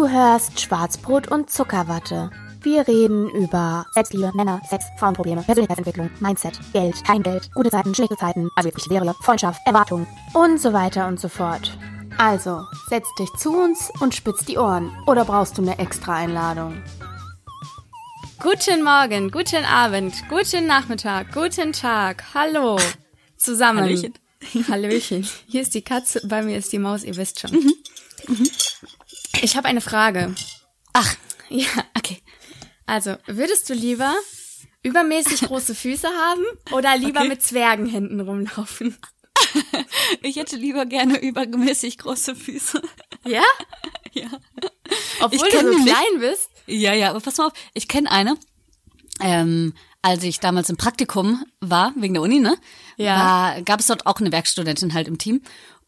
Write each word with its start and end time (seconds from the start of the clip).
Du 0.00 0.08
hörst 0.08 0.58
Schwarzbrot 0.58 1.30
und 1.30 1.50
Zuckerwatte. 1.50 2.30
Wir 2.62 2.88
reden 2.88 3.28
über 3.28 3.84
Selbstliebe, 3.92 4.32
Männer, 4.34 4.62
Sex, 4.66 4.86
Frauenprobleme, 4.98 5.42
Persönlichkeitsentwicklung, 5.42 6.08
Mindset, 6.20 6.58
Geld, 6.72 7.04
kein 7.04 7.22
Geld, 7.22 7.50
gute 7.54 7.68
Zeiten, 7.68 7.94
schlechte 7.94 8.16
Zeiten, 8.16 8.48
also 8.56 8.70
wirklich 8.70 8.86
Serie, 8.86 9.14
Freundschaft, 9.20 9.60
Erwartungen 9.66 10.06
und 10.32 10.58
so 10.58 10.72
weiter 10.72 11.06
und 11.06 11.20
so 11.20 11.28
fort. 11.28 11.76
Also, 12.16 12.62
setz 12.88 13.08
dich 13.18 13.28
zu 13.36 13.52
uns 13.52 13.92
und 14.00 14.14
spitz 14.14 14.42
die 14.46 14.56
Ohren. 14.56 14.90
Oder 15.06 15.26
brauchst 15.26 15.58
du 15.58 15.62
eine 15.62 15.78
extra 15.78 16.14
Einladung? 16.14 16.82
Guten 18.42 18.82
Morgen, 18.82 19.30
guten 19.30 19.66
Abend, 19.66 20.14
guten 20.30 20.66
Nachmittag, 20.66 21.30
guten 21.34 21.74
Tag. 21.74 22.24
Hallo 22.32 22.78
zusammen. 23.36 23.82
Hallöchen. 23.82 24.14
Hallöchen. 24.66 25.28
Hier 25.46 25.60
ist 25.60 25.74
die 25.74 25.82
Katze, 25.82 26.26
bei 26.26 26.40
mir 26.40 26.56
ist 26.56 26.72
die 26.72 26.78
Maus, 26.78 27.04
ihr 27.04 27.16
wisst 27.18 27.40
schon. 27.40 27.74
Ich 29.40 29.56
habe 29.56 29.68
eine 29.68 29.80
Frage. 29.80 30.34
Ach, 30.92 31.14
Ja, 31.48 31.66
okay. 31.96 32.22
Also, 32.86 33.16
würdest 33.26 33.68
du 33.70 33.74
lieber 33.74 34.14
übermäßig 34.82 35.42
große 35.42 35.74
Füße 35.74 36.08
haben 36.08 36.44
oder 36.72 36.96
lieber 36.96 37.20
Okay. 37.20 37.28
mit 37.28 37.42
Zwergenhänden 37.42 38.20
rumlaufen? 38.20 38.96
ich 40.22 40.36
hätte 40.36 40.56
lieber 40.56 40.86
gerne 40.86 41.18
übermäßig 41.20 41.98
große 41.98 42.34
Füße. 42.36 42.82
Ja? 43.26 43.42
ja. 44.12 44.28
Obwohl 45.20 45.46
Ich 45.48 45.54
du 45.54 45.72
so 45.72 45.84
klein 45.84 46.18
bist? 46.20 46.48
Ja, 46.66 46.92
ja, 46.94 47.10
aber 47.10 47.20
pass 47.20 47.38
mal 47.38 47.46
auf, 47.48 47.52
ich 47.74 47.88
kenne 47.88 48.10
eine. 48.10 48.36
Ähm, 49.20 49.74
als 50.02 50.22
ich 50.24 50.40
damals 50.40 50.70
im 50.70 50.76
Praktikum 50.76 51.44
war, 51.60 51.92
wegen 51.96 52.14
der 52.14 52.22
Uni, 52.22 52.40
ne? 52.40 52.56
Ja. 52.96 53.60
Gab 53.64 53.80
es 53.80 53.86
dort 53.86 54.06
auch 54.06 54.18
eine 54.18 54.32
Werkstudentin 54.32 54.94
halt 54.94 55.08
im 55.08 55.18
Team. 55.18 55.42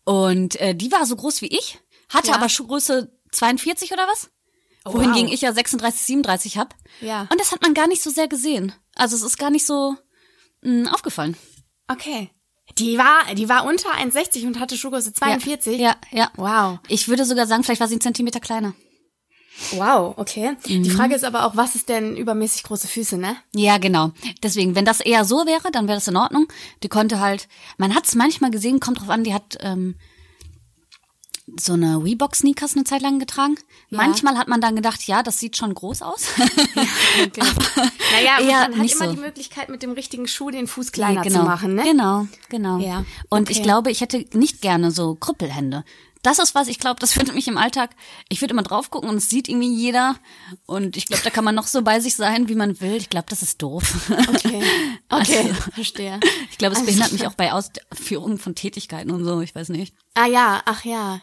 Und 0.04 0.56
äh, 0.60 0.74
die 0.74 0.92
war 0.92 1.06
so 1.06 1.16
groß 1.16 1.40
wie 1.42 1.46
ich, 1.46 1.78
hatte 2.10 2.28
Ja. 2.28 2.34
aber 2.34 2.48
Schuhgröße 2.48 3.10
42 3.32 3.92
oder 3.92 4.06
was? 4.08 4.30
Oh, 4.84 4.94
Wohingegen 4.94 5.28
wow. 5.28 5.34
ich 5.34 5.40
ja 5.42 5.52
36, 5.52 6.00
37 6.02 6.58
hab. 6.58 6.74
Ja. 7.00 7.26
Und 7.30 7.40
das 7.40 7.52
hat 7.52 7.62
man 7.62 7.74
gar 7.74 7.86
nicht 7.88 8.02
so 8.02 8.10
sehr 8.10 8.28
gesehen. 8.28 8.72
Also 8.94 9.16
es 9.16 9.22
ist 9.22 9.38
gar 9.38 9.50
nicht 9.50 9.66
so 9.66 9.96
mh, 10.62 10.92
aufgefallen. 10.92 11.36
Okay. 11.88 12.30
Die 12.78 12.96
war, 12.96 13.34
die 13.34 13.48
war 13.48 13.64
unter 13.64 13.90
1,60 13.90 14.46
und 14.46 14.58
hatte 14.60 14.76
Schuhgröße 14.76 15.12
42? 15.12 15.78
Ja, 15.78 15.96
ja. 16.10 16.30
Wow. 16.36 16.78
Ich 16.88 17.08
würde 17.08 17.24
sogar 17.24 17.46
sagen, 17.46 17.64
vielleicht 17.64 17.80
war 17.80 17.88
sie 17.88 17.94
einen 17.94 18.00
Zentimeter 18.00 18.40
kleiner. 18.40 18.74
Wow, 19.72 20.14
okay. 20.16 20.56
Die 20.66 20.78
Mhm. 20.78 20.84
Frage 20.86 21.14
ist 21.14 21.24
aber 21.24 21.44
auch, 21.44 21.56
was 21.56 21.74
ist 21.74 21.88
denn 21.90 22.16
übermäßig 22.16 22.62
große 22.62 22.88
Füße, 22.88 23.18
ne? 23.18 23.36
Ja, 23.54 23.76
genau. 23.78 24.12
Deswegen, 24.42 24.74
wenn 24.74 24.86
das 24.86 25.00
eher 25.00 25.24
so 25.26 25.44
wäre, 25.46 25.70
dann 25.70 25.86
wäre 25.88 25.98
das 25.98 26.08
in 26.08 26.16
Ordnung. 26.16 26.48
Die 26.82 26.88
konnte 26.88 27.20
halt, 27.20 27.48
man 27.76 27.94
hat 27.94 28.06
es 28.06 28.14
manchmal 28.14 28.50
gesehen, 28.50 28.80
kommt 28.80 29.00
drauf 29.00 29.10
an, 29.10 29.24
die 29.24 29.34
hat 29.34 29.58
ähm, 29.60 29.96
so 31.58 31.72
eine 31.72 32.02
Reebok-Sneakers 32.02 32.76
eine 32.76 32.84
Zeit 32.84 33.02
lang 33.02 33.18
getragen. 33.18 33.56
Manchmal 33.90 34.38
hat 34.38 34.48
man 34.48 34.60
dann 34.60 34.76
gedacht, 34.76 35.06
ja, 35.06 35.22
das 35.22 35.38
sieht 35.38 35.56
schon 35.56 35.74
groß 35.74 36.02
aus. 36.02 36.26
Okay. 37.24 37.42
naja, 38.12 38.36
aber 38.38 38.46
man 38.46 38.62
hat 38.62 38.76
nicht 38.78 38.94
immer 38.94 39.06
so. 39.06 39.14
die 39.14 39.20
Möglichkeit, 39.20 39.68
mit 39.68 39.82
dem 39.82 39.92
richtigen 39.92 40.26
Schuh 40.26 40.50
den 40.50 40.66
Fuß 40.66 40.92
kleiner 40.92 41.22
genau. 41.22 41.40
zu 41.40 41.44
machen, 41.44 41.74
ne? 41.74 41.82
Genau, 41.84 42.26
genau. 42.48 42.78
Ja, 42.78 43.04
Und 43.28 43.42
okay. 43.42 43.52
ich 43.52 43.62
glaube, 43.62 43.90
ich 43.90 44.00
hätte 44.00 44.24
nicht 44.32 44.60
gerne 44.60 44.90
so 44.90 45.14
Krüppelhände. 45.14 45.84
Das 46.22 46.38
ist 46.38 46.54
was, 46.54 46.68
ich 46.68 46.78
glaube, 46.78 47.00
das 47.00 47.16
würde 47.16 47.32
mich 47.32 47.48
im 47.48 47.58
Alltag, 47.58 47.90
ich 48.28 48.40
würde 48.40 48.52
immer 48.52 48.62
drauf 48.62 48.90
gucken 48.90 49.10
und 49.10 49.16
es 49.16 49.28
sieht 49.28 49.48
irgendwie 49.48 49.74
jeder. 49.74 50.16
Und 50.66 50.96
ich 50.96 51.06
glaube, 51.06 51.22
da 51.22 51.30
kann 51.30 51.44
man 51.44 51.54
noch 51.54 51.66
so 51.66 51.82
bei 51.82 52.00
sich 52.00 52.14
sein, 52.16 52.48
wie 52.48 52.54
man 52.54 52.80
will. 52.80 52.94
Ich 52.94 53.10
glaube, 53.10 53.26
das 53.28 53.42
ist 53.42 53.60
doof. 53.60 54.10
Okay, 54.10 54.62
okay, 55.08 55.50
Also, 55.50 55.54
verstehe. 55.72 56.20
ich 56.50 56.58
glaube, 56.58 56.72
es 56.72 56.78
Alles 56.78 56.86
behindert 56.86 57.12
mich 57.12 57.26
auch 57.26 57.34
bei 57.34 57.52
Ausführungen 57.52 58.38
von 58.38 58.54
Tätigkeiten 58.54 59.10
und 59.10 59.24
so, 59.24 59.40
ich 59.40 59.54
weiß 59.54 59.68
nicht. 59.70 59.94
Ah 60.14 60.26
ja, 60.26 60.62
ach 60.64 60.84
ja. 60.84 61.20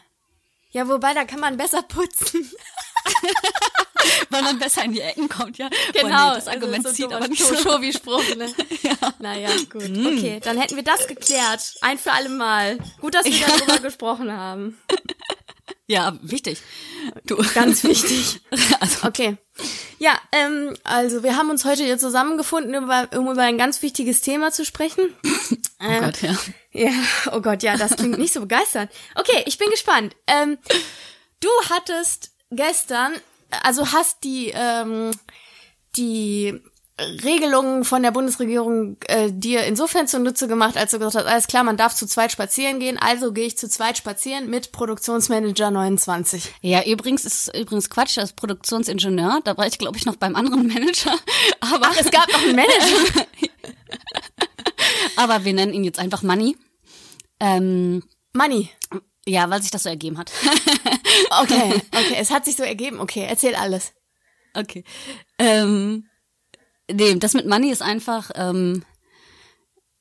Ja, 0.72 0.88
wobei, 0.88 1.14
da 1.14 1.24
kann 1.24 1.40
man 1.40 1.56
besser 1.56 1.82
putzen. 1.82 2.50
Weil 4.30 4.42
man 4.42 4.58
besser 4.58 4.84
in 4.84 4.92
die 4.92 5.00
Ecken 5.00 5.28
kommt, 5.28 5.58
ja. 5.58 5.68
Genau, 5.92 6.08
Boah, 6.08 6.08
nee, 6.08 6.34
das 6.36 6.46
also 6.46 6.50
Argument 6.50 6.86
so 6.86 6.92
zieht 6.92 7.12
aber 7.12 7.28
nicht 7.28 7.44
so. 7.44 7.54
Schovi-Spruch, 7.56 8.36
ne? 8.36 8.52
Naja, 9.18 9.50
gut. 9.70 9.82
Okay, 9.82 10.40
dann 10.42 10.58
hätten 10.58 10.76
wir 10.76 10.82
das 10.84 11.06
geklärt. 11.06 11.74
Ein 11.80 11.98
für 11.98 12.12
alle 12.12 12.28
Mal. 12.28 12.78
Gut, 13.00 13.14
dass 13.14 13.26
wir 13.26 13.46
darüber 13.46 13.78
gesprochen 13.78 14.32
haben. 14.32 14.78
Ja, 15.86 16.16
wichtig. 16.22 16.62
Du. 17.26 17.36
Ganz 17.52 17.82
wichtig. 17.82 18.40
Also, 18.78 19.08
Okay. 19.08 19.36
Ja, 19.98 20.16
ähm, 20.30 20.76
also 20.84 21.24
wir 21.24 21.36
haben 21.36 21.50
uns 21.50 21.64
heute 21.64 21.82
hier 21.82 21.98
zusammengefunden, 21.98 22.74
über, 22.74 23.08
um 23.16 23.28
über 23.28 23.42
ein 23.42 23.58
ganz 23.58 23.82
wichtiges 23.82 24.20
Thema 24.20 24.52
zu 24.52 24.64
sprechen. 24.64 25.12
oh 25.82 26.00
Gott, 26.00 26.22
ja. 26.22 26.36
Ja, 26.72 26.92
oh 27.32 27.40
Gott, 27.40 27.62
ja, 27.62 27.76
das 27.76 27.96
klingt 27.96 28.18
nicht 28.18 28.32
so 28.32 28.40
begeisternd. 28.40 28.90
Okay, 29.16 29.42
ich 29.46 29.58
bin 29.58 29.70
gespannt. 29.70 30.14
Ähm, 30.26 30.58
du 31.40 31.48
hattest 31.68 32.30
gestern, 32.50 33.12
also 33.64 33.92
hast 33.92 34.22
die 34.22 34.52
ähm, 34.54 35.10
die 35.96 36.62
Regelungen 37.24 37.84
von 37.84 38.02
der 38.02 38.10
Bundesregierung 38.10 38.96
äh, 39.06 39.30
dir 39.32 39.64
insofern 39.64 40.06
zunutze 40.06 40.48
gemacht, 40.48 40.76
als 40.76 40.90
du 40.90 40.98
gesagt 40.98 41.16
hast, 41.16 41.32
alles 41.32 41.46
klar, 41.46 41.64
man 41.64 41.76
darf 41.76 41.94
zu 41.94 42.06
zweit 42.06 42.30
spazieren 42.32 42.78
gehen, 42.78 42.98
also 42.98 43.32
gehe 43.32 43.46
ich 43.46 43.56
zu 43.56 43.68
zweit 43.68 43.96
spazieren 43.96 44.50
mit 44.50 44.72
Produktionsmanager 44.72 45.70
29. 45.70 46.52
Ja, 46.60 46.84
übrigens 46.84 47.24
ist 47.24 47.56
übrigens 47.56 47.88
Quatsch, 47.90 48.18
als 48.18 48.32
Produktionsingenieur, 48.34 49.40
da 49.44 49.56
war 49.56 49.66
ich 49.66 49.78
glaube 49.78 49.96
ich 49.96 50.04
noch 50.04 50.16
beim 50.16 50.36
anderen 50.36 50.66
Manager, 50.66 51.12
aber 51.60 51.88
Ach, 51.90 51.96
es 51.98 52.10
gab 52.10 52.30
noch 52.30 52.42
einen 52.42 52.56
Manager. 52.56 53.26
aber 55.16 55.44
wir 55.44 55.52
nennen 55.52 55.72
ihn 55.72 55.84
jetzt 55.84 55.98
einfach 55.98 56.22
Money. 56.22 56.56
Ähm, 57.40 58.02
Money. 58.32 58.70
ja, 59.26 59.48
weil 59.50 59.62
sich 59.62 59.70
das 59.70 59.84
so 59.84 59.88
ergeben 59.88 60.18
hat. 60.18 60.30
Okay, 61.42 61.74
okay, 61.92 62.14
es 62.18 62.30
hat 62.30 62.44
sich 62.44 62.56
so 62.56 62.62
ergeben. 62.62 62.98
Okay, 63.00 63.26
erzähl 63.28 63.54
alles. 63.54 63.92
okay. 64.54 64.84
Ähm, 65.38 66.08
nee, 66.90 67.14
das 67.16 67.34
mit 67.34 67.46
Money 67.46 67.70
ist 67.70 67.82
einfach 67.82 68.30
ähm, 68.34 68.84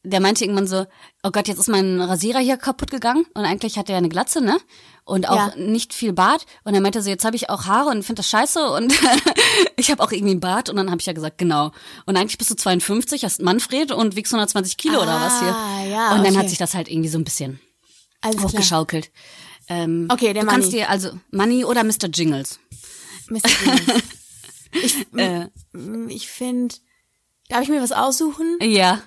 der 0.04 0.20
meinte 0.22 0.44
irgendwann 0.46 0.68
so, 0.68 0.86
oh 1.24 1.32
Gott, 1.32 1.48
jetzt 1.48 1.60
ist 1.60 1.68
mein 1.68 2.00
Rasierer 2.00 2.40
hier 2.40 2.58
kaputt 2.58 2.90
gegangen 2.92 3.26
und 3.34 3.44
eigentlich 3.46 3.78
hat 3.78 3.90
er 3.90 3.98
eine 3.98 4.10
Glatze, 4.10 4.42
ne? 4.42 4.58
Und 5.04 5.28
auch 5.28 5.36
Ja. 5.36 5.54
nicht 5.58 5.94
viel 5.94 6.14
Bart. 6.14 6.46
Und 6.64 6.74
er 6.76 6.82
meinte 6.82 7.02
so, 7.02 7.10
jetzt 7.10 7.26
habe 7.26 7.36
ich 7.36 7.50
auch 7.50 7.66
Haare 7.66 7.90
und 7.90 8.04
finde 8.04 8.20
das 8.22 8.30
scheiße 8.30 8.70
und 8.72 8.94
ich 9.76 9.90
habe 9.92 10.02
auch 10.04 10.12
irgendwie 10.12 10.32
einen 10.32 10.40
Bart. 10.40 10.70
Und 10.70 10.76
dann 10.78 10.90
habe 10.92 11.02
ich 11.02 11.08
ja 11.08 11.14
gesagt, 11.14 11.38
genau. 11.40 11.72
Und 12.06 12.16
eigentlich 12.16 12.38
bist 12.38 12.52
du 12.52 12.56
52, 12.56 13.24
hast 13.26 13.42
Manfred 13.42 13.92
und 13.92 14.16
wiegst 14.16 14.32
120 14.34 14.78
Kilo 14.78 15.02
oder 15.02 15.20
was 15.20 15.40
hier. 15.40 15.56
Ah, 15.56 15.84
ja, 15.86 16.12
und 16.14 16.20
dann 16.24 16.34
okay. 16.34 16.38
hat 16.44 16.50
sich 16.50 16.60
das 16.60 16.76
halt 16.76 16.88
irgendwie 16.90 17.10
so 17.10 17.18
ein 17.18 17.24
bisschen 17.24 17.60
Alles 18.22 18.42
hochgeschaukelt. 18.44 19.12
Ähm, 19.68 20.08
Okay, 20.12 20.34
der 20.34 20.44
du 20.44 20.50
kannst 20.50 20.68
Money. 20.70 20.80
dir 20.84 20.90
also 20.90 21.10
Money 21.32 21.66
oder 21.66 21.84
Mr. 21.84 22.08
Jingles. 22.14 22.60
Mr. 23.30 23.42
Jingles. 23.64 24.04
Ich, 24.72 24.96
Äh, 25.18 25.48
ich 26.10 26.28
finde, 26.28 26.76
darf 27.50 27.64
ich 27.64 27.70
mir 27.70 27.82
was 27.82 27.92
aussuchen? 27.92 28.58
ja. 28.62 29.02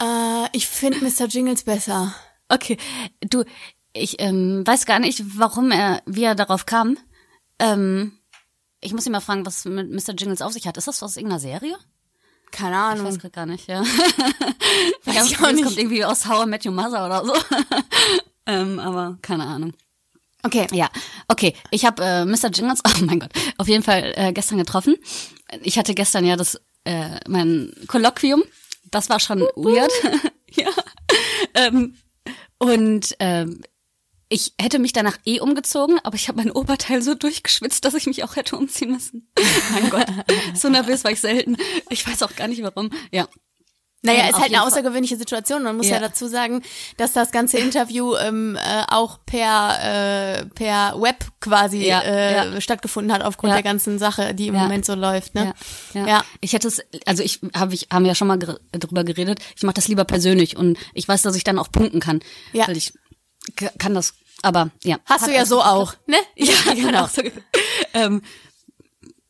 Äh, 0.00 0.46
ich 0.52 0.66
finde 0.66 0.98
Mr. 1.00 1.26
Jingles 1.26 1.64
besser. 1.64 2.14
Okay, 2.48 2.76
du, 3.20 3.44
ich 3.92 4.20
ähm, 4.20 4.66
weiß 4.66 4.86
gar 4.86 4.98
nicht, 4.98 5.22
warum 5.38 5.70
er, 5.70 6.02
wie 6.06 6.24
er 6.24 6.34
darauf 6.34 6.66
kam. 6.66 6.98
Ähm, 7.58 8.12
ich 8.80 8.92
muss 8.92 9.06
ihn 9.06 9.12
mal 9.12 9.20
fragen, 9.20 9.46
was 9.46 9.64
mit 9.64 9.90
Mr. 9.90 10.14
Jingles 10.14 10.42
auf 10.42 10.52
sich 10.52 10.66
hat. 10.66 10.76
Ist 10.76 10.88
das 10.88 11.02
aus 11.02 11.16
irgendeiner 11.16 11.40
Serie? 11.40 11.76
Keine 12.50 12.74
Ich 12.76 12.82
Ahnung. 12.82 13.06
weiß 13.06 13.18
grad 13.18 13.32
gar 13.32 13.46
nicht, 13.46 13.68
ja. 13.68 13.80
Weiß 13.80 15.14
ja 15.14 15.24
ich 15.24 15.38
auch 15.40 15.52
nicht. 15.52 15.64
kommt 15.64 15.78
irgendwie 15.78 16.04
aus 16.04 16.26
How 16.26 16.44
I 16.44 16.48
Met 16.48 16.66
Your 16.66 16.72
Mother 16.72 17.06
oder 17.06 17.24
so. 17.24 17.32
ähm, 18.46 18.78
aber 18.78 19.18
keine 19.22 19.44
Ahnung. 19.46 19.72
Okay. 20.42 20.66
Ja, 20.72 20.90
okay. 21.28 21.54
Ich 21.70 21.84
habe 21.86 22.02
äh, 22.04 22.24
Mr. 22.24 22.50
Jingles, 22.52 22.80
oh 22.86 23.04
mein 23.04 23.20
Gott, 23.20 23.30
auf 23.58 23.68
jeden 23.68 23.84
Fall 23.84 24.12
äh, 24.16 24.32
gestern 24.32 24.58
getroffen. 24.58 24.96
Ich 25.62 25.78
hatte 25.78 25.94
gestern 25.94 26.24
ja 26.24 26.36
das 26.36 26.60
äh, 26.84 27.20
mein 27.28 27.72
Kolloquium. 27.86 28.42
Das 28.92 29.10
war 29.10 29.18
schon 29.18 29.40
weird. 29.56 29.90
ja. 30.52 30.70
Ähm, 31.54 31.96
und 32.58 33.16
ähm, 33.18 33.62
ich 34.28 34.54
hätte 34.60 34.78
mich 34.78 34.92
danach 34.92 35.18
eh 35.26 35.40
umgezogen, 35.40 35.98
aber 36.04 36.14
ich 36.14 36.28
habe 36.28 36.38
mein 36.38 36.52
Oberteil 36.52 37.02
so 37.02 37.14
durchgeschwitzt, 37.14 37.84
dass 37.84 37.94
ich 37.94 38.06
mich 38.06 38.22
auch 38.22 38.36
hätte 38.36 38.56
umziehen 38.56 38.92
müssen. 38.92 39.30
mein 39.72 39.90
Gott, 39.90 40.06
so 40.54 40.68
nervös 40.68 41.02
war 41.04 41.10
ich 41.10 41.20
selten. 41.20 41.56
Ich 41.90 42.06
weiß 42.06 42.22
auch 42.22 42.36
gar 42.36 42.48
nicht 42.48 42.62
warum. 42.62 42.90
Ja. 43.10 43.28
Naja, 44.04 44.24
Ähm, 44.24 44.30
ist 44.30 44.40
halt 44.40 44.52
eine 44.52 44.64
außergewöhnliche 44.64 45.16
Situation. 45.16 45.62
Man 45.62 45.76
muss 45.76 45.86
ja, 45.88 45.94
Ja. 45.96 46.00
dazu 46.00 46.26
sagen, 46.26 46.62
dass 46.96 47.12
das 47.12 47.30
ganze 47.30 47.58
Interview 47.58 48.16
ähm, 48.16 48.56
äh, 48.56 48.82
auch 48.88 49.20
per 49.24 50.40
äh, 50.40 50.44
per 50.46 51.00
Web 51.00 51.24
quasi 51.40 51.86
Ja, 51.86 52.00
äh, 52.00 52.52
ja. 52.54 52.60
stattgefunden 52.60 53.12
hat 53.12 53.22
aufgrund 53.22 53.50
Ja. 53.50 53.56
der 53.56 53.62
ganzen 53.62 54.00
Sache, 54.00 54.34
die 54.34 54.48
im 54.48 54.54
Ja. 54.56 54.62
Moment 54.62 54.84
so 54.84 54.94
läuft. 54.96 55.36
Ne? 55.36 55.54
Ja, 55.94 56.00
ja. 56.00 56.06
Ja. 56.08 56.24
Ich 56.40 56.52
hätte 56.52 56.66
es, 56.66 56.82
also 57.06 57.22
ich 57.22 57.40
habe 57.54 57.74
ich 57.74 57.86
haben 57.92 58.04
ja 58.04 58.16
schon 58.16 58.26
mal 58.26 58.38
drüber 58.38 59.04
geredet. 59.04 59.38
Ich 59.56 59.62
mache 59.62 59.74
das 59.74 59.86
lieber 59.86 60.04
persönlich 60.04 60.56
und 60.56 60.78
ich 60.94 61.06
weiß, 61.06 61.22
dass 61.22 61.36
ich 61.36 61.44
dann 61.44 61.58
auch 61.60 61.70
punkten 61.70 62.00
kann, 62.00 62.20
Ja. 62.52 62.66
weil 62.66 62.76
ich 62.76 62.92
kann 63.78 63.94
das. 63.94 64.14
Aber 64.42 64.70
ja, 64.82 64.98
Hast 65.04 65.28
du 65.28 65.32
ja 65.32 65.46
so 65.46 65.62
auch, 65.62 65.94
ne? 66.08 66.16
Ja, 66.36 66.52
Ja, 66.66 66.74
genau. 66.74 67.08
ähm, 67.94 68.22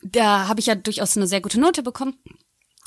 da 0.02 0.48
habe 0.48 0.60
ich 0.60 0.66
ja 0.66 0.74
durchaus 0.74 1.16
eine 1.16 1.26
sehr 1.26 1.40
gute 1.42 1.60
Note 1.60 1.82
bekommen. 1.82 2.14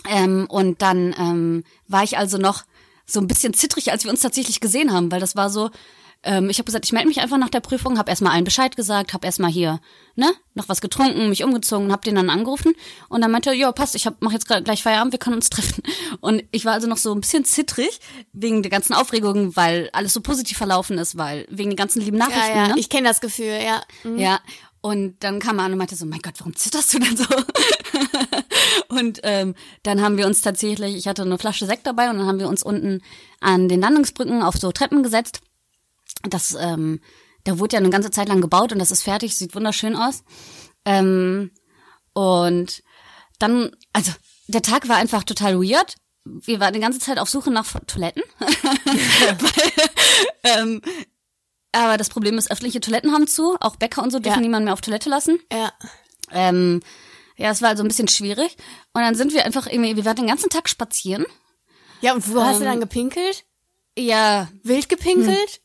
Ähm, 0.10 0.46
und 0.50 0.82
dann 0.82 1.16
ähm, 1.20 1.64
war 1.88 2.04
ich 2.04 2.18
also 2.18 2.38
noch 2.38 2.64
so 3.06 3.20
ein 3.20 3.28
bisschen 3.28 3.54
zittrig, 3.54 3.92
als 3.92 4.04
wir 4.04 4.12
uns 4.12 4.22
tatsächlich 4.22 4.60
gesehen 4.60 4.92
haben, 4.92 5.12
weil 5.12 5.20
das 5.20 5.36
war 5.36 5.50
so, 5.50 5.70
ähm, 6.24 6.50
ich 6.50 6.58
habe 6.58 6.66
gesagt, 6.66 6.86
ich 6.86 6.92
melde 6.92 7.08
mich 7.08 7.22
einfach 7.22 7.38
nach 7.38 7.50
der 7.50 7.60
Prüfung, 7.60 8.00
habe 8.00 8.10
erstmal 8.10 8.34
allen 8.34 8.44
Bescheid 8.44 8.76
gesagt, 8.76 9.14
habe 9.14 9.28
erstmal 9.28 9.52
hier, 9.52 9.80
ne, 10.16 10.32
noch 10.56 10.68
was 10.70 10.82
getrunken, 10.82 11.30
mich 11.30 11.44
umgezogen, 11.44 11.92
habe 11.92 12.02
den 12.02 12.16
dann 12.16 12.32
angerufen 12.32 12.74
und 13.10 13.22
dann 13.22 13.30
meinte 13.30 13.52
er, 13.52 13.56
ja, 13.56 13.72
passt, 13.72 13.94
ich 13.94 14.08
hab, 14.08 14.22
mach 14.22 14.32
jetzt 14.32 14.48
gleich 14.48 14.82
Feierabend, 14.82 15.12
wir 15.12 15.20
können 15.20 15.36
uns 15.36 15.50
treffen. 15.52 15.84
Und 16.20 16.44
ich 16.52 16.66
war 16.66 16.74
also 16.74 16.88
noch 16.88 16.98
so 16.98 17.14
ein 17.14 17.22
bisschen 17.22 17.46
zittrig 17.46 18.00
wegen 18.34 18.64
der 18.64 18.72
ganzen 18.72 18.94
Aufregung, 18.94 19.56
weil 19.56 19.90
alles 19.94 20.14
so 20.14 20.22
positiv 20.22 20.58
verlaufen 20.58 20.98
ist, 20.98 21.16
weil 21.16 21.46
wegen 21.50 21.70
den 21.70 21.78
ganzen 21.78 22.02
lieben 22.02 22.18
Nachrichten, 22.18 22.40
Ja, 22.40 22.56
ja, 22.56 22.68
ne? 22.70 22.76
ich 22.78 22.90
kenne 22.90 23.08
das 23.08 23.22
Gefühl, 23.22 23.60
ja. 23.64 23.82
Mhm. 24.04 24.18
Ja, 24.18 24.40
und 24.86 25.24
dann 25.24 25.40
kam 25.40 25.58
er 25.58 25.66
an 25.66 25.72
und 25.72 25.80
meinte 25.80 25.96
so, 25.96 26.06
mein 26.06 26.22
Gott, 26.22 26.36
warum 26.38 26.56
zitterst 26.56 26.94
du 26.94 27.00
denn 27.00 27.18
so? 27.18 27.26
und 28.90 29.20
ähm, 29.24 29.56
dann 29.82 30.00
haben 30.00 30.16
wir 30.16 30.28
uns 30.28 30.42
tatsächlich, 30.42 30.96
ich 30.96 31.08
hatte 31.08 31.24
eine 31.24 31.40
Flasche 31.40 31.66
Sekt 31.66 31.88
dabei 31.88 32.12
und 32.12 32.20
dann 32.20 32.28
haben 32.28 32.38
wir 32.38 32.48
uns 32.48 32.62
unten 32.62 33.02
an 33.40 33.68
den 33.68 33.82
Landungsbrücken 33.82 34.44
auf 34.44 34.58
so 34.58 34.72
Treppen 34.72 35.02
gesetzt. 35.02 35.42
Das, 36.22 36.56
ähm, 36.60 37.02
da 37.46 37.58
wurde 37.58 37.74
ja 37.74 37.80
eine 37.80 37.90
ganze 37.90 38.12
Zeit 38.12 38.30
lang 38.30 38.42
gebaut 38.42 38.74
und 38.74 38.78
das 38.78 38.92
ist 38.92 39.02
fertig, 39.02 39.36
sieht 39.36 39.56
wunderschön 39.56 39.96
aus. 39.96 40.24
Ähm, 40.86 41.50
und 42.14 42.84
dann, 43.40 43.72
also 43.92 44.12
der 44.46 44.62
Tag 44.62 44.88
war 44.88 44.98
einfach 44.98 45.24
total 45.24 45.60
weird. 45.60 45.96
Wir 46.26 46.60
waren 46.60 46.76
die 46.76 46.80
ganze 46.80 47.00
Zeit 47.00 47.18
auf 47.18 47.28
Suche 47.32 47.50
nach 47.50 47.66
Toiletten. 47.88 48.22
Weil, 48.40 49.72
ähm, 50.44 50.82
aber 51.84 51.98
das 51.98 52.10
Problem 52.10 52.38
ist, 52.38 52.52
öffentliche 52.52 52.80
Toiletten 52.82 53.12
haben 53.14 53.28
zu. 53.28 53.58
Auch 53.60 53.76
Bäcker 53.76 54.02
und 54.04 54.12
so 54.12 54.20
dürfen 54.20 54.38
Ja. 54.40 54.42
niemanden 54.42 54.66
mehr 54.66 54.74
auf 54.74 54.82
Toilette 54.82 55.10
lassen. 55.10 55.40
Ja. 55.52 55.72
Ähm, 56.32 56.82
ja, 57.38 57.52
es 57.52 57.62
war 57.62 57.70
also 57.70 57.84
ein 57.84 57.88
bisschen 57.88 58.08
schwierig. 58.08 58.56
Und 58.94 59.02
dann 59.02 59.16
sind 59.16 59.34
wir 59.34 59.46
einfach 59.46 59.68
irgendwie, 59.68 59.96
wir 59.96 60.06
waren 60.06 60.16
den 60.16 60.28
ganzen 60.28 60.50
Tag 60.50 60.70
spazieren. 60.70 61.26
Ja, 62.02 62.14
und 62.14 62.28
wo 62.34 62.42
hast 62.44 62.60
du 62.60 62.64
Ähm, 62.64 62.72
dann 62.72 62.80
gepinkelt? 62.80 63.44
Ja, 63.98 64.50
Wild 64.64 64.90
gepinkelt? 64.90 65.62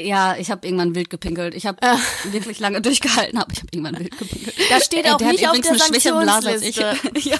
ja, 0.00 0.36
ich 0.36 0.50
habe 0.50 0.66
irgendwann 0.66 0.94
wild 0.96 1.10
gepinkelt. 1.10 1.54
Ich 1.54 1.66
habe 1.66 1.78
wirklich 2.24 2.58
lange 2.58 2.80
durchgehalten, 2.80 3.38
aber 3.38 3.52
ich 3.52 3.58
habe 3.58 3.68
irgendwann 3.72 3.98
wild 4.00 4.18
gepinkelt. 4.18 4.56
Da 4.70 4.80
steht 4.80 5.04
Äh, 5.06 5.10
auch 5.12 5.18
der 5.18 5.28
hat 5.28 5.32
nicht 5.34 5.48
auf 5.48 5.56
übrigens 5.56 6.02
der 6.02 6.14
eine 6.14 6.24
Blase 6.24 6.48
als 6.48 6.62
ich. 6.62 6.74
Sanktionsliste. 6.76 7.28
ja. 7.30 7.38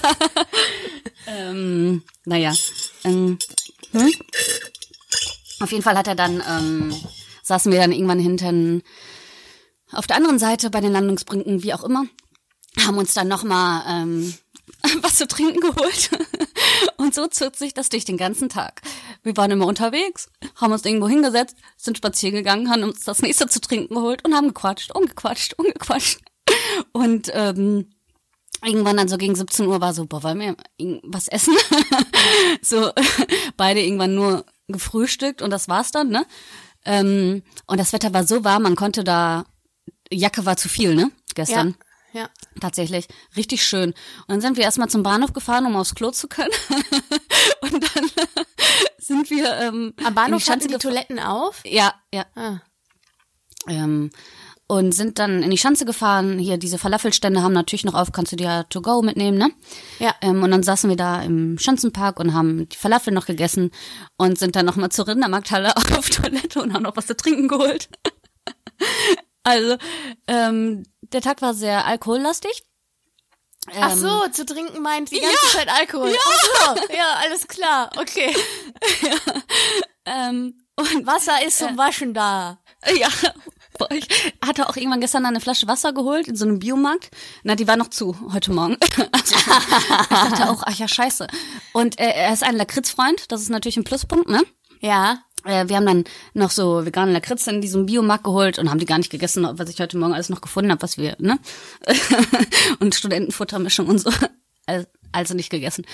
ähm, 1.26 2.02
naja. 2.24 2.52
Ähm, 3.04 3.38
hm? 3.92 4.12
Auf 5.60 5.70
jeden 5.72 5.82
Fall 5.82 5.96
hat 5.96 6.06
er 6.08 6.14
dann, 6.14 6.42
ähm, 6.48 6.94
saßen 7.52 7.70
wir 7.70 7.80
dann 7.80 7.92
irgendwann 7.92 8.18
hinten 8.18 8.82
auf 9.92 10.06
der 10.06 10.16
anderen 10.16 10.38
Seite 10.38 10.70
bei 10.70 10.80
den 10.80 10.92
Landungsbrücken, 10.92 11.62
wie 11.62 11.74
auch 11.74 11.84
immer, 11.84 12.06
haben 12.80 12.96
uns 12.96 13.12
dann 13.12 13.28
nochmal 13.28 13.84
ähm, 13.86 14.32
was 15.02 15.16
zu 15.16 15.28
trinken 15.28 15.60
geholt. 15.60 16.10
Und 16.96 17.14
so 17.14 17.26
zog 17.26 17.56
sich 17.56 17.74
das 17.74 17.90
durch 17.90 18.06
den 18.06 18.16
ganzen 18.16 18.48
Tag. 18.48 18.80
Wir 19.22 19.36
waren 19.36 19.50
immer 19.50 19.66
unterwegs, 19.66 20.30
haben 20.56 20.72
uns 20.72 20.86
irgendwo 20.86 21.08
hingesetzt, 21.08 21.56
sind 21.76 21.98
spazieren 21.98 22.36
gegangen, 22.36 22.70
haben 22.70 22.84
uns 22.84 23.04
das 23.04 23.20
nächste 23.20 23.46
zu 23.48 23.60
trinken 23.60 23.94
geholt 23.94 24.24
und 24.24 24.34
haben 24.34 24.48
gequatscht, 24.48 24.94
umgequatscht, 24.94 25.58
umgequatscht. 25.58 26.20
Und 26.92 27.30
ähm, 27.34 27.90
irgendwann 28.64 28.96
dann 28.96 29.08
so 29.08 29.16
gegen 29.16 29.34
17 29.34 29.66
Uhr 29.66 29.80
war 29.80 29.94
so, 29.94 30.06
boah, 30.06 30.22
wollen 30.22 30.40
wir 30.40 30.56
was 31.04 31.28
essen? 31.28 31.54
so 32.62 32.90
beide 33.56 33.80
irgendwann 33.80 34.14
nur 34.14 34.44
gefrühstückt 34.68 35.40
und 35.40 35.50
das 35.50 35.68
war's 35.68 35.92
dann, 35.92 36.08
ne? 36.08 36.26
Ähm, 36.84 37.42
und 37.66 37.78
das 37.78 37.92
Wetter 37.92 38.12
war 38.12 38.24
so 38.24 38.44
warm, 38.44 38.62
man 38.62 38.76
konnte 38.76 39.04
da, 39.04 39.44
Jacke 40.10 40.44
war 40.44 40.56
zu 40.56 40.68
viel, 40.68 40.94
ne? 40.94 41.10
Gestern. 41.34 41.76
Ja. 42.12 42.28
Tatsächlich. 42.60 43.08
Richtig 43.36 43.64
schön. 43.64 43.90
Und 43.92 44.28
dann 44.28 44.40
sind 44.40 44.56
wir 44.56 44.64
erstmal 44.64 44.88
zum 44.88 45.02
Bahnhof 45.02 45.32
gefahren, 45.32 45.64
um 45.64 45.76
aufs 45.76 45.94
Klo 45.94 46.10
zu 46.10 46.28
können. 46.28 46.50
und 47.62 47.72
dann 47.72 48.10
sind 48.98 49.30
wir 49.30 49.50
ähm, 49.58 49.94
Am 50.04 50.14
Bahnhof 50.14 50.46
hatten 50.48 50.68
die. 50.68 50.76
Toiletten 50.76 51.18
auf? 51.18 51.62
Ja, 51.64 51.94
ja. 52.12 52.26
Ah. 52.34 52.60
Ähm, 53.66 54.10
und 54.72 54.92
sind 54.92 55.18
dann 55.18 55.42
in 55.42 55.50
die 55.50 55.58
Schanze 55.58 55.84
gefahren. 55.84 56.38
Hier, 56.38 56.56
diese 56.56 56.78
Falafelstände 56.78 57.42
haben 57.42 57.52
natürlich 57.52 57.84
noch 57.84 57.92
auf, 57.92 58.10
kannst 58.10 58.32
du 58.32 58.36
dir 58.36 58.44
ja 58.44 58.62
to 58.62 58.80
go 58.80 59.02
mitnehmen, 59.02 59.36
ne? 59.36 59.50
Ja. 59.98 60.14
Ähm, 60.22 60.42
und 60.42 60.50
dann 60.50 60.62
saßen 60.62 60.88
wir 60.88 60.96
da 60.96 61.20
im 61.20 61.58
Schanzenpark 61.58 62.18
und 62.18 62.32
haben 62.32 62.70
die 62.70 62.76
Falafel 62.78 63.12
noch 63.12 63.26
gegessen 63.26 63.70
und 64.16 64.38
sind 64.38 64.56
dann 64.56 64.64
nochmal 64.64 64.90
zur 64.90 65.08
Rindermarkthalle 65.08 65.76
auf 65.98 66.08
Toilette 66.08 66.62
und 66.62 66.72
haben 66.72 66.84
noch 66.84 66.96
was 66.96 67.06
zu 67.06 67.14
trinken 67.14 67.48
geholt. 67.48 67.90
also, 69.42 69.76
ähm, 70.26 70.84
der 71.02 71.20
Tag 71.20 71.42
war 71.42 71.52
sehr 71.52 71.84
alkohollastig. 71.84 72.62
Ach 73.78 73.92
Ähm, 73.92 73.98
so, 73.98 74.28
zu 74.32 74.46
trinken 74.46 74.80
meint 74.80 75.10
die 75.10 75.20
ganze 75.20 75.56
Zeit 75.58 75.68
Alkohol. 75.68 76.08
Ja. 76.08 76.18
Ach 76.24 76.76
so, 76.76 76.94
ja, 76.94 77.20
alles 77.22 77.46
klar, 77.46 77.90
okay. 77.98 78.34
Ähm, 80.04 80.58
und 80.74 81.06
Wasser 81.06 81.46
ist 81.46 81.58
zum 81.58 81.78
Waschen 81.78 82.12
da. 82.12 82.58
Ja, 82.98 83.08
ich 83.90 84.32
hatte 84.44 84.68
auch 84.68 84.76
irgendwann 84.76 85.00
gestern 85.00 85.26
eine 85.26 85.40
Flasche 85.40 85.66
Wasser 85.66 85.92
geholt 85.92 86.28
in 86.28 86.36
so 86.36 86.44
einem 86.44 86.58
Biomarkt. 86.58 87.10
Na, 87.42 87.54
die 87.54 87.66
war 87.66 87.76
noch 87.76 87.88
zu 87.88 88.16
heute 88.32 88.52
Morgen. 88.52 88.76
Also, 89.12 89.34
ich 89.36 90.08
dachte 90.08 90.50
auch, 90.50 90.62
ach 90.64 90.74
ja, 90.74 90.88
scheiße. 90.88 91.26
Und 91.72 91.98
äh, 91.98 92.10
er 92.10 92.32
ist 92.32 92.42
ein 92.42 92.56
Lakritzfreund, 92.56 93.30
das 93.30 93.42
ist 93.42 93.50
natürlich 93.50 93.76
ein 93.76 93.84
Pluspunkt, 93.84 94.28
ne? 94.28 94.42
Ja. 94.80 95.18
Äh, 95.44 95.68
wir 95.68 95.76
haben 95.76 95.86
dann 95.86 96.04
noch 96.34 96.50
so 96.50 96.84
vegane 96.86 97.12
Lakritz 97.12 97.46
in 97.46 97.60
diesem 97.60 97.86
Biomarkt 97.86 98.24
geholt 98.24 98.58
und 98.58 98.70
haben 98.70 98.78
die 98.78 98.86
gar 98.86 98.98
nicht 98.98 99.10
gegessen, 99.10 99.46
was 99.50 99.68
ich 99.68 99.80
heute 99.80 99.98
Morgen 99.98 100.14
alles 100.14 100.28
noch 100.28 100.40
gefunden 100.40 100.70
habe, 100.70 100.82
was 100.82 100.98
wir, 100.98 101.16
ne? 101.18 101.38
und 102.80 102.94
Studentenfuttermischung 102.94 103.86
und 103.88 103.98
so. 103.98 104.10
Also, 104.66 104.86
also 105.12 105.34
nicht 105.34 105.50
gegessen. 105.50 105.84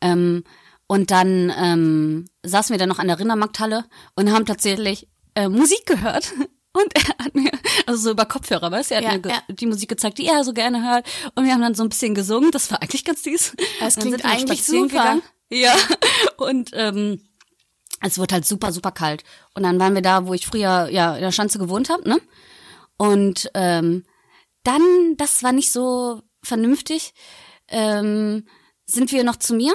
Ähm, 0.00 0.44
und 0.86 1.10
dann 1.10 1.52
ähm, 1.56 2.24
saßen 2.44 2.72
wir 2.72 2.78
dann 2.78 2.88
noch 2.88 2.98
an 2.98 3.08
der 3.08 3.18
Rindermarkthalle 3.18 3.84
und 4.16 4.32
haben 4.32 4.46
tatsächlich 4.46 5.08
äh, 5.34 5.48
Musik 5.48 5.86
gehört. 5.86 6.32
Und 6.82 6.94
er 6.94 7.24
hat 7.24 7.34
mir, 7.34 7.50
also 7.86 8.02
so 8.02 8.10
über 8.10 8.24
Kopfhörer, 8.26 8.70
weißt 8.70 8.90
du, 8.90 8.94
er 8.96 9.00
hat 9.04 9.12
Ja, 9.12 9.18
mir 9.18 9.34
ja. 9.48 9.54
die 9.54 9.66
Musik 9.66 9.88
gezeigt, 9.88 10.18
die 10.18 10.26
er 10.26 10.44
so 10.44 10.52
gerne 10.52 10.82
hört. 10.88 11.06
Und 11.34 11.44
wir 11.44 11.52
haben 11.52 11.60
dann 11.62 11.74
so 11.74 11.82
ein 11.82 11.88
bisschen 11.88 12.14
gesungen. 12.14 12.50
Das 12.50 12.70
war 12.70 12.80
eigentlich 12.82 13.04
ganz 13.04 13.22
süß. 13.24 13.54
Das 13.80 13.96
klingt 13.96 14.24
eigentlich 14.24 14.64
super. 14.64 14.88
Gegangen. 14.88 15.22
Ja. 15.50 15.74
Und 16.36 16.70
ähm, 16.74 17.22
es 18.00 18.18
wurde 18.18 18.34
halt 18.34 18.46
super, 18.46 18.70
super 18.72 18.92
kalt. 18.92 19.24
Und 19.54 19.62
dann 19.64 19.80
waren 19.80 19.94
wir 19.94 20.02
da, 20.02 20.26
wo 20.26 20.34
ich 20.34 20.46
früher 20.46 20.88
ja 20.90 21.14
in 21.16 21.22
der 21.22 21.32
Schanze 21.32 21.58
gewohnt 21.58 21.88
habe, 21.90 22.08
ne? 22.08 22.20
Und 22.96 23.50
ähm, 23.54 24.04
dann, 24.64 25.16
das 25.16 25.42
war 25.42 25.52
nicht 25.52 25.72
so 25.72 26.22
vernünftig, 26.42 27.14
ähm, 27.68 28.46
sind 28.86 29.10
wir 29.12 29.24
noch 29.24 29.36
zu 29.36 29.54
mir 29.54 29.74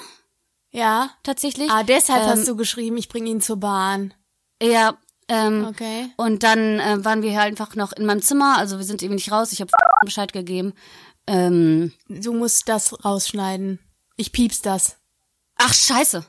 Ja. 0.72 1.12
tatsächlich. 1.24 1.70
Ah, 1.72 1.84
deshalb 1.84 2.24
Ähm, 2.24 2.30
hast 2.30 2.48
du 2.48 2.56
geschrieben, 2.56 2.98
ich 2.98 3.10
bringe 3.10 3.30
ihn 3.30 3.42
zur 3.42 3.58
Bahn. 3.58 4.14
Ja, 4.62 4.98
ähm, 5.28 5.66
Okay. 5.66 6.10
und 6.18 6.44
dann 6.44 6.80
äh, 6.80 7.04
waren 7.06 7.22
wir 7.22 7.38
halt 7.40 7.50
einfach 7.52 7.76
noch 7.76 7.94
in 7.94 8.06
meinem 8.06 8.22
Zimmer, 8.22 8.58
also 8.58 8.78
wir 8.78 8.86
sind 8.86 9.02
eben 9.04 9.16
nicht 9.16 9.32
raus, 9.32 9.52
ich 9.52 9.62
habe 9.62 9.72
Bescheid 10.06 10.34
gegeben. 10.34 10.74
Ähm, 11.28 11.94
Du 12.10 12.34
musst 12.34 12.68
das 12.70 13.04
rausschneiden. 13.06 13.80
Ich 14.18 14.32
pieps 14.32 14.62
das. 14.62 14.98
ach, 15.56 15.74
scheiße. 15.74 16.26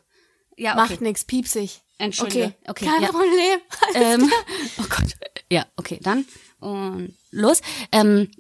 Ja, 0.57 0.75
Macht 0.77 0.93
okay. 0.93 1.05
nix, 1.05 1.25
piepsig. 1.25 1.81
Ah, 1.99 2.05
Entschuldige. 2.05 2.55
Okay, 2.67 2.71
Okay, 2.71 2.87
kein 2.87 3.03
ja. 3.03 3.09
Problem. 3.09 3.61
ähm, 3.95 4.33
oh 4.79 4.85
Gott. 4.89 5.15
Ja, 5.51 5.67
okay, 5.77 5.99
dann 6.03 6.25
und 6.61 7.15
los. 7.31 7.61
Ähm, 7.93 8.31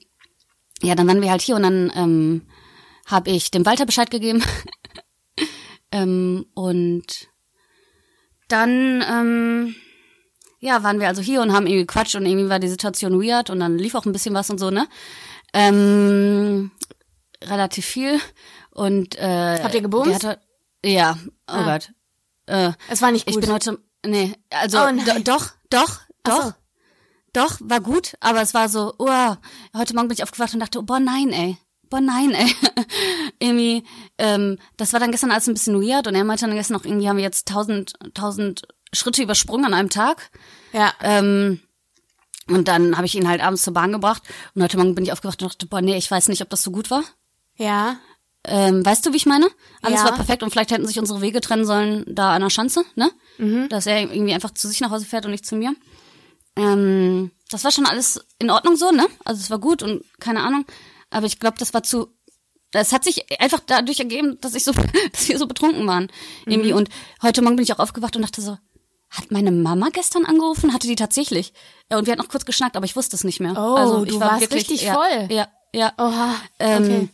ja, 0.83 0.95
dann 0.95 1.07
waren 1.09 1.21
wir 1.23 1.31
halt 1.31 1.43
hier 1.43 1.57
und 1.57 1.63
dann 1.63 1.93
ähm, 1.95 2.43
habe 3.07 3.31
ich 3.31 3.51
dem 3.51 3.67
Walter 3.67 3.85
Bescheid 3.87 4.11
gegeben. 4.11 4.43
ähm, 5.93 6.47
und 6.55 7.29
dann 8.49 9.03
ähm, 9.09 9.75
ja, 10.65 10.83
waren 10.83 10.99
wir 10.99 11.09
also 11.09 11.21
hier 11.21 11.43
und 11.43 11.53
haben 11.53 11.67
irgendwie 11.67 11.87
Quatsch 11.87 12.15
und 12.15 12.25
irgendwie 12.25 12.49
war 12.49 12.59
die 12.59 12.69
Situation 12.69 13.21
weird 13.23 13.51
und 13.51 13.61
dann 13.61 13.77
lief 13.77 13.95
auch 13.95 14.07
ein 14.07 14.13
bisschen 14.13 14.35
was 14.35 14.49
und 14.49 14.59
so, 14.59 14.71
ne? 14.71 14.87
Ähm, 15.53 16.71
relativ 17.45 17.85
viel. 17.85 18.19
Und 18.71 19.17
äh, 19.19 19.61
Habt 19.63 19.75
ihr 19.75 19.83
gebumst? 19.83 20.25
Hatte, 20.25 20.41
ja, 20.85 21.19
oh 21.49 21.53
Ah. 21.53 21.65
Gott. 21.79 21.93
Äh, 22.47 22.73
Es 22.89 23.03
war 23.03 23.11
nicht 23.13 23.29
ich 23.29 23.35
gut. 23.35 23.45
bin 23.45 23.53
heute, 23.53 23.79
nee, 24.07 24.35
also 24.51 24.79
Oh 24.79 24.91
do, 24.91 25.21
doch, 25.23 25.51
doch, 25.71 26.01
doch, 26.25 26.43
so. 26.45 26.53
doch, 27.33 27.59
war 27.61 27.81
gut, 27.81 28.15
aber 28.21 28.43
es 28.43 28.53
war 28.55 28.69
so, 28.69 28.95
oh, 28.99 29.35
heute 29.77 29.95
Morgen 29.95 30.09
bin 30.09 30.17
ich 30.17 30.23
aufgewacht 30.25 30.55
und 30.55 30.61
dachte, 30.61 30.79
oh, 30.79 30.83
boah, 30.83 30.99
nein, 31.01 31.31
ey, 31.31 31.57
boah, 31.89 32.01
nein, 32.01 32.33
ey. 32.33 32.51
irgendwie, 33.39 33.85
ähm, 34.19 34.59
das 34.77 34.93
war 34.93 35.01
dann 35.01 35.11
gestern 35.13 35.31
alles 35.31 35.47
ein 35.47 35.55
bisschen 35.55 35.81
weird 35.81 36.07
und 36.07 36.15
er 36.15 36.25
meinte 36.25 36.47
dann 36.47 36.55
gestern 36.57 36.75
noch, 36.77 36.85
irgendwie 36.85 37.09
haben 37.09 37.17
wir 37.17 37.25
jetzt 37.25 37.49
tausend, 37.49 37.95
tausend 38.15 38.63
Schritte 38.95 39.23
übersprungen 39.23 39.65
an 39.67 39.75
einem 39.75 39.91
Tag. 39.91 40.31
ja. 40.73 40.93
Ähm, 41.03 41.61
und 42.47 42.69
dann 42.69 42.97
habe 42.99 43.07
ich 43.07 43.15
ihn 43.15 43.27
halt 43.27 43.41
abends 43.43 43.63
zur 43.63 43.73
Bahn 43.73 43.91
gebracht 43.93 44.23
und 44.55 44.63
heute 44.63 44.77
Morgen 44.77 44.95
bin 44.95 45.05
ich 45.05 45.13
aufgewacht 45.13 45.41
und 45.43 45.51
dachte, 45.51 45.65
boah, 45.67 45.81
nee, 45.81 45.97
ich 45.97 46.11
weiß 46.11 46.29
nicht, 46.29 46.43
ob 46.43 46.51
das 46.51 46.63
so 46.63 46.71
gut 46.71 46.91
war. 46.91 47.03
ja. 47.57 47.97
Ähm, 48.47 48.85
weißt 48.85 49.07
du, 49.07 49.13
wie 49.15 49.17
ich 49.17 49.25
meine? 49.25 49.47
Alles 49.81 50.01
Ja. 50.01 50.05
war 50.05 50.15
perfekt 50.17 50.43
und 50.43 50.51
vielleicht 50.51 50.71
hätten 50.71 50.87
sich 50.87 50.99
unsere 50.99 51.23
Wege 51.23 51.41
trennen 51.41 51.65
sollen 51.65 52.05
da 52.07 52.35
an 52.35 52.43
der 52.43 52.51
Schanze, 52.51 52.85
ne? 52.95 53.11
Mhm. 53.39 53.71
Dass 53.71 53.87
er 53.87 54.03
irgendwie 54.03 54.35
einfach 54.35 54.51
zu 54.53 54.69
sich 54.69 54.81
nach 54.83 54.91
Hause 54.91 55.07
fährt 55.07 55.25
und 55.25 55.31
nicht 55.31 55.47
zu 55.47 55.57
mir. 55.57 55.75
Ähm, 56.57 57.31
das 57.51 57.65
war 57.65 57.71
schon 57.71 57.87
alles 57.87 58.21
in 58.39 58.51
Ordnung 58.51 58.77
so, 58.77 58.91
ne? 58.91 59.07
Also 59.25 59.41
es 59.41 59.51
war 59.51 59.59
gut 59.59 59.83
und 59.83 60.05
keine 60.21 60.43
Ahnung. 60.43 60.67
Aber 61.09 61.25
ich 61.27 61.41
glaube, 61.41 61.57
das 61.59 61.73
war 61.75 61.83
zu. 61.85 62.09
Das 62.71 62.93
hat 62.93 63.05
sich 63.05 63.25
einfach 63.41 63.61
dadurch 63.65 64.01
ergeben, 64.01 64.39
dass 64.43 64.55
ich 64.55 64.65
so, 64.65 64.73
dass 65.13 65.29
wir 65.29 65.39
so 65.39 65.47
betrunken 65.47 65.87
waren. 65.87 66.09
Irgendwie. 66.45 66.73
Mhm. 66.73 66.79
Und 66.79 66.89
heute 67.23 67.41
Morgen 67.41 67.57
bin 67.57 67.63
ich 67.65 67.73
auch 67.73 67.79
aufgewacht 67.79 68.15
und 68.17 68.23
dachte 68.23 68.43
so, 68.43 68.59
hat 69.17 69.31
meine 69.31 69.51
Mama 69.53 69.89
gestern 69.93 70.25
angerufen? 70.25 70.73
Hatte 70.73 70.87
die 70.87 70.97
tatsächlich. 70.97 71.53
Ja, 71.91 71.99
Und 71.99 72.07
wir 72.07 72.13
hatten 72.13 72.23
noch 72.23 72.29
kurz 72.29 72.45
geschnackt, 72.45 72.77
aber 72.77 72.85
ich 72.87 72.97
wusste 72.97 73.17
es 73.17 73.25
nicht 73.25 73.41
mehr. 73.41 73.53
Oh, 73.57 73.75
also 73.75 74.05
ich 74.05 74.11
du 74.13 74.21
war 74.21 74.33
warst 74.33 74.41
wirklich, 74.43 74.63
richtig 74.71 74.83
ja, 74.83 74.95
voll. 74.95 75.29
Ja, 75.31 75.49
ja. 75.75 75.93
Oha, 75.99 76.35
Ähm, 76.59 76.83
okay. 76.85 77.09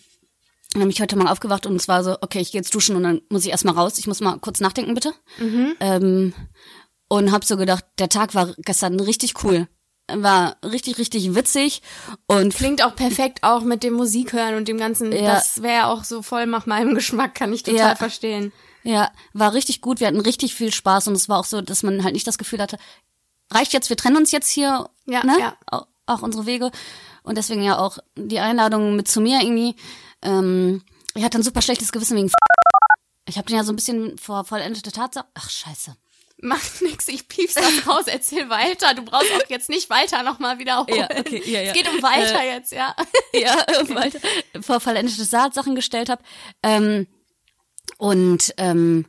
Dann 0.73 0.83
bin 0.83 0.91
ich 0.91 1.01
heute 1.01 1.17
Morgen 1.17 1.29
aufgewacht 1.29 1.67
und 1.67 1.75
es 1.77 1.89
war 1.89 2.05
so, 2.05 2.17
okay, 2.21 2.39
ich 2.41 2.53
gehe 2.53 2.61
jetzt 2.61 2.73
duschen 2.75 2.95
und 2.95 3.03
dann 3.03 3.21
muss 3.29 3.45
ich 3.45 3.51
erstmal 3.51 3.75
raus. 3.75 3.99
Ich 3.99 4.07
muss 4.07 4.21
mal 4.21 4.39
kurz 4.39 4.61
nachdenken, 4.61 4.95
bitte. 4.95 5.13
Mhm. 5.39 5.75
Ähm, 5.81 6.35
und 7.09 7.33
hab 7.33 7.45
so 7.45 7.57
gedacht, 7.57 7.85
der 7.99 8.09
Tag 8.09 8.37
war 8.37 8.55
gestern 8.59 9.01
richtig 9.01 9.43
cool. 9.43 9.67
War 10.13 10.57
richtig, 10.65 10.99
richtig 10.99 11.35
witzig 11.35 11.83
und 12.27 12.55
Klingt 12.55 12.85
auch 12.85 12.95
perfekt, 12.97 13.41
auch 13.43 13.63
mit 13.63 13.83
dem 13.83 13.95
Musik 13.95 14.33
hören 14.33 14.55
und 14.57 14.67
dem 14.69 14.79
ganzen, 14.79 15.13
Ja. 15.13 15.35
das 15.35 15.63
wäre 15.63 15.87
auch 15.87 16.03
so 16.05 16.23
voll 16.23 16.47
nach 16.47 16.67
meinem 16.67 16.95
Geschmack, 16.95 17.35
kann 17.35 17.53
ich 17.53 17.63
total 17.65 17.79
Ja. 17.91 17.95
verstehen. 17.97 18.53
Ja, 18.83 19.11
war 19.33 19.55
richtig 19.55 19.81
gut. 19.81 20.01
Wir 20.01 20.07
hatten 20.07 20.21
richtig 20.21 20.55
viel 20.55 20.73
Spaß 20.73 21.09
und 21.09 21.15
es 21.15 21.29
war 21.29 21.39
auch 21.39 21.45
so, 21.45 21.61
dass 21.61 21.83
man 21.83 22.05
halt 22.05 22.15
nicht 22.15 22.27
das 22.27 22.39
Gefühl 22.39 22.61
hatte, 22.61 22.79
reicht 23.51 23.73
jetzt, 23.73 23.89
wir 23.89 23.97
trennen 23.97 24.17
uns 24.17 24.33
jetzt 24.33 24.51
hier, 24.51 24.89
Ja, 25.07 25.25
ne? 25.25 25.37
ja. 25.39 25.57
Auch, 25.67 25.87
auch 26.07 26.23
unsere 26.23 26.47
Wege. 26.47 26.71
Und 27.23 27.37
deswegen 27.37 27.63
ja 27.63 27.79
auch 27.79 27.99
die 28.17 28.41
Einladung 28.41 28.97
mit 28.97 29.09
zu 29.09 29.21
mir 29.21 29.41
irgendwie. 29.41 29.77
Ähm, 30.23 30.83
ich 31.15 31.25
hatte 31.25 31.39
ein 31.39 31.43
super 31.43 31.63
schlechtes 31.63 31.93
Gewissen 31.93 32.17
wegen 32.17 32.31
ich 33.29 33.37
habe 33.37 33.47
den 33.47 33.57
ja 33.57 33.65
so 33.65 33.73
ein 33.73 33.77
bisschen 33.77 34.17
vor 34.19 34.45
vollendete 34.45 34.93
Tatsache. 34.93 35.27
Ach, 35.35 35.51
scheiße. 35.51 35.97
Macht 36.43 36.81
nix, 36.81 37.07
ich 37.09 37.29
pief's 37.29 37.55
das 37.55 37.87
raus, 37.87 38.05
erzähl 38.07 38.49
weiter. 38.49 38.95
Du 38.95 39.03
brauchst 39.03 39.31
auch 39.33 39.49
jetzt 39.49 39.69
nicht 39.69 39.91
weiter 39.91 40.23
nochmal 40.23 40.59
wiederholen. 40.59 40.97
Ja, 40.97 41.09
okay, 41.19 41.43
ja, 41.45 41.61
ja. 41.61 41.69
Es 41.69 41.73
geht 41.75 41.87
um 41.89 42.03
weiter 42.03 42.43
jetzt, 42.43 42.73
ja. 42.73 42.97
ja, 43.35 43.63
weil 43.89 44.11
vor 44.63 44.81
vollendete 44.81 45.25
Sachen 45.25 45.75
gestellt 45.75 46.09
habe. 46.09 46.23
Ähm, 46.63 47.07
und 47.99 48.55
ähm, 48.57 49.07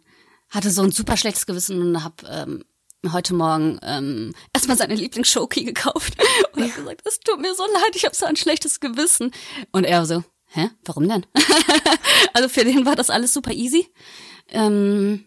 hatte 0.49 0.69
so 0.69 0.81
ein 0.81 0.91
super 0.91 1.17
schlechtes 1.17 1.45
Gewissen 1.45 1.81
und 1.81 2.03
habe 2.03 2.15
ähm, 2.29 2.65
heute 3.11 3.33
Morgen 3.33 3.79
ähm, 3.83 4.33
erstmal 4.53 4.77
seine 4.77 4.95
Lieblingsshoki 4.95 5.63
gekauft 5.63 6.15
und 6.53 6.63
hab 6.63 6.75
gesagt, 6.75 7.01
es 7.05 7.19
tut 7.19 7.39
mir 7.39 7.55
so 7.55 7.63
leid, 7.63 7.95
ich 7.95 8.05
habe 8.05 8.15
so 8.15 8.25
ein 8.25 8.35
schlechtes 8.35 8.79
Gewissen. 8.79 9.31
Und 9.71 9.85
er 9.85 10.05
so, 10.05 10.23
hä, 10.47 10.69
warum 10.85 11.07
denn? 11.07 11.25
also 12.33 12.49
für 12.49 12.63
den 12.63 12.85
war 12.85 12.95
das 12.95 13.09
alles 13.09 13.33
super 13.33 13.51
easy. 13.51 13.91
Ähm, 14.49 15.25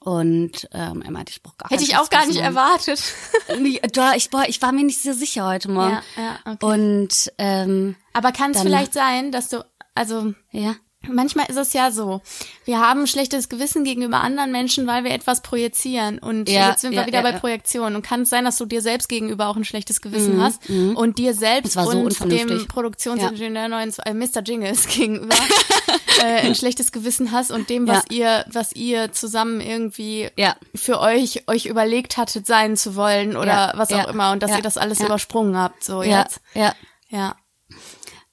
und 0.00 0.68
ähm, 0.72 1.02
er 1.02 1.10
meinte, 1.10 1.32
ich 1.32 1.42
brauche 1.42 1.56
gar 1.56 1.70
Hätte 1.70 1.82
ich 1.82 1.96
auch 1.96 2.10
gar 2.10 2.26
nicht 2.26 2.36
Gewissen 2.36 2.56
erwartet. 2.56 3.02
da, 3.92 4.14
ich, 4.14 4.32
war, 4.32 4.48
ich 4.48 4.60
war 4.60 4.72
mir 4.72 4.84
nicht 4.84 5.02
so 5.02 5.12
sicher 5.12 5.46
heute 5.46 5.70
Morgen. 5.70 5.98
Ja, 6.16 6.22
ja, 6.22 6.38
okay. 6.52 6.66
Und 6.66 7.32
ähm, 7.38 7.96
Aber 8.12 8.32
kann 8.32 8.52
es 8.52 8.60
vielleicht 8.60 8.92
sein, 8.92 9.32
dass 9.32 9.48
du, 9.48 9.64
also 9.94 10.34
ja. 10.50 10.76
Manchmal 11.10 11.46
ist 11.46 11.56
es 11.56 11.72
ja 11.72 11.90
so, 11.90 12.20
wir 12.64 12.80
haben 12.80 13.00
ein 13.00 13.06
schlechtes 13.06 13.48
Gewissen 13.48 13.84
gegenüber 13.84 14.20
anderen 14.20 14.52
Menschen, 14.52 14.86
weil 14.86 15.04
wir 15.04 15.10
etwas 15.12 15.42
projizieren. 15.42 16.18
Und 16.18 16.48
Ja, 16.48 16.70
jetzt 16.70 16.80
sind 16.82 16.92
wir 16.92 17.00
ja, 17.00 17.06
wieder 17.06 17.22
ja, 17.22 17.32
bei. 17.32 17.38
Projektion. 17.38 17.94
Und 17.96 18.02
kann 18.02 18.22
es 18.22 18.30
sein, 18.30 18.44
dass 18.44 18.56
du 18.56 18.66
dir 18.66 18.82
selbst 18.82 19.08
gegenüber 19.08 19.48
auch 19.48 19.56
ein 19.56 19.64
schlechtes 19.64 20.00
Gewissen 20.00 20.42
hast 20.42 20.68
und 20.68 21.18
dir 21.18 21.34
selbst 21.34 21.72
so 21.74 21.80
und 21.80 22.30
dem 22.30 22.66
Produktionsingenieur 22.68 23.68
neuen 23.68 23.92
äh, 24.04 24.14
Mr. 24.14 24.42
Jingles 24.44 24.86
gegenüber 24.88 25.34
äh, 26.22 26.46
ein 26.46 26.54
schlechtes 26.54 26.92
Gewissen 26.92 27.32
hast 27.32 27.50
und 27.50 27.68
dem, 27.70 27.86
was 27.88 28.04
ihr, 28.10 28.44
was 28.50 28.72
ihr 28.72 29.12
zusammen 29.12 29.60
irgendwie 29.60 30.28
Ja. 30.36 30.56
für 30.74 31.00
euch 31.00 31.48
euch 31.48 31.66
überlegt 31.66 32.16
hattet, 32.16 32.46
sein 32.46 32.76
zu 32.76 32.96
wollen 32.96 33.36
oder 33.36 33.72
was 33.76 33.92
auch 33.92 34.08
immer 34.08 34.32
und 34.32 34.42
dass 34.42 34.52
ihr 34.56 34.62
das 34.62 34.76
alles 34.76 35.00
übersprungen 35.00 35.56
habt. 35.56 35.84
So 35.84 36.02
Ja, 36.02 36.20
jetzt. 36.22 36.40
ja. 36.54 36.74
Ja. 37.10 37.36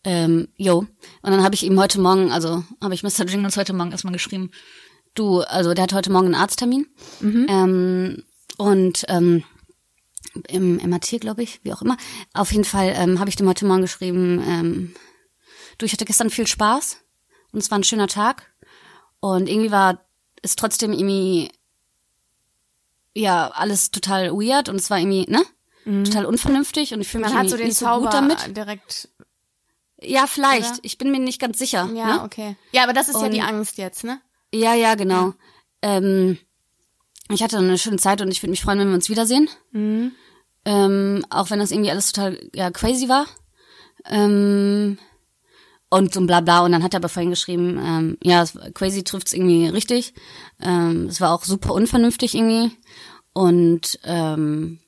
Ähm, 0.03 0.47
jo. 0.57 0.79
Und 0.79 0.89
dann 1.31 1.43
habe 1.43 1.55
ich 1.55 1.63
ihm 1.63 1.79
heute 1.79 1.99
Morgen, 1.99 2.31
also 2.31 2.63
habe 2.81 2.93
ich 2.93 3.03
Mr. 3.03 3.25
Jingles 3.25 3.57
heute 3.57 3.73
Morgen 3.73 3.91
erstmal 3.91 4.13
geschrieben, 4.13 4.51
du, 5.13 5.41
also 5.41 5.73
der 5.73 5.83
hat 5.83 5.93
heute 5.93 6.11
Morgen 6.11 6.27
einen 6.27 6.35
Arzttermin. 6.35 6.87
Ähm, 7.49 8.23
und 8.57 9.05
ähm, 9.09 9.43
im 10.47 10.77
MRT, 10.77 11.19
glaube 11.21 11.43
ich, 11.43 11.59
wie 11.63 11.73
auch 11.73 11.81
immer. 11.81 11.97
Auf 12.33 12.51
jeden 12.51 12.63
Fall 12.63 12.93
ähm, 12.95 13.19
habe 13.19 13.29
ich 13.29 13.35
dem 13.35 13.47
heute 13.49 13.65
Morgen 13.65 13.81
geschrieben, 13.81 14.41
ähm, 14.47 14.95
du, 15.77 15.85
ich 15.85 15.93
hatte 15.93 16.05
gestern 16.05 16.29
viel 16.29 16.47
Spaß 16.47 16.97
und 17.51 17.59
es 17.59 17.69
war 17.69 17.77
ein 17.77 17.83
schöner 17.83 18.07
Tag. 18.07 18.51
Und 19.19 19.49
irgendwie 19.49 19.71
war 19.71 20.05
es 20.41 20.55
trotzdem 20.55 20.93
irgendwie 20.93 21.51
ja 23.13 23.49
alles 23.49 23.91
total 23.91 24.31
weird 24.31 24.69
und 24.69 24.77
es 24.77 24.89
war 24.89 24.99
irgendwie, 24.99 25.25
ne? 25.29 25.43
Total 26.03 26.25
unvernünftig 26.25 26.93
und 26.93 27.01
ich 27.01 27.07
fühle 27.07 27.23
mich 27.25 27.33
Man 27.33 27.41
hat 27.41 27.49
so 27.49 27.57
den 27.57 27.67
nicht 27.67 27.77
so 27.77 27.85
Zauber 27.85 28.05
gut 28.05 28.13
damit. 28.13 28.55
direkt. 28.55 29.09
Ja, 30.03 30.27
vielleicht. 30.27 30.73
Oder? 30.73 30.79
Ich 30.83 30.97
bin 30.97 31.11
mir 31.11 31.19
nicht 31.19 31.39
ganz 31.39 31.59
sicher. 31.59 31.89
Ja, 31.93 32.17
ne? 32.17 32.23
okay. 32.23 32.55
Ja, 32.71 32.83
aber 32.83 32.93
das 32.93 33.07
ist 33.07 33.15
ja 33.15 33.25
Und- 33.25 33.33
die 33.33 33.41
Angst 33.41 33.77
jetzt, 33.77 34.03
ne? 34.03 34.19
Ja, 34.53 34.73
ja, 34.73 34.95
genau. 34.95 35.33
Ähm, 35.81 36.37
ich 37.29 37.41
hatte 37.41 37.57
eine 37.57 37.77
schöne 37.77 37.97
Zeit 37.97 38.21
und 38.21 38.29
ich 38.29 38.41
würde 38.43 38.51
mich 38.51 38.61
freuen, 38.61 38.79
wenn 38.79 38.89
wir 38.89 38.95
uns 38.95 39.09
wiedersehen. 39.09 39.49
Mhm. 39.71 40.11
Ähm, 40.65 41.25
auch 41.29 41.49
wenn 41.49 41.59
das 41.59 41.71
irgendwie 41.71 41.91
alles 41.91 42.11
total 42.11 42.37
ja, 42.53 42.69
crazy 42.71 43.07
war. 43.07 43.25
Ähm, 44.05 44.97
und 45.89 46.13
so 46.13 46.19
ein 46.19 46.27
Blabla. 46.27 46.65
Und 46.65 46.71
dann 46.71 46.83
hat 46.83 46.93
er 46.93 46.99
aber 46.99 47.09
vorhin 47.09 47.29
geschrieben, 47.29 47.77
ähm, 47.81 48.17
ja, 48.23 48.45
crazy 48.73 49.03
trifft's 49.03 49.33
irgendwie 49.33 49.67
richtig. 49.67 50.13
Ähm, 50.61 51.07
es 51.07 51.21
war 51.21 51.33
auch 51.33 51.43
super 51.43 51.73
unvernünftig 51.73 52.35
irgendwie. 52.35 52.71
Und 53.33 53.99
ähm, 54.03 54.79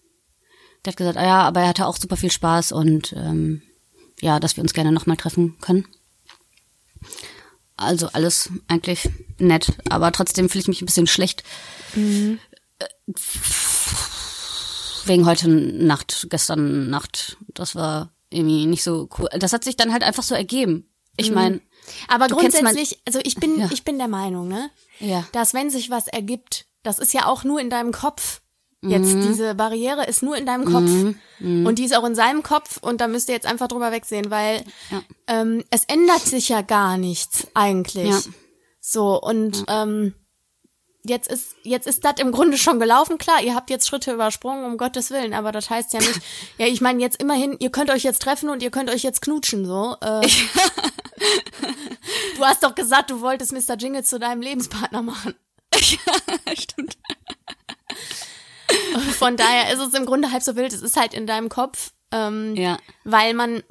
der 0.84 0.92
hat 0.92 0.98
gesagt, 0.98 1.18
ah 1.18 1.26
ja, 1.26 1.42
aber 1.44 1.62
er 1.62 1.70
hatte 1.70 1.88
auch 1.88 1.98
super 1.98 2.18
viel 2.18 2.32
Spaß 2.32 2.74
und 2.74 3.14
ähm, 3.14 3.62
ja, 4.24 4.40
dass 4.40 4.56
wir 4.56 4.64
uns 4.64 4.74
gerne 4.74 4.92
nochmal 4.92 5.18
treffen 5.18 5.58
können. 5.60 5.86
Also 7.76 8.08
alles 8.14 8.50
eigentlich 8.68 9.10
nett, 9.40 9.74
aber 9.90 10.12
trotzdem 10.12 10.48
fühle 10.50 10.62
ich 10.62 10.68
mich 10.68 10.82
ein 10.82 10.86
bisschen 10.86 11.08
schlecht. 11.08 11.44
Äh, 11.96 12.38
Wegen 15.06 15.26
heute 15.26 15.50
Nacht, 15.50 16.28
gestern 16.30 16.90
Nacht. 16.90 17.38
Das 17.54 17.76
war 17.76 18.14
irgendwie 18.30 18.66
nicht 18.68 18.84
so 18.84 19.10
cool. 19.18 19.28
Das 19.38 19.52
hat 19.52 19.64
sich 19.66 19.76
dann 19.76 19.92
halt 19.92 20.04
einfach 20.04 20.24
so 20.24 20.34
ergeben. 20.34 20.90
Ich 21.18 21.30
meine, 21.32 21.60
Aber 22.08 22.28
grundsätzlich, 22.28 23.00
also 23.06 23.20
ich 23.24 23.36
bin, 23.36 23.60
Ja. 23.60 23.70
ich 23.72 23.84
bin 23.84 23.98
der 23.98 24.08
Meinung, 24.08 24.48
ne? 24.48 24.72
Ja. 25.00 25.26
Dass 25.34 25.54
wenn 25.54 25.70
sich 25.70 25.90
was 25.90 26.08
ergibt, 26.08 26.66
das 26.84 26.98
ist 27.00 27.14
ja 27.14 27.26
auch 27.28 27.44
nur 27.44 27.60
in 27.60 27.70
deinem 27.70 27.92
Kopf. 27.92 28.42
Jetzt, 28.86 29.14
Mhm. 29.16 29.22
diese 29.28 29.56
Barriere 29.56 30.06
ist 30.08 30.24
nur 30.24 30.36
in 30.36 30.46
deinem 30.46 30.66
Kopf. 30.66 30.90
Und 31.40 31.76
die 31.80 31.86
ist 31.86 31.96
auch 31.96 32.04
in 32.06 32.16
seinem 32.16 32.44
Kopf 32.44 32.78
und 32.82 33.02
da 33.02 33.08
müsst 33.08 33.30
ihr 33.30 33.36
jetzt 33.36 33.46
einfach 33.48 33.68
drüber 33.68 33.92
wegsehen, 33.92 34.30
weil 34.32 34.64
Ja. 34.92 35.02
ähm, 35.28 35.64
es 35.70 35.84
ändert 35.86 36.22
sich 36.22 36.50
ja 36.50 36.62
gar 36.62 36.98
nichts 36.98 37.48
eigentlich. 37.54 38.10
Ja. 38.10 38.20
So, 38.80 39.22
und 39.22 39.64
ähm, 39.68 40.14
jetzt 41.06 41.30
ist, 41.30 41.56
jetzt 41.64 41.88
ist 41.88 42.04
das 42.06 42.14
im 42.20 42.32
Grunde 42.32 42.58
schon 42.58 42.80
gelaufen. 42.80 43.18
Klar, 43.18 43.42
ihr 43.44 43.56
habt 43.56 43.70
jetzt 43.70 43.88
Schritte 43.88 44.14
übersprungen, 44.14 44.64
um 44.66 44.78
Gottes 44.78 45.12
Willen, 45.12 45.34
aber 45.34 45.52
das 45.52 45.70
heißt 45.70 45.94
ja 45.94 46.00
nicht, 46.00 46.20
ja, 46.58 46.68
ich 46.68 46.82
meine 46.82 47.02
jetzt 47.02 47.22
immerhin, 47.22 47.56
ihr 47.60 47.72
könnt 47.72 47.90
euch 47.90 48.04
jetzt 48.04 48.22
treffen 48.22 48.50
und 48.50 48.64
ihr 48.64 48.72
könnt 48.72 48.90
euch 48.90 49.04
jetzt 49.04 49.22
knutschen, 49.22 49.66
so. 49.66 49.96
Äh, 50.02 50.22
du 52.38 52.44
hast 52.44 52.64
doch 52.64 52.76
gesagt, 52.76 53.12
du 53.12 53.22
wolltest 53.22 53.52
Mr. 53.54 53.76
Jingle 53.78 54.04
zu 54.04 54.20
deinem 54.20 54.42
Lebenspartner 54.42 55.02
machen. 55.02 55.36
stimmt. 56.56 56.98
Von 59.18 59.38
daher 59.38 59.74
ist 59.74 59.80
es 59.80 59.94
im 59.94 60.06
Grunde 60.06 60.32
halb 60.32 60.44
so 60.44 60.56
wild. 60.56 60.74
Es 60.74 60.82
ist 60.82 60.98
halt 60.98 61.14
in 61.14 61.28
deinem 61.28 61.50
Kopf, 61.50 61.92
ähm, 62.12 62.56
Ja. 62.56 62.78
weil 63.04 63.34
man 63.34 63.64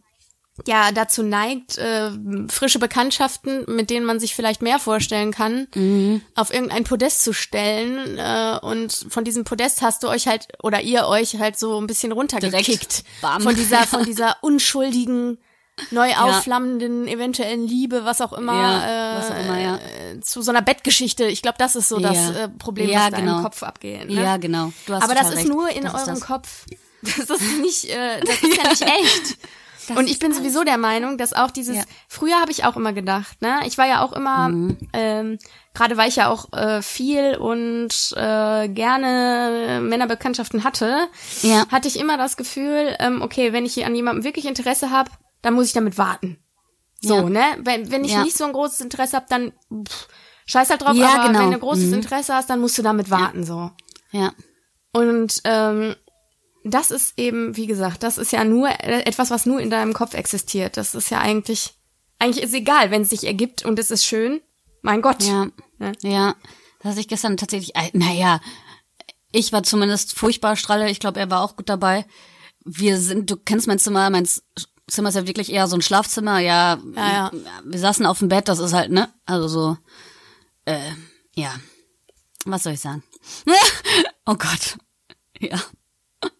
ja 0.67 0.93
dazu 0.93 1.23
neigt, 1.23 1.79
äh, 1.79 2.11
frische 2.49 2.79
Bekanntschaften, 2.79 3.65
mit 3.75 3.89
denen 3.89 4.05
man 4.05 4.21
sich 4.21 4.35
vielleicht 4.35 4.61
mehr 4.61 4.79
vorstellen 4.79 5.33
kann, 5.33 5.67
Mhm. 5.75 6.21
auf 6.35 6.53
irgendein 6.53 6.85
Podest 6.85 7.23
zu 7.25 7.33
stellen. 7.33 8.19
Äh, 8.19 8.59
und 8.61 9.07
von 9.09 9.25
diesem 9.25 9.45
Podest 9.45 9.81
hast 9.81 10.03
du 10.03 10.09
euch 10.09 10.27
halt, 10.29 10.49
oder 10.63 10.83
ihr 10.83 11.07
euch 11.07 11.39
halt 11.39 11.59
so 11.59 11.81
ein 11.81 11.87
bisschen 11.87 12.13
runtergekickt. 12.13 13.03
Von 13.41 13.55
dieser, 13.57 13.87
von 13.87 14.05
dieser 14.05 14.37
unschuldigen, 14.43 15.39
neu 15.91 16.13
aufflammenden, 16.15 17.09
eventuellen 17.09 17.67
Liebe, 17.67 18.05
was 18.05 18.21
auch 18.21 18.33
immer, 18.33 18.53
Ja, 18.55 19.15
äh, 19.15 19.19
was 19.19 19.31
auch 19.31 19.39
immer, 19.45 19.61
ja. 19.61 19.77
äh, 19.77 20.21
zu 20.21 20.43
so 20.43 20.51
einer 20.51 20.63
Bettgeschichte. 20.63 21.25
Ich 21.25 21.43
glaube, 21.43 21.57
das 21.59 21.77
ist 21.77 21.89
so 21.89 21.99
das 21.99 22.17
Ja. 22.17 22.31
äh, 22.45 22.49
Problem, 22.49 22.89
Ja, 22.89 23.05
was 23.07 23.11
da 23.11 23.17
genau. 23.21 23.37
im 23.39 23.43
Kopf 23.43 23.63
abgeht. 23.63 24.09
Ne? 24.09 24.23
Ja, 24.23 24.37
genau. 24.37 24.73
Aber 24.89 25.15
das 25.15 25.33
ist 25.33 25.47
nur 25.49 25.69
in 25.71 25.85
Das 25.85 25.95
eurem 25.95 26.15
das. 26.15 26.21
Kopf. 26.21 26.67
Das 27.19 27.31
ist 27.31 27.59
nicht, 27.61 27.87
äh, 27.91 28.21
das 28.21 28.41
ist 28.43 28.57
ja 28.57 28.63
nicht 28.71 28.83
echt. 28.83 29.39
Und 29.97 30.09
ich 30.09 30.21
bin 30.21 30.33
sowieso 30.33 30.63
der 30.63 30.79
Meinung, 30.79 31.19
dass 31.19 31.33
auch 31.33 31.51
dieses, 31.51 31.75
Ja. 31.79 31.83
früher 32.07 32.41
habe 32.41 32.53
ich 32.53 32.65
auch 32.65 32.77
immer 32.77 32.93
gedacht, 32.93 33.43
ne? 33.43 33.63
Ich 33.67 33.77
war 33.77 33.89
ja 33.89 34.05
auch 34.05 34.13
immer, 34.13 34.51
Mhm. 34.51 34.79
ähm, 34.93 35.39
gerade 35.75 35.97
weil 35.97 36.09
ich 36.09 36.15
ja 36.17 36.29
auch 36.29 36.53
äh, 36.53 36.81
viel 36.81 37.35
und 37.37 37.89
äh, 38.17 38.69
gerne 38.69 39.81
Männerbekanntschaften 39.83 40.63
hatte, 40.63 41.09
Ja. 41.43 41.67
hatte 41.73 41.89
ich 41.89 41.99
immer 41.99 42.17
das 42.17 42.37
Gefühl, 42.37 42.95
ähm, 43.01 43.21
okay, 43.23 43.53
wenn 43.53 43.67
ich 43.67 43.75
hier 43.75 43.87
an 43.87 43.97
jemandem 43.97 44.23
wirklich 44.23 44.45
Interesse 44.47 44.91
habe, 44.91 45.11
dann 45.43 45.55
muss 45.55 45.67
ich 45.67 45.73
damit 45.73 45.99
warten. 45.99 46.39
So, 47.01 47.17
Ja. 47.17 47.29
ne? 47.29 47.43
Wenn, 47.61 47.91
wenn 47.91 48.05
ich 48.05 48.13
Ja. 48.13 48.23
nicht 48.23 48.37
so 48.37 48.45
ein 48.45 48.53
großes 48.53 48.81
Interesse 48.81 49.17
habe, 49.17 49.27
dann 49.29 49.53
pff, 49.87 50.09
scheiß 50.47 50.71
halt 50.71 50.83
drauf, 50.83 50.95
Ja, 50.97 51.15
aber 51.19 51.29
genau. 51.29 51.41
wenn 51.45 51.51
du 51.53 51.59
großes 51.59 51.87
Mhm. 51.89 51.95
Interesse 51.95 52.35
hast, 52.35 52.49
dann 52.51 52.61
musst 52.61 52.79
du 52.79 52.83
damit 52.83 53.11
warten, 53.11 53.45
so. 53.45 53.71
Ja. 54.13 54.33
Und 54.93 55.41
ähm, 55.45 55.97
das 56.65 56.91
ist 56.93 57.19
eben, 57.19 57.57
wie 57.57 57.67
gesagt, 57.67 58.03
das 58.05 58.19
ist 58.19 58.31
ja 58.31 58.45
nur 58.45 58.69
etwas, 58.81 59.31
was 59.31 59.47
nur 59.47 59.61
in 59.61 59.71
deinem 59.71 59.95
Kopf 59.95 60.15
existiert. 60.15 60.77
Das 60.77 60.95
ist 60.95 61.11
ja 61.11 61.19
eigentlich, 61.21 61.75
eigentlich 62.21 62.45
ist 62.45 62.55
egal, 62.55 62.91
wenn 62.93 63.03
es 63.03 63.09
sich 63.09 63.25
ergibt 63.27 63.65
und 63.65 63.79
es 63.81 63.91
ist 63.91 64.05
schön. 64.05 64.41
Mein 64.83 65.03
Gott. 65.03 65.25
Ja. 65.25 65.47
Ne? 65.79 65.93
Ja. 66.03 66.37
Das 66.81 66.91
hatte 66.93 67.01
ich 67.01 67.09
gestern 67.09 67.37
tatsächlich, 67.37 67.75
äh, 67.75 67.91
naja, 67.95 68.41
ich 69.33 69.53
war 69.53 69.63
zumindest 69.65 70.17
furchtbar 70.17 70.55
stralle. 70.57 70.91
Ich 70.91 71.01
glaube, 71.01 71.19
er 71.19 71.31
war 71.31 71.41
auch 71.43 71.57
gut 71.57 71.69
dabei. 71.69 72.05
Wir 72.65 72.99
sind, 73.01 73.31
du 73.31 73.37
kennst 73.37 73.67
mein 73.67 73.79
Zimmer, 73.81 74.09
mein 74.11 74.29
Zimmer 74.89 75.09
ist 75.11 75.15
ja 75.15 75.27
wirklich 75.27 75.53
eher 75.53 75.69
so 75.69 75.77
ein 75.77 75.83
Schlafzimmer. 75.83 76.39
Ja, 76.39 76.79
Ja, 76.95 77.31
ja. 77.33 77.33
wir 77.65 77.79
saßen 77.79 78.05
auf 78.07 78.19
dem 78.19 78.29
Bett, 78.29 78.49
das 78.49 78.59
ist 78.59 78.73
halt, 78.73 78.91
ne? 78.91 79.13
Also 79.25 79.49
so, 79.49 79.77
äh, 80.65 80.91
ja. 81.35 81.55
Was 82.45 82.65
soll 82.65 82.73
ich 82.75 82.81
sagen? 82.81 83.03
oh 84.27 84.35
Gott. 84.35 84.79
Ja. 85.39 85.59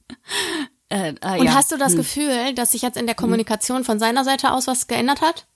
Äh, 0.89 1.15
äh, 1.23 1.39
Und 1.39 1.47
ja. 1.47 1.55
hast 1.55 1.73
du 1.73 1.79
das 1.79 1.97
Gefühl, 1.97 2.55
dass 2.55 2.73
sich 2.73 2.83
jetzt 2.83 2.99
in 2.99 3.07
der 3.07 3.15
Kommunikation 3.15 3.83
von 3.83 3.99
seiner 3.99 4.25
Seite 4.25 4.53
aus 4.53 4.67
was 4.67 4.89
geändert 4.89 5.23
hat? 5.23 5.47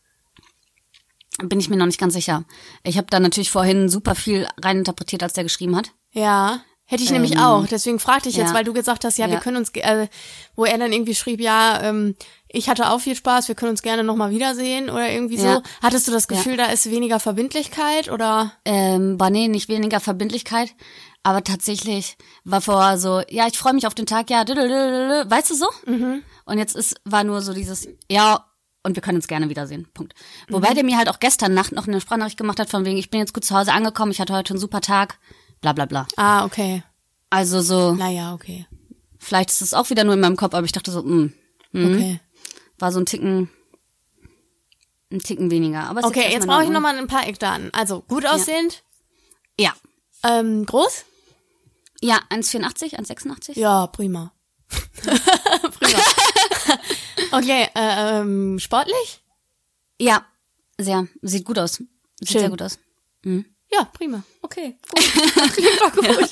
Bin 1.42 1.60
ich 1.60 1.68
mir 1.68 1.76
noch 1.76 1.84
nicht 1.84 2.00
ganz 2.00 2.14
sicher. 2.14 2.44
Ich 2.84 2.96
habe 2.96 3.08
da 3.10 3.20
natürlich 3.20 3.50
vorhin 3.50 3.90
super 3.90 4.14
viel 4.14 4.48
reininterpretiert, 4.62 5.22
als 5.22 5.34
der 5.34 5.44
geschrieben 5.44 5.76
hat. 5.76 5.90
Ja. 6.12 6.62
Hätte 6.88 7.02
ich 7.02 7.10
nämlich 7.10 7.36
auch. 7.38 7.66
Deswegen 7.66 7.98
fragte 7.98 8.28
ich 8.28 8.36
jetzt, 8.36 8.48
Ähm, 8.48 8.52
ja. 8.52 8.58
weil 8.58 8.64
du 8.64 8.72
gesagt 8.72 9.04
hast, 9.04 9.18
ja, 9.18 9.26
wir 9.26 9.34
Ja. 9.34 9.40
können 9.40 9.56
uns, 9.56 9.70
äh, 9.74 10.06
wo 10.54 10.64
er 10.64 10.78
dann 10.78 10.92
irgendwie 10.92 11.16
schrieb, 11.16 11.40
ja, 11.40 11.80
ähm, 11.82 12.14
ich 12.48 12.68
hatte 12.68 12.90
auch 12.90 13.00
viel 13.00 13.16
Spaß, 13.16 13.48
wir 13.48 13.56
können 13.56 13.70
uns 13.72 13.82
gerne 13.82 14.04
nochmal 14.04 14.30
wiedersehen 14.30 14.88
oder 14.88 15.10
irgendwie 15.10 15.36
so. 15.36 15.46
Ja. 15.46 15.62
Hattest 15.82 16.06
du 16.06 16.12
das 16.12 16.28
Gefühl, 16.28 16.56
da 16.56 16.66
ist 16.66 16.88
weniger 16.90 17.18
Verbindlichkeit 17.18 18.08
oder? 18.10 18.52
Ähm, 18.64 19.18
war 19.18 19.30
nee, 19.30 19.48
nicht 19.48 19.68
weniger 19.68 19.98
Verbindlichkeit, 19.98 20.74
aber 21.24 21.42
tatsächlich 21.42 22.16
war 22.44 22.60
vorher 22.60 22.98
so, 22.98 23.20
ja, 23.28 23.48
ich 23.48 23.58
freue 23.58 23.74
mich 23.74 23.86
auf 23.88 23.94
den 23.94 24.06
Tag, 24.06 24.30
ja, 24.30 24.46
weißt 24.46 25.50
du 25.50 25.54
so? 25.56 25.66
Und 26.44 26.58
jetzt 26.58 26.76
ist, 26.76 27.00
war 27.04 27.24
nur 27.24 27.42
so 27.42 27.52
dieses, 27.52 27.88
ja, 28.08 28.46
und 28.84 28.94
wir 28.94 29.02
können 29.02 29.16
uns 29.16 29.26
gerne 29.26 29.48
wiedersehen, 29.48 29.88
Punkt. 29.92 30.14
Wobei 30.48 30.72
der 30.72 30.84
mir 30.84 30.96
halt 30.96 31.08
auch 31.08 31.18
gestern 31.18 31.52
Nacht 31.52 31.72
noch 31.72 31.88
eine 31.88 32.00
Sprachnachricht 32.00 32.38
gemacht 32.38 32.60
hat, 32.60 32.70
von 32.70 32.84
wegen, 32.84 32.96
ich 32.96 33.10
bin 33.10 33.18
jetzt 33.18 33.34
gut 33.34 33.44
zu 33.44 33.56
Hause 33.58 33.72
angekommen, 33.72 34.12
ich 34.12 34.20
hatte 34.20 34.32
heute 34.34 34.52
einen 34.54 34.60
super 34.60 34.80
Tag, 34.80 35.18
bla 35.60 35.72
bla 35.72 35.86
bla. 35.86 36.06
Ah, 36.16 36.44
okay. 36.44 36.82
Also 37.30 37.60
so, 37.60 37.94
Naja, 37.94 38.34
okay. 38.34 38.66
vielleicht 39.18 39.50
ist 39.50 39.60
es 39.62 39.74
auch 39.74 39.90
wieder 39.90 40.04
nur 40.04 40.14
in 40.14 40.20
meinem 40.20 40.36
Kopf, 40.36 40.54
aber 40.54 40.64
ich 40.64 40.72
dachte 40.72 40.90
so, 40.90 41.02
mh, 41.02 41.30
Okay. 41.74 42.20
war 42.78 42.92
so 42.92 43.00
ein 43.00 43.06
Ticken, 43.06 43.50
ein 45.12 45.18
Ticken 45.20 45.50
weniger. 45.50 45.84
Aber 45.90 46.00
es 46.00 46.06
ist 46.06 46.10
Okay, 46.10 46.32
jetzt 46.32 46.46
brauche 46.46 46.60
ich 46.62 46.66
Ordnung. 46.68 46.72
nochmal 46.74 46.96
ein 46.98 47.06
paar 47.06 47.26
Eckdaten. 47.26 47.70
Also, 47.74 48.00
gut 48.02 48.24
aussehend, 48.26 48.82
Ja. 49.60 49.74
ähm, 50.22 50.64
groß? 50.64 51.04
Ja, 52.00 52.20
1,84, 52.30 52.94
1,86? 52.98 53.58
Ja, 53.58 53.86
prima. 53.88 54.32
prima. 55.00 55.98
okay, 57.32 57.68
äh, 57.74 58.20
ähm, 58.20 58.58
sportlich? 58.58 59.22
Ja, 60.00 60.24
sehr. 60.78 61.08
Sieht 61.22 61.44
gut 61.44 61.58
aus. 61.58 61.82
Sieht 62.20 62.28
Schön. 62.30 62.40
sehr 62.40 62.50
gut 62.50 62.62
aus. 62.62 62.78
Ja, 63.72 63.84
prima. 63.84 64.22
Okay, 64.42 64.76
gut. 64.88 65.52
Klingt 65.54 65.80
doch 65.80 65.92
gut. 65.92 66.30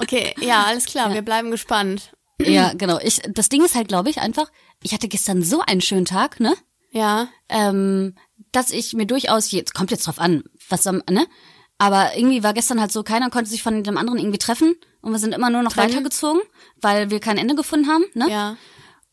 Okay, 0.00 0.34
ja, 0.40 0.64
alles 0.64 0.84
klar, 0.86 1.12
wir 1.12 1.22
bleiben 1.22 1.50
gespannt. 1.50 2.12
Ja, 2.40 2.72
genau. 2.74 2.98
Ich, 3.02 3.20
das 3.28 3.48
Ding 3.48 3.64
ist 3.64 3.74
halt, 3.74 3.88
glaube 3.88 4.10
ich, 4.10 4.20
einfach, 4.20 4.50
ich 4.82 4.92
hatte 4.92 5.08
gestern 5.08 5.42
so 5.42 5.60
einen 5.60 5.80
schönen 5.80 6.04
Tag, 6.04 6.38
ne? 6.40 6.54
Ja, 6.90 7.28
Ähm, 7.48 8.14
dass 8.52 8.70
ich 8.70 8.92
mir 8.94 9.06
durchaus, 9.06 9.50
jetzt 9.50 9.74
kommt 9.74 9.90
jetzt 9.90 10.06
drauf 10.06 10.20
an, 10.20 10.44
was 10.68 10.86
am, 10.86 11.02
ne? 11.10 11.26
Aber 11.78 12.16
irgendwie 12.16 12.42
war 12.42 12.54
gestern 12.54 12.80
halt 12.80 12.92
so, 12.92 13.02
keiner 13.02 13.30
konnte 13.30 13.50
sich 13.50 13.62
von 13.62 13.82
dem 13.84 13.96
anderen 13.98 14.18
irgendwie 14.18 14.38
treffen 14.38 14.74
und 15.00 15.12
wir 15.12 15.18
sind 15.18 15.32
immer 15.34 15.50
nur 15.50 15.62
noch 15.62 15.72
Trennen? 15.72 15.90
weitergezogen, 15.92 16.40
weil 16.80 17.10
wir 17.10 17.20
kein 17.20 17.38
Ende 17.38 17.54
gefunden 17.54 17.88
haben, 17.88 18.04
ne? 18.14 18.30
ja. 18.30 18.56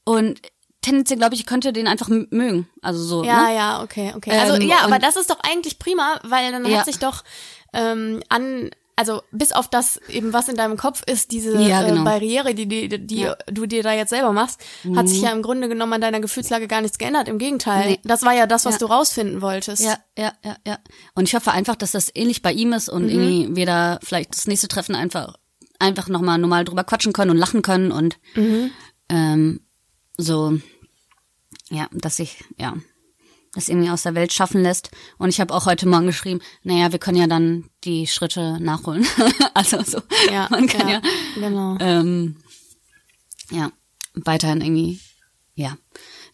Und 0.03 0.39
tendenziell, 0.85 1.17
glaube 1.19 1.33
ich, 1.35 1.41
ich 1.41 1.45
könnte 1.45 1.73
den 1.73 1.87
einfach 1.87 2.07
mögen. 2.09 2.67
Also 2.81 3.03
so, 3.03 3.23
Ja, 3.23 3.43
ne? 3.47 3.55
ja, 3.55 3.83
okay, 3.83 4.13
okay. 4.15 4.31
Also 4.31 4.55
Ähm, 4.55 4.67
ja, 4.69 4.77
aber 4.83 4.99
das 4.99 5.15
ist 5.15 5.29
doch 5.29 5.39
eigentlich 5.41 5.79
prima, 5.79 6.19
weil 6.23 6.51
dann 6.51 6.65
Ja. 6.65 6.79
hat 6.79 6.85
sich 6.85 6.99
doch 6.99 7.23
ähm, 7.73 8.21
an, 8.29 8.69
also 8.95 9.21
bis 9.31 9.51
auf 9.51 9.67
das 9.69 9.99
eben, 10.07 10.31
was 10.31 10.47
in 10.47 10.55
deinem 10.55 10.77
Kopf 10.77 11.01
ist, 11.05 11.31
diese 11.31 11.59
Ja, 11.61 11.83
genau. 11.83 12.01
äh, 12.01 12.05
Barriere, 12.05 12.55
die, 12.55 12.67
die, 12.67 12.87
die 13.05 13.17
Ja. 13.21 13.31
Mhm. 13.49 13.53
du 13.53 13.65
dir 13.65 13.83
da 13.83 13.91
jetzt 13.91 14.11
selber 14.11 14.31
machst, 14.31 14.61
hat 14.95 15.09
sich 15.09 15.21
ja 15.21 15.31
im 15.31 15.41
Grunde 15.41 15.67
genommen 15.67 15.91
an 15.93 15.99
deiner 16.01 16.21
Gefühlslage 16.21 16.67
gar 16.67 16.79
nichts 16.81 16.97
geändert. 16.97 17.27
Im 17.27 17.37
Gegenteil. 17.37 17.89
Nee. 17.89 17.99
Das 18.05 18.23
war 18.23 18.31
ja 18.33 18.47
das, 18.47 18.63
was 18.63 18.75
Ja. 18.75 18.79
du 18.79 18.85
rausfinden 18.85 19.41
wolltest. 19.41 19.83
Ja, 19.83 19.97
ja, 20.17 20.31
ja, 20.45 20.55
ja. 20.65 20.77
Und 21.15 21.27
ich 21.27 21.35
hoffe 21.35 21.51
einfach, 21.51 21.75
dass 21.75 21.91
das 21.91 22.09
ähnlich 22.15 22.41
bei 22.41 22.53
ihm 22.53 22.71
ist 22.71 22.87
Mhm. 22.89 22.93
und 22.95 23.09
irgendwie 23.09 23.55
wir 23.57 23.65
da 23.65 23.99
vielleicht 24.01 24.33
das 24.35 24.47
nächste 24.47 24.69
Treffen 24.69 24.95
einfach 24.95 25.35
einfach 25.77 26.07
nochmal 26.07 26.37
normal 26.37 26.63
drüber 26.63 26.85
quatschen 26.85 27.11
können 27.11 27.31
und 27.31 27.37
lachen 27.37 27.61
können 27.61 27.91
und 27.91 28.17
Mhm. 28.35 28.71
ähm, 29.09 29.59
so, 30.17 30.57
ja, 31.69 31.87
dass 31.91 32.17
sich, 32.17 32.43
ja, 32.57 32.75
das 33.53 33.69
irgendwie 33.69 33.89
aus 33.89 34.03
der 34.03 34.15
Welt 34.15 34.33
schaffen 34.33 34.61
lässt. 34.61 34.91
Und 35.17 35.29
ich 35.29 35.39
habe 35.39 35.53
auch 35.53 35.65
heute 35.65 35.87
Morgen 35.87 36.07
geschrieben, 36.07 36.41
naja, 36.63 36.91
wir 36.91 36.99
können 36.99 37.17
ja 37.17 37.27
dann 37.27 37.69
die 37.83 38.05
Schritte 38.07 38.59
nachholen. 38.59 39.07
also 39.53 39.81
so, 39.81 40.01
ja, 40.31 40.47
man 40.49 40.67
kann 40.67 40.89
ja, 40.89 41.01
Genau. 41.35 41.77
ähm, 41.79 42.37
ja, 43.51 43.71
weiterhin 44.13 44.61
irgendwie, 44.61 44.99
ja. 45.55 45.77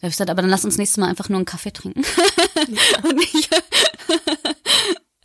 Da 0.00 0.08
ich 0.08 0.14
gesagt, 0.14 0.30
aber 0.30 0.42
dann 0.42 0.50
lass 0.50 0.64
uns 0.64 0.78
nächstes 0.78 0.98
Mal 0.98 1.08
einfach 1.08 1.28
nur 1.28 1.38
einen 1.38 1.46
Kaffee 1.46 1.72
trinken. 1.72 2.02
und 3.04 3.14
nicht, 3.14 3.48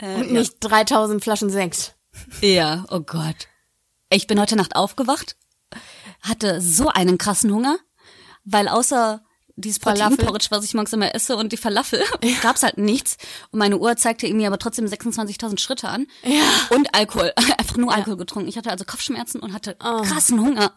Und 0.00 0.32
nicht 0.32 0.54
3000 0.60 1.22
Flaschen 1.22 1.50
Sekt. 1.50 1.96
Ja, 2.40 2.84
oh 2.90 3.00
Gott. 3.00 3.48
Ich 4.10 4.28
bin 4.28 4.40
heute 4.40 4.54
Nacht 4.56 4.76
aufgewacht, 4.76 5.36
hatte 6.22 6.60
so 6.60 6.88
einen 6.88 7.18
krassen 7.18 7.52
Hunger, 7.52 7.78
weil 8.44 8.68
außer 8.68 9.24
dieses. 9.60 9.78
Proteinporridge, 9.78 10.46
was 10.50 10.64
ich 10.64 10.74
morgens 10.74 10.92
immer 10.92 11.14
esse 11.14 11.36
und 11.36 11.52
die 11.52 11.56
Falafel, 11.56 12.02
gab's 12.42 12.62
halt 12.62 12.78
nichts. 12.78 13.16
Und 13.50 13.58
meine 13.58 13.78
Uhr 13.78 13.96
zeigte 13.96 14.26
irgendwie 14.26 14.46
aber 14.46 14.58
trotzdem 14.58 14.86
26.000 14.86 15.58
Schritte 15.58 15.88
an. 15.88 16.06
Ja. 16.24 16.42
Und 16.70 16.94
Alkohol. 16.94 17.32
Einfach 17.58 17.76
nur 17.76 17.92
Alkohol 17.92 18.16
getrunken. 18.16 18.48
Ich 18.48 18.56
hatte 18.56 18.70
also 18.70 18.84
Kopfschmerzen 18.84 19.40
und 19.40 19.52
hatte 19.52 19.76
Oh. 19.82 20.02
krassen 20.02 20.40
Hunger. 20.40 20.72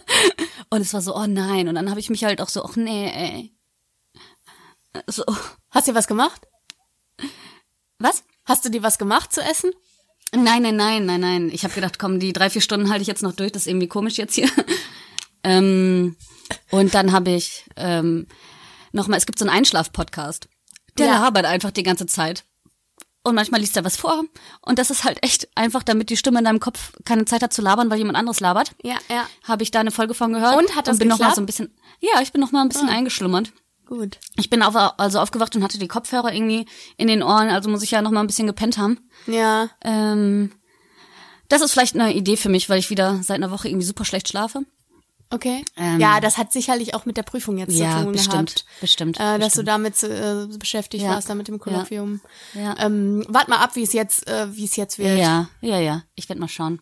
und 0.70 0.80
es 0.80 0.92
war 0.94 1.00
so, 1.02 1.14
oh 1.16 1.26
nein. 1.26 1.68
Und 1.68 1.74
dann 1.76 1.90
habe 1.90 2.00
ich 2.00 2.10
mich 2.10 2.24
halt 2.24 2.40
auch 2.40 2.48
so, 2.48 2.64
ach 2.64 2.76
nee, 2.76 3.10
ey. 3.10 3.54
So, 5.06 5.24
Hast 5.70 5.86
du 5.88 5.94
was 5.94 6.06
gemacht? 6.08 6.46
was? 7.98 8.24
Hast 8.44 8.64
du 8.64 8.70
dir 8.70 8.82
was 8.82 8.98
gemacht 8.98 9.32
zu 9.32 9.40
essen? 9.42 9.70
Nein, 10.34 10.62
nein, 10.62 10.76
nein, 10.76 11.06
nein, 11.06 11.20
nein. 11.20 11.50
Ich 11.52 11.64
habe 11.64 11.74
gedacht, 11.74 11.98
komm, 11.98 12.20
die 12.20 12.32
drei, 12.32 12.50
vier 12.50 12.60
Stunden 12.62 12.90
halte 12.90 13.02
ich 13.02 13.08
jetzt 13.08 13.22
noch 13.22 13.32
durch. 13.32 13.52
Das 13.52 13.62
ist 13.62 13.66
irgendwie 13.68 13.88
komisch 13.88 14.16
jetzt 14.16 14.34
hier. 14.34 14.48
ähm, 15.44 16.16
und 16.70 16.94
dann 16.94 17.12
habe 17.12 17.30
ich 17.30 17.64
ähm, 17.76 18.26
nochmal, 18.92 19.18
es 19.18 19.26
gibt 19.26 19.38
so 19.38 19.44
einen 19.44 19.56
Einschlaf-Podcast. 19.56 20.48
Der 20.98 21.06
Ja. 21.06 21.20
labert 21.20 21.44
einfach 21.44 21.70
die 21.70 21.82
ganze 21.82 22.06
Zeit. 22.06 22.44
Und 23.24 23.34
manchmal 23.34 23.60
liest 23.60 23.76
er 23.76 23.84
was 23.84 23.96
vor. 23.96 24.24
Und 24.62 24.78
das 24.78 24.90
ist 24.90 25.04
halt 25.04 25.22
echt 25.22 25.48
einfach, 25.54 25.82
damit 25.82 26.08
die 26.08 26.16
Stimme 26.16 26.38
in 26.38 26.44
deinem 26.44 26.60
Kopf 26.60 26.92
keine 27.04 27.24
Zeit 27.24 27.42
hat 27.42 27.52
zu 27.52 27.60
labern, 27.62 27.90
weil 27.90 27.98
jemand 27.98 28.16
anderes 28.16 28.40
labert. 28.40 28.72
Ja, 28.82 28.96
ja. 29.10 29.26
Habe 29.44 29.62
ich 29.62 29.70
da 29.70 29.80
eine 29.80 29.90
Folge 29.90 30.14
von 30.14 30.32
gehört. 30.32 30.56
Und, 30.56 30.74
hat 30.76 30.86
das 30.86 30.94
und 30.94 30.98
bin 31.00 31.08
noch 31.08 31.18
mal 31.18 31.26
geklappt? 31.26 31.36
so 31.36 31.42
ein 31.42 31.46
bisschen, 31.46 31.74
ja, 32.00 32.20
ich 32.22 32.32
bin 32.32 32.40
noch 32.40 32.52
mal 32.52 32.62
ein 32.62 32.68
bisschen 32.68 32.88
eingeschlummert. 32.88 33.52
Gut. 33.86 34.18
Ich 34.36 34.50
bin 34.50 34.62
auf, 34.62 34.74
also 34.76 35.18
aufgewacht 35.18 35.54
und 35.56 35.62
hatte 35.62 35.78
die 35.78 35.88
Kopfhörer 35.88 36.32
irgendwie 36.32 36.66
in 36.96 37.08
den 37.08 37.22
Ohren, 37.22 37.48
also 37.48 37.68
muss 37.70 37.82
ich 37.82 37.90
ja 37.90 38.02
noch 38.02 38.10
mal 38.10 38.20
ein 38.20 38.26
bisschen 38.26 38.46
gepennt 38.46 38.78
haben. 38.78 38.98
Ja. 39.26 39.70
Ähm, 39.82 40.52
das 41.48 41.62
ist 41.62 41.72
vielleicht 41.72 41.94
eine 41.94 42.14
Idee 42.14 42.36
für 42.36 42.50
mich, 42.50 42.68
weil 42.68 42.78
ich 42.78 42.90
wieder 42.90 43.22
seit 43.22 43.36
einer 43.36 43.50
Woche 43.50 43.68
irgendwie 43.68 43.86
super 43.86 44.04
schlecht 44.04 44.28
schlafe. 44.28 44.62
Okay. 45.30 45.62
Ähm, 45.76 46.00
ja, 46.00 46.20
das 46.20 46.38
hat 46.38 46.52
sicherlich 46.52 46.94
auch 46.94 47.04
mit 47.04 47.16
der 47.18 47.22
Prüfung 47.22 47.58
jetzt 47.58 47.74
Ja, 47.74 47.98
zu 47.98 48.04
tun 48.04 48.12
bestimmt, 48.12 48.32
gehabt. 48.32 48.64
bestimmt, 48.80 49.16
Äh, 49.20 49.38
dass 49.38 49.38
bestimmt. 49.38 49.56
du 49.58 49.62
damit 49.70 50.02
äh, 50.02 50.46
beschäftigt 50.58 51.04
Ja. 51.04 51.10
warst, 51.10 51.28
da 51.28 51.34
mit 51.34 51.48
dem 51.48 51.58
Kolloquium. 51.58 52.20
Ja. 52.54 52.74
Ähm, 52.78 53.24
wart 53.28 53.48
mal 53.48 53.58
ab, 53.58 53.76
wie 53.76 53.82
es 53.82 53.92
jetzt, 53.92 54.26
äh, 54.26 54.54
wie 54.56 54.64
es 54.64 54.76
jetzt 54.76 54.98
wird. 54.98 55.18
Ja, 55.18 55.48
ja, 55.60 55.78
ja. 55.78 56.02
Ich 56.14 56.28
werde 56.28 56.40
mal 56.40 56.48
schauen. 56.48 56.80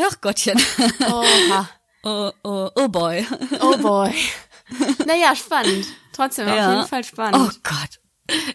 Ach 0.00 0.20
Gottchen. 0.20 0.60
Oha. 1.06 1.68
oh, 2.02 2.30
oh, 2.44 2.70
oh 2.74 2.88
boy. 2.88 3.26
Oh 3.60 3.76
boy. 3.78 4.14
naja, 5.06 5.34
spannend. 5.36 5.86
Trotzdem, 6.12 6.48
auf 6.48 6.56
Ja. 6.56 6.74
jeden 6.76 6.88
Fall 6.88 7.04
spannend. 7.04 7.36
Oh 7.36 7.50
Gott. 7.62 8.00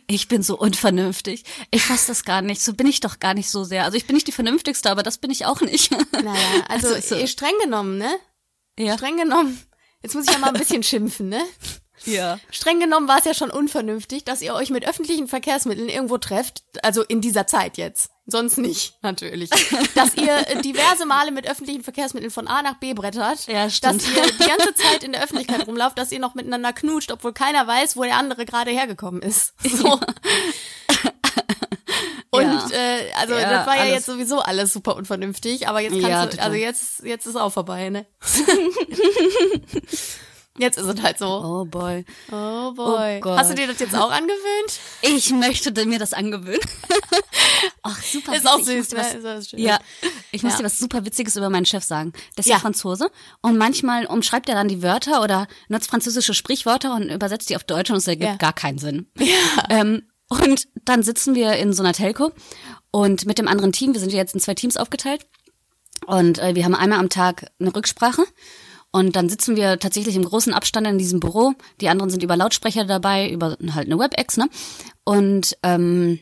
Ich 0.07 0.27
bin 0.27 0.43
so 0.43 0.57
unvernünftig. 0.57 1.45
Ich 1.71 1.83
fass 1.83 2.05
das 2.07 2.25
gar 2.25 2.41
nicht. 2.41 2.61
So 2.61 2.73
bin 2.73 2.87
ich 2.87 2.99
doch 2.99 3.19
gar 3.19 3.33
nicht 3.33 3.49
so 3.49 3.63
sehr. 3.63 3.85
Also 3.85 3.95
ich 3.95 4.05
bin 4.05 4.15
nicht 4.15 4.27
die 4.27 4.31
Vernünftigste, 4.33 4.89
aber 4.91 5.01
das 5.03 5.17
bin 5.17 5.31
ich 5.31 5.45
auch 5.45 5.61
nicht. 5.61 5.91
Naja, 6.11 6.33
also, 6.67 6.89
Also, 6.95 7.15
so. 7.15 7.21
eh, 7.21 7.27
streng 7.27 7.53
genommen, 7.63 7.97
ne? 7.97 8.09
Ja. 8.85 8.97
Streng 8.97 9.17
genommen. 9.17 9.61
Jetzt 10.01 10.15
muss 10.15 10.25
ich 10.25 10.33
ja 10.33 10.39
mal 10.39 10.47
ein 10.47 10.59
bisschen 10.59 10.83
schimpfen, 10.83 11.29
ne? 11.29 11.41
Ja. 12.05 12.39
Streng 12.49 12.79
genommen 12.79 13.07
war 13.07 13.19
es 13.19 13.25
ja 13.25 13.33
schon 13.33 13.51
unvernünftig, 13.51 14.23
dass 14.23 14.41
ihr 14.41 14.55
euch 14.55 14.69
mit 14.71 14.87
öffentlichen 14.87 15.27
Verkehrsmitteln 15.27 15.89
irgendwo 15.89 16.17
trefft, 16.17 16.63
also 16.81 17.03
in 17.03 17.21
dieser 17.21 17.45
Zeit 17.47 17.77
jetzt. 17.77 18.09
Sonst 18.25 18.57
nicht, 18.57 18.97
natürlich. 19.01 19.49
Dass 19.95 20.15
ihr 20.15 20.61
diverse 20.61 21.05
Male 21.05 21.31
mit 21.31 21.49
öffentlichen 21.49 21.83
Verkehrsmitteln 21.83 22.31
von 22.31 22.47
A 22.47 22.61
nach 22.61 22.75
B 22.75 22.93
brettert. 22.93 23.47
Ja, 23.47 23.69
stimmt. 23.69 23.95
Dass 23.95 24.09
ihr 24.09 24.23
die 24.23 24.47
ganze 24.47 24.73
Zeit 24.75 25.03
in 25.03 25.11
der 25.11 25.23
Öffentlichkeit 25.23 25.67
rumlauft, 25.67 25.97
dass 25.97 26.11
ihr 26.11 26.19
noch 26.19 26.33
miteinander 26.33 26.71
knutscht, 26.71 27.11
obwohl 27.11 27.33
keiner 27.33 27.67
weiß, 27.67 27.97
wo 27.97 28.03
der 28.03 28.17
andere 28.17 28.45
gerade 28.45 28.71
hergekommen 28.71 29.21
ist. 29.21 29.53
So. 29.63 29.99
Ja. 33.09 33.15
also 33.17 33.33
Ja, 33.35 33.49
das 33.49 33.67
war 33.67 33.77
ja 33.77 33.85
jetzt 33.85 34.05
sowieso 34.05 34.39
alles 34.39 34.73
super 34.73 34.95
unvernünftig, 34.95 35.67
aber 35.67 35.79
jetzt 35.81 35.91
kannst 35.93 36.07
Ja, 36.07 36.25
du, 36.25 36.39
also 36.41 36.55
jetzt, 36.55 37.03
jetzt 37.03 37.25
ist 37.25 37.35
auch 37.35 37.51
vorbei, 37.51 37.89
ne? 37.89 38.05
jetzt 40.57 40.77
ist 40.77 40.85
es 40.85 41.01
halt 41.01 41.17
so. 41.17 41.25
Oh 41.27 41.65
boy. 41.65 42.05
Oh 42.31 42.71
boy. 42.73 43.17
Oh 43.17 43.21
Gott. 43.21 43.37
Hast 43.39 43.51
du 43.51 43.55
dir 43.55 43.67
das 43.67 43.79
jetzt 43.79 43.95
auch 43.95 44.11
angewöhnt? 44.11 44.79
Ich 45.01 45.31
möchte 45.31 45.71
mir 45.85 45.97
das 45.99 46.13
angewöhnen. 46.13 46.59
Ach, 47.83 48.01
super. 48.03 48.35
Ist 48.35 48.47
auch 48.47 48.59
witzig. 48.59 48.79
Ich 48.79 48.89
süß, 48.89 48.93
ne? 48.97 49.17
Ist 49.17 49.25
auch 49.25 49.49
schön. 49.49 49.59
Ja, 49.59 49.79
ich 50.31 50.43
muss 50.43 50.53
Ja. 50.53 50.57
dir 50.59 50.65
was 50.65 50.77
super 50.77 51.05
Witziges 51.05 51.35
über 51.35 51.49
meinen 51.49 51.65
Chef 51.65 51.83
sagen. 51.83 52.11
Der 52.35 52.39
ist 52.41 52.47
Ja. 52.47 52.55
ja 52.55 52.59
Franzose 52.59 53.09
und 53.41 53.57
manchmal 53.57 54.05
umschreibt 54.05 54.49
er 54.49 54.55
dann 54.55 54.67
die 54.67 54.83
Wörter 54.83 55.23
oder 55.23 55.47
nutzt 55.69 55.89
französische 55.89 56.33
Sprichwörter 56.33 56.93
und 56.95 57.09
übersetzt 57.09 57.49
die 57.49 57.55
auf 57.55 57.63
Deutsch 57.63 57.89
und 57.89 57.97
es 57.97 58.07
ergibt 58.07 58.29
Ja. 58.29 58.35
gar 58.35 58.53
keinen 58.53 58.77
Sinn. 58.77 59.09
Ähm, 59.69 60.03
und 60.29 60.67
dann 60.85 61.03
sitzen 61.03 61.35
wir 61.35 61.53
in 61.53 61.73
so 61.73 61.83
einer 61.83 61.93
Telco 61.93 62.31
und 62.91 63.25
mit 63.25 63.37
dem 63.37 63.47
anderen 63.47 63.71
Team, 63.71 63.93
wir 63.93 63.99
sind 63.99 64.11
ja 64.11 64.19
jetzt 64.19 64.33
in 64.33 64.39
zwei 64.39 64.53
Teams 64.53 64.77
aufgeteilt 64.77 65.25
und 66.05 66.39
äh, 66.39 66.55
wir 66.55 66.65
haben 66.65 66.75
einmal 66.75 66.99
am 66.99 67.09
Tag 67.09 67.51
eine 67.59 67.75
Rücksprache 67.75 68.23
und 68.91 69.15
dann 69.15 69.29
sitzen 69.29 69.55
wir 69.55 69.79
tatsächlich 69.79 70.15
im 70.15 70.25
großen 70.25 70.53
Abstand 70.53 70.85
in 70.85 70.97
diesem 70.97 71.21
Büro. 71.21 71.53
Die 71.79 71.87
anderen 71.87 72.09
sind 72.09 72.23
über 72.23 72.35
Lautsprecher 72.35 72.85
dabei, 72.85 73.29
über 73.29 73.57
halt 73.73 73.87
eine 73.87 73.97
WebEx, 73.97 74.37
ne? 74.37 74.49
Und 75.05 75.57
ähm, 75.63 76.19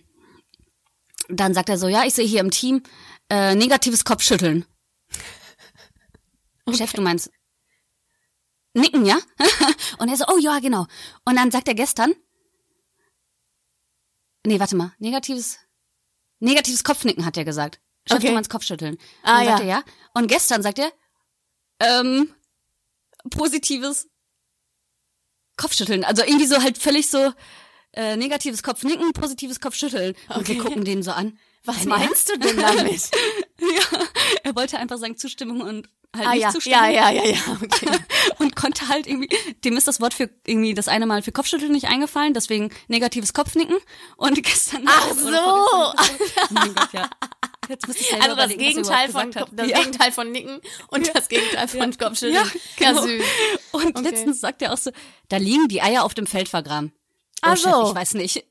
dann 1.30 1.54
sagt 1.54 1.70
er 1.70 1.78
so, 1.78 1.88
ja, 1.88 2.04
ich 2.06 2.14
sehe 2.14 2.26
hier 2.26 2.42
im 2.42 2.52
Team 2.52 2.84
äh, 3.30 3.56
negatives 3.56 4.06
Kopfschütteln. 4.06 4.66
Chef, 6.72 6.94
du 6.94 7.02
meinst 7.02 7.32
nicken, 8.76 9.06
ja? 9.06 9.18
Und 9.98 10.10
er 10.10 10.18
so, 10.18 10.26
oh 10.28 10.38
ja, 10.38 10.60
genau. 10.60 10.86
Und 11.26 11.36
dann 11.36 11.50
sagt 11.50 11.68
er 11.68 11.74
gestern, 11.74 12.14
nee, 14.46 14.60
warte 14.60 14.76
mal, 14.76 14.94
negatives, 15.00 15.58
negatives 16.40 16.84
Kopfnicken 16.84 17.26
hat 17.26 17.38
er 17.38 17.46
gesagt. 17.46 17.80
Chef, 18.08 18.18
Okay. 18.18 18.28
du 18.28 18.34
meinst 18.34 18.50
Kopfschütteln. 18.50 18.96
Und 18.96 19.02
Ah, 19.24 19.38
dann 19.38 19.46
sagt 19.46 19.60
ja. 19.60 19.66
er 19.66 19.70
ja. 19.70 19.84
Und 20.14 20.28
gestern 20.28 20.62
sagt 20.64 20.80
er, 20.80 20.92
ähm, 21.80 22.34
positives 23.30 24.08
Kopfschütteln. 25.58 26.04
Also 26.04 26.24
irgendwie 26.24 26.46
so 26.48 26.62
halt 26.62 26.78
völlig 26.78 27.10
so 27.10 27.34
äh, 27.94 28.16
negatives 28.16 28.64
Kopfnicken, 28.64 29.12
positives 29.14 29.60
Kopfschütteln. 29.60 30.16
Und 30.30 30.48
wir 30.48 30.56
Okay. 30.56 30.58
gucken 30.58 30.86
den 30.86 31.04
so 31.04 31.12
an. 31.12 31.38
Was 31.66 31.86
meinst 31.86 32.30
du 32.30 32.38
denn 32.40 32.58
damit? 32.58 33.10
ja, 33.62 34.00
er 34.44 34.56
wollte 34.56 34.78
einfach 34.78 34.98
sagen 34.98 35.18
Zustimmung 35.18 35.62
und 35.62 35.90
halt 36.16 36.28
ah 36.28 36.32
nicht 36.34 36.42
ja, 36.42 36.50
Zustimmung. 36.50 36.80
ja, 36.80 36.90
ja, 36.90 37.10
ja, 37.12 37.26
ja, 37.26 37.38
okay. 37.62 37.88
Und 38.40 38.56
konnte 38.56 38.88
halt 38.88 39.06
irgendwie, 39.06 39.30
dem 39.64 39.78
ist 39.78 39.88
das 39.88 40.02
Wort 40.02 40.14
für 40.16 40.30
irgendwie 40.48 40.74
das 40.74 40.88
eine 40.88 41.06
Mal 41.06 41.22
für 41.22 41.32
Kopfschütteln 41.32 41.72
nicht 41.72 41.88
eingefallen, 41.88 42.34
deswegen 42.34 42.72
negatives 42.88 43.34
Kopfnicken. 43.34 43.76
Und 44.18 44.42
gestern. 44.44 44.86
Ach 44.88 45.12
so. 45.14 45.28
Oh 45.30 45.94
mein 46.50 46.74
Gott, 46.74 46.94
ja. 46.94 47.10
Jetzt 47.68 47.86
muss 47.88 47.98
ich 47.98 48.08
selber 48.08 48.24
Also 48.24 48.36
das 48.38 48.50
Gegenteil 48.58 49.10
von 49.10 49.36
hat. 49.36 49.50
das 49.52 49.68
ja. 49.70 49.78
Gegenteil 49.78 50.12
von 50.12 50.32
Nicken 50.32 50.60
und 50.88 51.16
das 51.16 51.28
Gegenteil 51.30 51.68
von 51.68 51.96
Kopfschütteln. 51.98 52.34
Ja, 52.34 52.44
Ja, 52.80 52.90
genau. 52.92 53.02
süß. 53.06 53.24
Und 53.74 53.96
Okay. 53.98 54.02
letztens 54.10 54.42
sagt 54.42 54.62
er 54.64 54.74
auch 54.74 54.78
so, 54.78 54.92
da 55.28 55.38
liegen 55.38 55.68
die 55.68 55.82
Eier 55.84 56.04
auf 56.04 56.16
dem 56.16 56.26
Feld 56.26 56.50
vergraben. 56.50 56.92
Oh, 57.44 57.50
Ach 57.52 57.58
Chef, 57.58 57.72
so. 57.72 57.90
ich 57.90 57.96
weiß 57.96 58.14
nicht. 58.16 58.46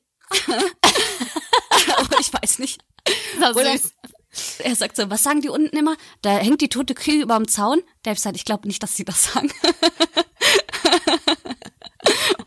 Aber 1.97 2.19
ich 2.21 2.31
weiß 2.33 2.59
nicht. 2.59 2.81
Das 3.39 3.55
Oder 3.55 3.73
ist 3.73 3.83
süß. 3.83 3.91
Er 4.59 4.75
sagt 4.75 4.95
so, 4.95 5.09
was 5.09 5.23
sagen 5.23 5.41
die 5.41 5.49
unten 5.49 5.75
immer? 5.77 5.95
Da 6.21 6.37
hängt 6.37 6.61
die 6.61 6.69
tote 6.69 6.93
Kühe 6.93 7.21
überm 7.23 7.47
Zaun. 7.47 7.81
Der 8.05 8.11
hat 8.11 8.17
gesagt, 8.17 8.35
ich 8.35 8.45
glaube 8.45 8.67
nicht, 8.67 8.81
dass 8.83 8.95
sie 8.95 9.05
das 9.05 9.33
sagen. 9.33 9.51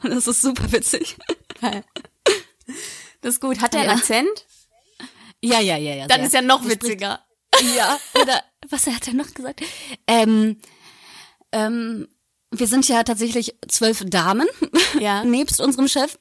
Und 0.03 0.11
das 0.11 0.27
ist 0.27 0.43
super 0.43 0.71
witzig. 0.73 1.17
Das 3.21 3.35
ist 3.35 3.41
gut. 3.41 3.61
Hat 3.61 3.73
der 3.75 3.81
einen 3.83 3.91
Ja. 3.91 3.97
Akzent? 3.97 4.47
Ja, 5.41 5.61
ja, 5.61 5.77
ja, 5.77 5.95
ja. 5.95 6.07
Dann 6.07 6.19
sehr. 6.21 6.27
ist 6.27 6.35
ja 6.35 6.43
noch 6.43 6.65
witziger. 6.69 7.21
Ja, 7.77 7.99
oder 8.21 8.43
was 8.69 8.87
hat 8.87 9.07
er 9.09 9.15
noch 9.15 9.33
gesagt? 9.33 9.61
Ähm, 10.07 10.59
ähm, 11.53 12.09
wir 12.51 12.67
sind 12.67 12.89
ja 12.89 13.03
tatsächlich 13.03 13.55
zwölf 13.69 14.03
Damen, 14.07 14.47
Ja. 14.99 15.23
nebst 15.25 15.61
unserem 15.61 15.89
Chef. 15.89 16.19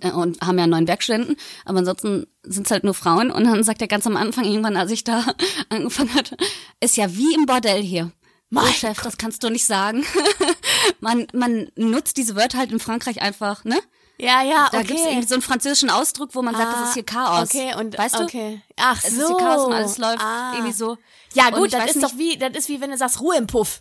Äh, 0.00 0.10
Und 0.12 0.40
haben 0.40 0.58
ja 0.58 0.66
neun 0.66 0.86
Werkstudenten, 0.88 1.36
aber 1.64 1.78
ansonsten 1.78 2.26
sind 2.42 2.66
es 2.66 2.70
halt 2.70 2.84
nur 2.84 2.94
Frauen. 2.94 3.30
Und 3.30 3.44
dann 3.44 3.62
sagt 3.64 3.80
er 3.82 3.88
ganz 3.88 4.06
am 4.06 4.16
Anfang, 4.16 4.44
irgendwann, 4.44 4.76
als 4.76 4.90
ich 4.90 5.04
da 5.04 5.24
angefangen 5.68 6.14
hatte, 6.14 6.36
ist 6.80 6.96
ja 6.96 7.14
wie 7.14 7.34
im 7.34 7.46
Bordell 7.46 7.82
hier. 7.82 8.12
Mein 8.50 8.64
oh, 8.68 8.72
Chef, 8.72 9.00
das 9.00 9.16
kannst 9.16 9.42
du 9.44 9.48
nicht 9.50 9.64
sagen. 9.64 10.04
man, 11.00 11.26
man 11.32 11.70
nutzt 11.76 12.16
diese 12.18 12.36
Wörter 12.36 12.58
halt 12.58 12.70
in 12.70 12.80
Frankreich 12.80 13.22
einfach, 13.22 13.64
ne? 13.64 13.78
Ja, 14.18 14.42
ja, 14.42 14.68
Da 14.70 14.78
okay. 14.78 14.88
gibt's 14.88 15.02
irgendwie 15.06 15.26
so 15.26 15.34
einen 15.34 15.42
französischen 15.42 15.88
Ausdruck, 15.90 16.34
wo 16.34 16.42
man 16.42 16.54
sagt, 16.54 16.72
das 16.76 16.88
ist 16.88 16.94
hier 16.94 17.02
Chaos. 17.02 17.48
Okay, 17.48 17.74
und 17.78 17.96
weißt 17.96 18.18
du? 18.18 18.24
okay. 18.24 18.60
Ach 18.76 19.02
Es 19.02 19.14
so. 19.16 19.22
ist 19.22 19.26
hier 19.28 19.36
Chaos 19.38 19.64
und 19.66 19.72
alles 19.72 19.98
läuft 19.98 20.20
Ah. 20.22 20.52
irgendwie 20.54 20.72
so. 20.74 20.98
Ja, 21.32 21.48
gut, 21.50 21.72
das 21.72 21.96
ist 21.96 22.02
doch 22.02 22.16
wie, 22.18 22.36
das 22.36 22.50
ist 22.54 22.68
wie 22.68 22.80
wenn 22.80 22.90
du 22.90 22.96
sagst 22.98 23.20
Ruhe 23.20 23.36
im 23.38 23.46
Puff. 23.46 23.80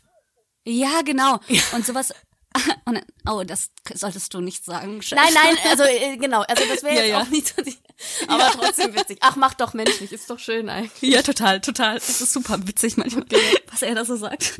Ja, 0.66 1.02
genau. 1.04 1.40
Und 1.74 1.86
sowas. 1.86 2.14
Und, 2.86 3.02
oh, 3.30 3.44
das 3.44 3.70
solltest 3.94 4.34
du 4.34 4.42
nicht 4.42 4.66
sagen. 4.66 5.02
Chef. 5.02 5.18
Nein, 5.18 5.34
nein, 5.34 5.58
also 5.70 5.84
äh, 5.84 6.18
genau, 6.18 6.42
also 6.42 6.64
das 6.68 6.84
wäre 6.84 6.96
Ja, 6.96 7.02
jetzt 7.04 7.10
ja. 7.12 7.22
auch 7.22 7.28
nicht 7.30 7.48
so, 7.48 7.64
aber 8.28 8.52
trotzdem 8.52 8.94
witzig. 8.96 9.20
Ach, 9.22 9.36
mach 9.36 9.54
doch 9.54 9.74
menschlich, 9.74 10.12
ist 10.12 10.30
doch 10.30 10.40
schön 10.40 10.68
eigentlich. 10.70 11.14
Ja, 11.14 11.22
total, 11.22 11.62
total. 11.62 11.98
Es 11.98 12.22
ist 12.22 12.34
super 12.34 12.68
witzig 12.68 12.98
manchmal, 12.98 13.26
was 13.72 13.82
er 13.82 13.96
da 13.96 14.04
so 14.06 14.16
sagt. 14.16 14.60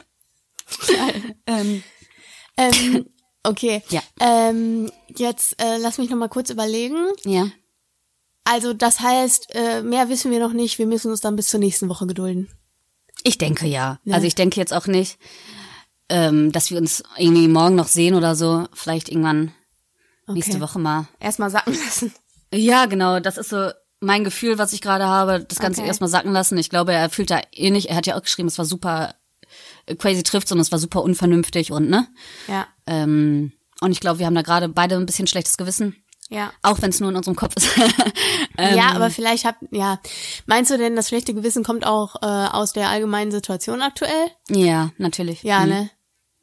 ähm, 1.48 1.84
Ähm, 2.58 3.10
okay. 3.44 3.82
Ja. 3.90 4.02
Ähm, 4.20 4.92
jetzt 5.08 5.62
äh, 5.62 5.78
lass 5.78 5.98
mich 5.98 6.10
noch 6.10 6.18
mal 6.18 6.30
kurz 6.30 6.50
überlegen. 6.50 6.98
ja. 7.24 7.50
Also 8.44 8.74
das 8.74 9.00
heißt, 9.00 9.54
äh, 9.54 9.84
mehr 9.84 10.10
wissen 10.10 10.32
wir 10.32 10.40
noch 10.40 10.52
nicht. 10.52 10.80
Wir 10.80 10.88
müssen 10.88 11.12
uns 11.12 11.22
dann 11.22 11.36
bis 11.36 11.46
zur 11.48 11.60
nächsten 11.60 11.88
Woche 11.90 12.08
gedulden. 12.08 12.50
Ich 13.24 13.38
denke 13.38 13.68
ja. 13.68 14.00
Ja. 14.04 14.16
Also 14.16 14.26
ich 14.26 14.34
denke 14.34 14.60
jetzt 14.60 14.74
auch 14.74 14.88
nicht, 14.88 15.20
ähm, 16.12 16.52
dass 16.52 16.70
wir 16.70 16.78
uns 16.78 17.04
irgendwie 17.18 17.48
morgen 17.48 17.76
noch 17.76 17.88
sehen 17.88 18.14
oder 18.16 18.36
so. 18.36 18.68
Vielleicht 18.74 19.10
irgendwann 19.10 19.52
nächste 20.28 20.60
Woche 20.62 20.78
mal. 20.80 21.08
Erstmal 21.20 21.50
sacken 21.50 21.74
lassen. 21.74 22.14
Ja, 22.54 22.86
genau. 22.86 23.20
Das 23.20 23.38
ist 23.38 23.50
so 23.50 23.70
mein 24.00 24.24
Gefühl, 24.24 24.58
was 24.58 24.74
ich 24.74 24.82
gerade 24.82 25.06
habe. 25.08 25.44
Das 25.44 25.60
Ganze 25.60 25.82
Okay. 25.82 25.88
erstmal 25.88 26.10
sacken 26.10 26.32
lassen. 26.32 26.58
Ich 26.58 26.70
glaube, 26.70 26.94
er 26.94 27.10
fühlt 27.10 27.30
da 27.32 27.40
eh 27.54 27.70
nicht. 27.70 27.90
Er 27.90 27.96
hat 27.96 28.08
ja 28.08 28.16
auch 28.18 28.22
geschrieben, 28.24 28.48
es 28.48 28.58
war 28.58 28.66
super 28.66 29.16
äh, 29.86 29.96
crazy 29.96 30.24
trifft 30.24 30.52
und 30.52 30.60
es 30.60 30.72
war 30.72 30.80
super 30.80 31.02
unvernünftig 31.04 31.72
und 31.72 31.90
ne. 31.90 32.08
Ja, 32.48 32.68
Ähm, 32.88 33.52
und 33.82 33.92
ich 33.92 34.00
glaube, 34.00 34.20
wir 34.20 34.26
haben 34.28 34.36
da 34.36 34.42
gerade 34.44 34.70
beide 34.70 34.96
ein 34.96 35.06
bisschen 35.06 35.28
schlechtes 35.28 35.58
Gewissen. 35.58 35.96
ja. 36.30 36.52
Auch 36.62 36.82
wenn 36.82 36.90
es 36.92 37.00
nur 37.00 37.10
in 37.10 37.16
unserem 37.16 37.36
Kopf 37.36 37.56
ist. 37.58 37.70
ähm, 38.58 38.78
ja, 38.78 38.92
aber 38.94 39.10
vielleicht 39.10 39.44
habt, 39.46 39.64
ja. 39.72 40.00
Meinst 40.46 40.72
du 40.72 40.78
denn, 40.78 40.96
das 40.96 41.08
schlechte 41.10 41.34
Gewissen 41.34 41.64
kommt 41.64 41.86
auch 41.86 42.16
äh, 42.22 42.26
aus 42.26 42.74
der 42.74 42.90
allgemeinen 42.90 43.32
Situation 43.32 43.82
aktuell? 43.82 44.28
ja, 44.50 44.92
natürlich. 44.98 45.44
Ja, 45.44 45.62
Mhm. 45.62 45.70
ne? 45.70 45.90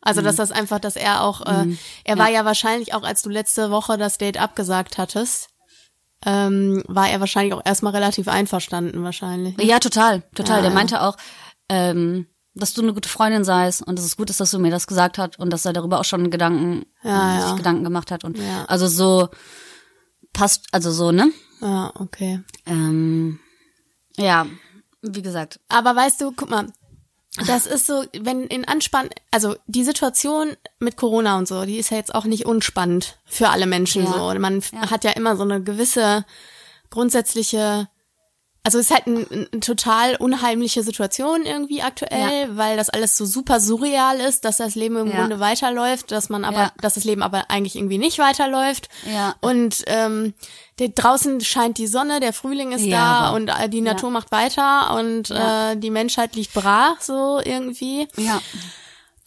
Also, 0.01 0.23
dass 0.23 0.37
das 0.37 0.53
einfach, 0.53 0.79
dass 0.79 0.97
er 0.97 1.23
auch, 1.23 1.41
äh, 1.47 1.67
er 2.05 2.19
war 2.19 2.31
ja 2.31 2.45
wahrscheinlich 2.45 2.95
auch, 2.95 3.03
als 3.03 3.23
du 3.23 3.31
letzte 3.31 3.71
Woche 3.71 3.99
das 3.99 4.17
Date 4.19 4.39
abgesagt 4.41 4.97
hattest, 4.97 5.49
ähm, 6.25 6.83
war 6.87 7.09
er 7.09 7.21
wahrscheinlich 7.21 7.53
auch 7.55 7.63
erstmal 7.65 7.93
relativ 7.95 8.29
einverstanden, 8.29 9.03
wahrscheinlich. 9.03 9.57
ne? 9.57 9.65
Ja, 9.65 9.79
total, 9.81 10.23
total. 10.35 10.57
Ja, 10.57 10.63
Der 10.63 10.71
ja. 10.71 10.75
meinte 10.75 11.01
auch, 11.03 11.17
ähm, 11.69 12.27
dass 12.55 12.75
du 12.75 12.83
eine 12.83 12.93
gute 12.95 13.09
Freundin 13.09 13.45
seist 13.45 13.83
und 13.87 13.99
dass 13.99 14.05
es 14.05 14.17
gut 14.17 14.31
ist, 14.31 14.41
dass 14.41 14.51
du 14.51 14.59
mir 14.59 14.71
das 14.71 14.87
gesagt 14.87 15.19
hast 15.19 15.39
und 15.39 15.51
dass 15.53 15.65
er 15.65 15.73
darüber 15.73 16.01
auch 16.01 16.05
schon 16.05 16.31
Gedanken, 16.31 16.87
Ja, 17.05 17.37
äh, 17.37 17.41
sich 17.41 17.51
ja. 17.51 17.57
Gedanken 17.57 17.85
gemacht 17.85 18.11
hat 18.11 18.25
und 18.25 18.39
Ja. 18.39 18.65
also 18.67 18.87
so 18.89 19.29
passt, 20.33 20.67
also 20.73 20.91
so 20.91 21.13
ne? 21.13 21.31
Ja, 21.61 21.93
okay. 21.97 22.41
Ähm, 22.67 23.39
ja, 24.17 24.47
wie 25.03 25.23
gesagt, 25.23 25.61
Aber 25.69 25.95
weißt 25.95 26.21
du, 26.21 26.33
guck 26.33 26.51
mal, 26.51 26.67
das 27.47 27.67
ist 27.67 27.87
so, 27.87 28.05
wenn 28.21 28.45
in 28.47 28.65
Anspann, 28.67 29.09
also 29.31 29.57
die 29.67 29.85
Situation 29.85 30.57
mit 30.79 30.97
Corona 30.97 31.39
und 31.39 31.47
so, 31.49 31.65
die 31.65 31.79
ist 31.79 31.91
ja 31.91 31.97
jetzt 31.97 32.15
auch 32.15 32.25
nicht 32.25 32.47
unspannend 32.47 33.17
für 33.27 33.49
alle 33.51 33.67
Menschen 33.67 34.05
Ja. 34.05 34.13
so. 34.13 34.39
Man 34.39 34.63
Ja. 34.73 34.91
hat 34.91 35.05
ja 35.05 35.11
immer 35.13 35.37
so 35.37 35.43
eine 35.45 35.63
gewisse 35.63 36.25
grundsätzliche, 36.91 37.89
also 38.65 38.79
es 38.79 38.91
ist 38.91 38.95
halt 38.95 39.07
ein, 39.07 39.49
ein 39.55 39.61
total 39.63 40.17
unheimliche 40.17 40.83
Situation 40.83 41.45
irgendwie 41.47 41.81
aktuell, 41.83 42.57
weil 42.57 42.77
das 42.77 42.91
alles 42.91 43.17
so 43.17 43.25
super 43.25 43.61
surreal 43.61 44.21
ist, 44.21 44.45
dass 44.45 44.59
das 44.59 44.75
Leben 44.75 44.97
im 44.97 45.09
Ja. 45.11 45.17
Grunde 45.21 45.41
weiterläuft, 45.41 46.11
dass 46.11 46.29
man 46.29 46.45
aber, 46.45 46.59
Ja. 46.59 46.73
dass 46.83 46.95
das 46.95 47.05
Leben 47.05 47.23
aber 47.23 47.51
eigentlich 47.51 47.77
irgendwie 47.77 47.97
nicht 47.99 48.19
weiterläuft. 48.19 48.89
Ja. 49.11 49.35
Und 49.41 49.85
ähm, 49.87 50.35
der, 50.79 50.89
draußen 50.89 51.41
scheint 51.41 51.79
die 51.79 51.87
Sonne, 51.87 52.21
der 52.21 52.33
Frühling 52.35 52.73
ist 52.73 52.85
Ja, 52.85 53.31
da 53.31 53.37
und 53.37 53.49
äh, 53.49 53.69
die 53.71 53.81
Natur 53.81 54.11
macht 54.11 54.31
weiter 54.33 54.95
und 54.97 55.31
Ja. 55.31 55.73
äh, 55.73 55.77
die 55.77 55.91
Menschheit 55.91 56.35
liegt 56.37 56.53
brach 56.53 57.01
so 57.01 57.41
irgendwie. 57.43 58.07
ja, 58.17 58.41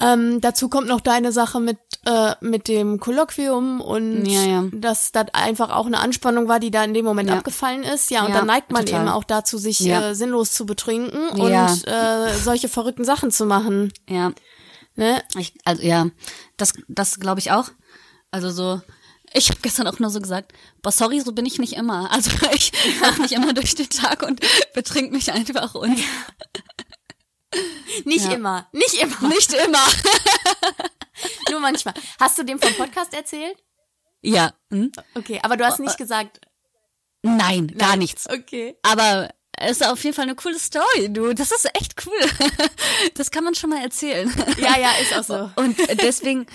Ähm, 0.02 0.42
dazu 0.42 0.68
kommt 0.70 0.88
noch 0.88 1.02
deine 1.02 1.32
Sache 1.32 1.60
mit 1.60 1.78
äh, 2.06 2.34
mit 2.42 2.68
dem 2.68 3.00
Kolloquium 3.00 3.80
und 3.82 4.26
Ja, 4.26 4.42
ja. 4.44 4.64
dass 4.74 5.12
das 5.12 5.28
einfach 5.34 5.70
auch 5.70 5.86
eine 5.86 6.00
Anspannung 6.00 6.48
war, 6.48 6.60
die 6.60 6.72
da 6.72 6.84
in 6.84 6.94
dem 6.96 7.06
Moment 7.06 7.30
Ja. 7.30 7.38
abgefallen 7.38 7.84
ist. 7.84 8.10
Ja, 8.10 8.26
und 8.26 8.34
dann 8.34 8.48
neigt 8.48 8.72
man 8.72 8.86
total. 8.86 9.02
eben 9.02 9.10
auch 9.10 9.24
dazu, 9.24 9.58
sich 9.60 9.86
äh, 9.88 10.14
sinnlos 10.16 10.52
zu 10.54 10.66
betrinken 10.66 11.30
und 11.30 11.54
äh, 11.88 12.34
solche 12.44 12.70
verrückten 12.70 13.06
Sachen 13.06 13.30
zu 13.32 13.46
machen. 13.46 13.94
ja. 14.10 14.32
Ne? 14.96 15.22
Ich, 15.38 15.54
also 15.64 15.84
ja, 15.84 16.08
das, 16.58 16.74
das 16.90 17.18
glaube 17.20 17.40
ich 17.40 17.52
auch. 17.52 17.70
Also 18.30 18.50
so, 18.50 18.82
ich 19.34 19.50
habe 19.50 19.60
gestern 19.62 19.88
auch 19.88 20.00
nur 20.00 20.10
so 20.10 20.20
gesagt, 20.20 20.52
boah, 20.82 20.92
sorry, 20.92 21.22
so 21.22 21.32
bin 21.32 21.46
ich 21.46 21.60
nicht 21.60 21.74
immer. 21.74 22.12
Also 22.12 22.32
ich 22.54 22.74
mach 23.00 23.18
mich 23.20 23.32
immer 23.32 23.54
durch 23.54 23.74
den 23.76 23.90
Tag 23.90 24.22
und 24.24 24.42
betrink 24.74 25.12
mich 25.14 25.32
einfach 25.32 25.76
und 25.76 25.98
Nicht 28.06 28.26
Ja. 28.26 28.34
immer, 28.34 28.68
nicht 28.72 28.94
immer, 28.96 29.22
nicht 29.28 29.54
immer. 29.54 29.86
nur 31.52 31.60
manchmal. 31.60 31.94
Hast 32.20 32.38
du 32.38 32.44
dem 32.44 32.60
vom 32.60 32.74
Podcast 32.76 33.14
erzählt? 33.14 33.58
Ja, 34.22 34.54
hm? 34.72 34.92
Okay, 35.16 35.40
aber 35.44 35.58
du 35.58 35.66
hast 35.66 35.80
nicht 35.80 35.98
gesagt, 35.98 36.40
Nein, 37.24 37.68
gar 37.78 37.98
nichts. 37.98 38.28
Okay. 38.28 38.76
Aber 38.82 39.30
es 39.58 39.80
ist 39.80 39.88
auf 39.88 40.04
jeden 40.04 40.16
Fall 40.16 40.24
eine 40.24 40.36
coole 40.36 40.58
Story, 40.58 41.10
du. 41.10 41.34
Das 41.34 41.52
ist 41.52 41.70
echt 41.76 41.94
cool. 42.06 42.58
Das 43.16 43.30
kann 43.30 43.44
man 43.44 43.54
schon 43.56 43.70
mal 43.70 43.82
erzählen. 43.84 44.32
Ja, 44.58 44.80
ja, 44.80 44.92
ist 45.02 45.14
auch 45.14 45.24
so. 45.24 45.62
Und 45.62 45.78
deswegen, 46.02 46.48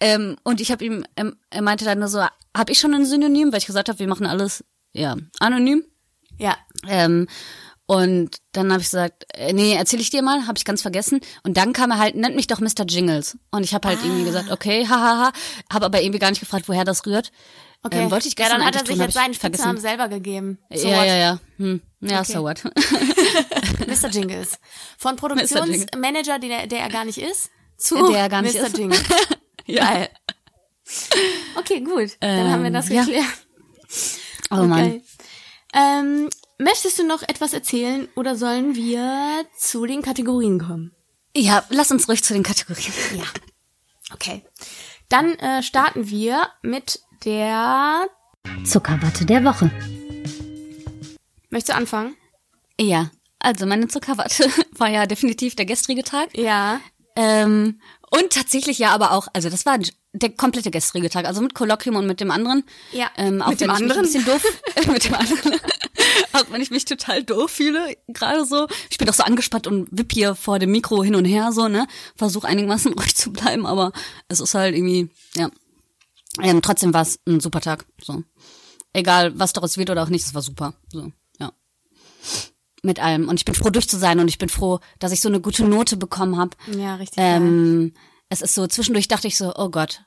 ähm, 0.00 0.36
und 0.44 0.60
ich 0.60 0.70
habe 0.70 0.84
ihm, 0.84 1.04
ähm, 1.16 1.36
er 1.50 1.62
meinte 1.62 1.84
dann 1.84 1.98
nur 1.98 2.08
so, 2.08 2.20
habe 2.56 2.70
ich 2.72 2.78
schon 2.78 2.94
ein 2.94 3.06
Synonym, 3.06 3.50
weil 3.52 3.58
ich 3.58 3.66
gesagt 3.66 3.88
habe, 3.88 3.98
wir 3.98 4.06
machen 4.06 4.26
alles, 4.26 4.64
ja, 4.92 5.16
anonym. 5.40 5.84
Ja. 6.38 6.56
Ähm, 6.86 7.26
und 7.86 8.36
dann 8.52 8.72
habe 8.72 8.80
ich 8.82 8.86
gesagt, 8.90 9.24
äh, 9.34 9.52
nee, 9.52 9.74
erzähl 9.74 10.00
ich 10.00 10.10
dir 10.10 10.22
mal, 10.22 10.46
habe 10.46 10.56
ich 10.56 10.64
ganz 10.64 10.80
vergessen. 10.82 11.20
Und 11.42 11.56
dann 11.56 11.72
kam 11.74 11.90
er 11.90 11.98
halt, 11.98 12.14
nennt 12.16 12.34
mich 12.36 12.46
doch 12.46 12.60
Mr. 12.60 12.84
Jingles. 12.88 13.36
Und 13.50 13.62
ich 13.62 13.74
habe 13.74 13.88
halt 13.88 13.98
Ah. 14.02 14.04
irgendwie 14.06 14.24
gesagt, 14.24 14.50
okay, 14.50 14.86
hahaha, 14.88 15.32
habe 15.72 15.84
aber 15.86 16.00
irgendwie 16.02 16.18
gar 16.18 16.30
nicht 16.30 16.40
gefragt, 16.40 16.68
woher 16.68 16.84
das 16.84 17.04
rührt. 17.06 17.30
Okay. 17.82 18.04
Ähm, 18.04 18.10
wollte 18.10 18.26
ich 18.28 18.38
ja, 18.38 18.48
dann 18.48 18.64
hat 18.64 18.74
er 18.74 18.80
sich 18.80 18.88
tun, 18.96 19.00
jetzt 19.00 19.12
seinen 19.12 19.34
Spitznamen 19.34 19.78
selber 19.78 20.08
gegeben. 20.08 20.56
So 20.72 20.88
ja, 20.88 20.96
what? 20.98 21.06
ja, 21.06 21.16
ja, 21.16 21.40
hm. 21.58 21.82
ja, 22.00 22.20
Okay. 22.20 22.32
so 22.32 22.42
what. 22.42 22.64
Mr. 23.86 24.08
Jingles. 24.08 24.58
Von 24.96 25.16
Produktionsmanager, 25.16 26.38
der, 26.38 26.66
der 26.66 26.78
er 26.78 26.88
gar 26.88 27.04
nicht 27.04 27.18
ist, 27.18 27.50
zu 27.76 28.10
Der 28.10 28.20
er 28.20 28.28
gar 28.30 28.40
nicht 28.40 28.58
Mr. 28.58 28.66
ist. 28.68 28.78
Jingles. 28.78 29.02
Geil. 29.66 30.08
Okay, 31.56 31.80
gut. 31.80 32.16
Dann 32.20 32.50
haben 32.50 32.62
wir 32.62 32.70
das 32.70 32.88
Ähm, 32.88 32.96
ja. 32.96 33.04
geklärt. 33.04 33.26
Oh 34.50 34.56
Mann. 34.62 34.86
Okay. 34.86 35.02
Ähm, 35.74 36.30
möchtest 36.58 36.98
du 36.98 37.06
noch 37.06 37.22
etwas 37.22 37.52
erzählen 37.52 38.08
oder 38.16 38.36
sollen 38.36 38.74
wir 38.74 39.44
zu 39.56 39.86
den 39.86 40.02
Kategorien 40.02 40.58
kommen? 40.58 40.94
Ja, 41.36 41.64
lass 41.68 41.90
uns 41.90 42.08
ruhig 42.08 42.22
zu 42.22 42.34
den 42.34 42.42
Kategorien. 42.42 42.92
Ja. 43.16 43.24
Okay. 44.12 44.42
Dann 45.08 45.34
äh, 45.38 45.62
starten 45.62 46.08
wir 46.08 46.48
mit 46.62 47.00
der. 47.24 48.06
Zuckerwatte 48.64 49.24
der 49.24 49.44
Woche. 49.44 49.70
Möchtest 51.50 51.70
du 51.70 51.74
anfangen? 51.74 52.16
Ja, 52.78 53.10
also 53.38 53.66
meine 53.66 53.88
Zuckerwatte 53.88 54.48
war 54.72 54.88
ja 54.88 55.06
definitiv 55.06 55.56
der 55.56 55.66
gestrige 55.66 56.02
Tag. 56.02 56.36
Ja. 56.36 56.80
Ähm, 57.16 57.80
und 58.18 58.30
tatsächlich 58.30 58.78
ja 58.78 58.90
aber 58.90 59.12
auch, 59.12 59.28
also 59.32 59.50
das 59.50 59.66
war 59.66 59.78
der 60.12 60.30
komplette 60.30 60.70
gestrige 60.70 61.10
Tag, 61.10 61.26
also 61.26 61.40
mit 61.40 61.54
Kolloquium 61.54 61.96
und 61.96 62.06
mit 62.06 62.20
dem 62.20 62.30
anderen. 62.30 62.64
Ja, 62.92 63.10
Ähm, 63.16 63.42
auch 63.42 63.50
mit 63.50 63.60
dem 63.60 63.70
anderen? 63.70 64.04
Ein 64.04 64.12
bisschen 64.12 64.24
doof, 64.24 64.44
mit 64.86 65.04
dem 65.04 65.14
anderen. 65.14 65.60
auch 66.32 66.44
wenn 66.50 66.60
ich 66.60 66.70
mich 66.70 66.84
total 66.84 67.22
doof 67.24 67.50
fühle, 67.50 67.96
gerade 68.08 68.44
so. 68.44 68.68
Ich 68.90 68.98
bin 68.98 69.06
doch 69.06 69.14
so 69.14 69.24
angespannt 69.24 69.66
und 69.66 69.88
wipp 69.90 70.12
hier 70.12 70.34
vor 70.34 70.58
dem 70.58 70.70
Mikro 70.70 71.02
hin 71.02 71.14
und 71.14 71.24
her, 71.24 71.52
so, 71.52 71.68
ne. 71.68 71.86
Versuche 72.16 72.46
einigermaßen 72.46 72.92
ruhig 72.92 73.14
zu 73.16 73.32
bleiben, 73.32 73.66
aber 73.66 73.92
es 74.28 74.40
ist 74.40 74.54
halt 74.54 74.74
irgendwie, 74.74 75.10
ja. 75.34 75.50
Ähm, 76.40 76.62
trotzdem 76.62 76.92
war 76.94 77.02
es 77.02 77.18
ein 77.26 77.40
super 77.40 77.60
Tag, 77.60 77.84
so. 78.00 78.22
Egal, 78.92 79.36
was 79.38 79.52
daraus 79.52 79.76
wird 79.76 79.90
oder 79.90 80.02
auch 80.04 80.08
nicht, 80.08 80.24
es 80.24 80.34
war 80.34 80.42
super, 80.42 80.74
so, 80.92 81.10
ja. 81.40 81.52
Mit 82.84 83.00
allem. 83.00 83.28
Und 83.28 83.36
ich 83.40 83.44
bin 83.46 83.54
froh, 83.54 83.70
durch 83.70 83.88
zu 83.88 83.96
sein 83.96 84.20
und 84.20 84.28
ich 84.28 84.36
bin 84.38 84.50
froh, 84.50 84.78
dass 84.98 85.10
ich 85.10 85.20
so 85.20 85.28
eine 85.30 85.40
gute 85.40 85.64
Note 85.64 85.96
bekommen 85.96 86.36
habe. 86.36 86.50
Ja, 86.76 86.96
richtig. 86.96 87.16
geil. 87.16 87.36
Ähm, 87.36 87.94
es 88.28 88.42
ist 88.42 88.54
so, 88.54 88.66
zwischendurch 88.66 89.08
dachte 89.08 89.26
ich 89.26 89.38
so, 89.38 89.54
oh 89.56 89.70
Gott. 89.70 90.02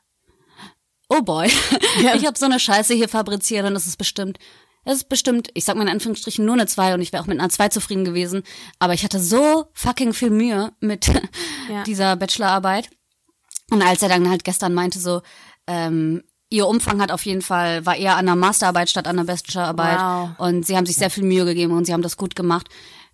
Oh 1.09 1.21
boy. 1.21 1.49
Ich 2.15 2.25
habe 2.27 2.37
so 2.37 2.45
eine 2.45 2.59
Scheiße 2.59 2.93
hier 2.93 3.09
fabriziert 3.09 3.65
und 3.65 3.75
es 3.75 3.87
ist 3.87 3.97
bestimmt, 3.97 4.37
es 4.85 4.97
ist 4.97 5.09
bestimmt, 5.09 5.49
ich 5.55 5.65
sag 5.65 5.75
mal 5.75 5.81
in 5.83 5.89
Anführungsstrichen 5.89 6.45
nur 6.45 6.53
eine 6.53 6.67
2 6.67 6.93
und 6.93 7.01
ich 7.01 7.11
wäre 7.11 7.23
auch 7.23 7.27
mit 7.27 7.39
einer 7.39 7.49
2 7.49 7.69
zufrieden 7.69 8.05
gewesen. 8.05 8.43
Aber 8.77 8.93
ich 8.93 9.03
hatte 9.03 9.19
so 9.19 9.65
fucking 9.73 10.13
viel 10.13 10.29
Mühe 10.29 10.71
mit 10.79 11.07
Ja. 11.69 11.83
dieser 11.85 12.15
Bachelorarbeit. 12.15 12.89
Und 13.71 13.81
als 13.81 14.03
er 14.03 14.09
dann 14.09 14.29
halt 14.29 14.43
gestern 14.43 14.73
meinte 14.75 14.99
so, 14.99 15.21
ähm, 15.65 16.23
ihr 16.49 16.67
Umfang 16.67 17.01
hat 17.01 17.11
auf 17.11 17.25
jeden 17.25 17.41
Fall, 17.41 17.85
war 17.85 17.95
eher 17.95 18.15
an 18.17 18.25
der 18.25 18.35
Masterarbeit 18.35 18.89
statt 18.89 19.07
an 19.07 19.17
der 19.17 19.23
Bachelorarbeit. 19.25 19.99
Wow. 19.99 20.29
Und 20.47 20.65
sie 20.65 20.77
haben 20.77 20.85
sich 20.85 20.95
sehr 20.95 21.09
viel 21.09 21.23
Mühe 21.23 21.45
gegeben 21.45 21.73
und 21.73 21.85
sie 21.85 21.93
haben 21.93 22.01
das 22.01 22.17
gut 22.17 22.35
gemacht. 22.35 22.67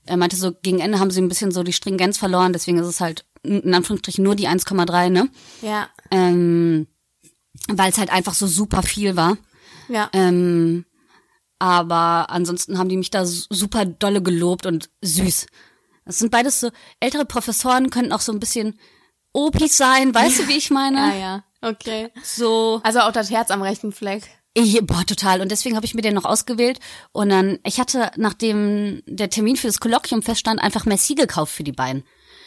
Er 0.05 0.17
meinte 0.17 0.35
so, 0.35 0.51
gegen 0.61 0.79
Ende 0.79 0.99
haben 0.99 1.11
sie 1.11 1.21
ein 1.21 1.29
bisschen 1.29 1.51
so 1.51 1.63
die 1.63 1.73
Stringenz 1.73 2.17
verloren, 2.17 2.53
deswegen 2.53 2.77
ist 2.77 2.87
es 2.87 2.99
halt 3.01 3.25
in 3.43 3.73
Anführungsstrichen 3.73 4.23
nur 4.23 4.35
die 4.35 4.47
1,3, 4.47 5.09
ne? 5.09 5.29
ja. 5.61 5.87
Ähm, 6.11 6.87
weil 7.69 7.91
es 7.91 7.97
halt 7.97 8.11
einfach 8.11 8.33
so 8.33 8.47
super 8.47 8.83
viel 8.83 9.15
war. 9.15 9.37
Ja. 9.87 10.09
Ähm, 10.13 10.85
aber 11.59 12.29
ansonsten 12.29 12.77
haben 12.77 12.89
die 12.89 12.97
mich 12.97 13.09
da 13.11 13.25
su- 13.25 13.45
super 13.49 13.85
dolle 13.85 14.21
gelobt 14.21 14.65
und 14.65 14.89
süß. 15.01 15.45
Das 16.05 16.19
sind 16.19 16.31
beides 16.31 16.59
so, 16.59 16.69
ältere 16.99 17.25
Professoren 17.25 17.89
könnten 17.89 18.11
auch 18.11 18.19
so 18.21 18.31
ein 18.33 18.39
bisschen 18.39 18.77
Opis 19.31 19.77
sein, 19.77 20.13
weißt 20.13 20.39
du, 20.39 20.47
wie 20.47 20.57
ich 20.57 20.69
meine? 20.71 20.97
ja, 20.97 21.15
ja. 21.15 21.43
Okay. 21.63 22.09
So, 22.23 22.81
Also 22.83 22.99
auch 22.99 23.11
das 23.11 23.29
Herz 23.31 23.49
am 23.51 23.61
rechten 23.61 23.91
Fleck. 23.91 24.23
ich, 24.53 24.79
boah, 24.85 25.05
total. 25.05 25.41
Und 25.41 25.49
deswegen 25.49 25.75
habe 25.75 25.85
ich 25.85 25.95
mir 25.95 26.01
den 26.01 26.13
noch 26.13 26.25
ausgewählt. 26.25 26.79
Und 27.11 27.29
dann, 27.29 27.57
ich 27.65 27.79
hatte, 27.79 28.11
nachdem 28.17 29.01
der 29.07 29.29
Termin 29.29 29.55
für 29.55 29.67
das 29.67 29.79
Kolloquium 29.79 30.21
feststand, 30.21 30.59
einfach 30.61 30.85
Messi 30.85 31.15
gekauft 31.15 31.53
für 31.53 31.63
die 31.63 31.71
beiden. 31.71 32.03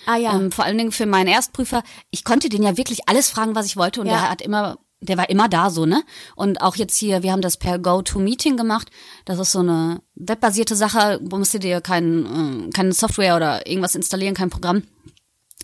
Ah 0.06 0.16
ja. 0.16 0.34
Ähm, 0.36 0.52
vor 0.52 0.64
allen 0.64 0.78
Dingen 0.78 0.92
für 0.92 1.06
meinen 1.06 1.26
Erstprüfer. 1.28 1.82
Ich 2.10 2.22
konnte 2.24 2.48
den 2.48 2.62
ja 2.62 2.76
wirklich 2.76 3.08
alles 3.08 3.28
fragen, 3.28 3.54
was 3.56 3.66
ich 3.66 3.76
wollte. 3.76 4.00
Und 4.02 4.06
Ja. 4.06 4.12
der 4.20 4.30
hat 4.30 4.40
immer, 4.42 4.78
der 5.00 5.16
war 5.18 5.28
immer 5.30 5.48
da 5.48 5.68
so, 5.70 5.84
ne? 5.84 6.04
Und 6.36 6.60
auch 6.60 6.76
jetzt 6.76 6.96
hier, 6.96 7.24
wir 7.24 7.32
haben 7.32 7.40
das 7.42 7.56
per 7.56 7.78
Go-To-Meeting 7.80 8.56
gemacht. 8.56 8.88
Das 9.24 9.38
ist 9.40 9.50
so 9.50 9.58
eine 9.60 10.00
webbasierte 10.14 10.76
Sache, 10.76 11.18
wo 11.22 11.38
musst 11.38 11.54
du 11.54 11.58
dir 11.58 11.80
kein, 11.80 12.66
äh, 12.68 12.70
keine 12.70 12.92
Software 12.92 13.34
oder 13.34 13.66
irgendwas 13.66 13.96
installieren, 13.96 14.34
kein 14.34 14.50
Programm. 14.50 14.84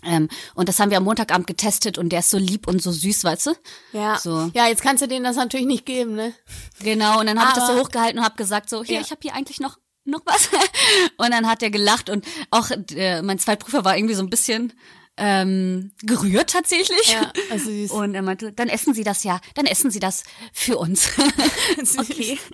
Ähm, 0.05 0.29
und 0.55 0.69
das 0.69 0.79
haben 0.79 0.89
wir 0.91 0.97
am 0.97 1.03
Montagabend 1.03 1.47
getestet 1.47 1.97
und 1.97 2.09
der 2.09 2.19
ist 2.19 2.29
so 2.29 2.37
lieb 2.37 2.67
und 2.67 2.81
so 2.81 2.91
süß, 2.91 3.23
weißt 3.23 3.47
du? 3.47 3.51
ja. 3.93 4.17
so. 4.17 4.51
Ja, 4.53 4.67
jetzt 4.67 4.81
kannst 4.81 5.01
du 5.01 5.07
denen 5.07 5.23
das 5.23 5.35
natürlich 5.35 5.65
nicht 5.65 5.85
geben, 5.85 6.15
ne? 6.15 6.33
Genau, 6.81 7.19
und 7.19 7.27
dann 7.27 7.39
habe 7.39 7.49
ich 7.49 7.55
das 7.55 7.67
so 7.67 7.79
hochgehalten 7.79 8.19
und 8.19 8.25
habe 8.25 8.35
gesagt 8.35 8.69
so, 8.69 8.83
hier, 8.83 8.95
Ja. 8.95 9.01
ich 9.01 9.11
habe 9.11 9.19
hier 9.21 9.33
eigentlich 9.35 9.59
noch 9.59 9.77
noch 10.05 10.19
was. 10.25 10.49
Und 11.17 11.31
dann 11.31 11.47
hat 11.47 11.63
er 11.63 11.69
gelacht 11.69 12.09
und 12.09 12.25
auch 12.51 12.69
äh, 12.93 13.21
mein 13.21 13.39
Zweitprüfer 13.39 13.85
war 13.85 13.95
irgendwie 13.95 14.15
so 14.15 14.21
ein 14.21 14.29
bisschen 14.29 14.73
ähm, 15.17 15.91
gerührt 16.01 16.51
tatsächlich. 16.51 17.11
Ja, 17.13 17.31
also 17.51 17.65
süß. 17.69 17.91
Und 17.91 18.15
er 18.15 18.21
meinte, 18.21 18.51
dann 18.51 18.69
essen 18.69 18.93
Sie 18.93 19.03
das 19.03 19.23
ja, 19.23 19.39
dann 19.55 19.65
essen 19.65 19.91
Sie 19.91 19.99
das 19.99 20.23
für 20.53 20.77
uns. 20.77 21.09
okay. 21.97 22.37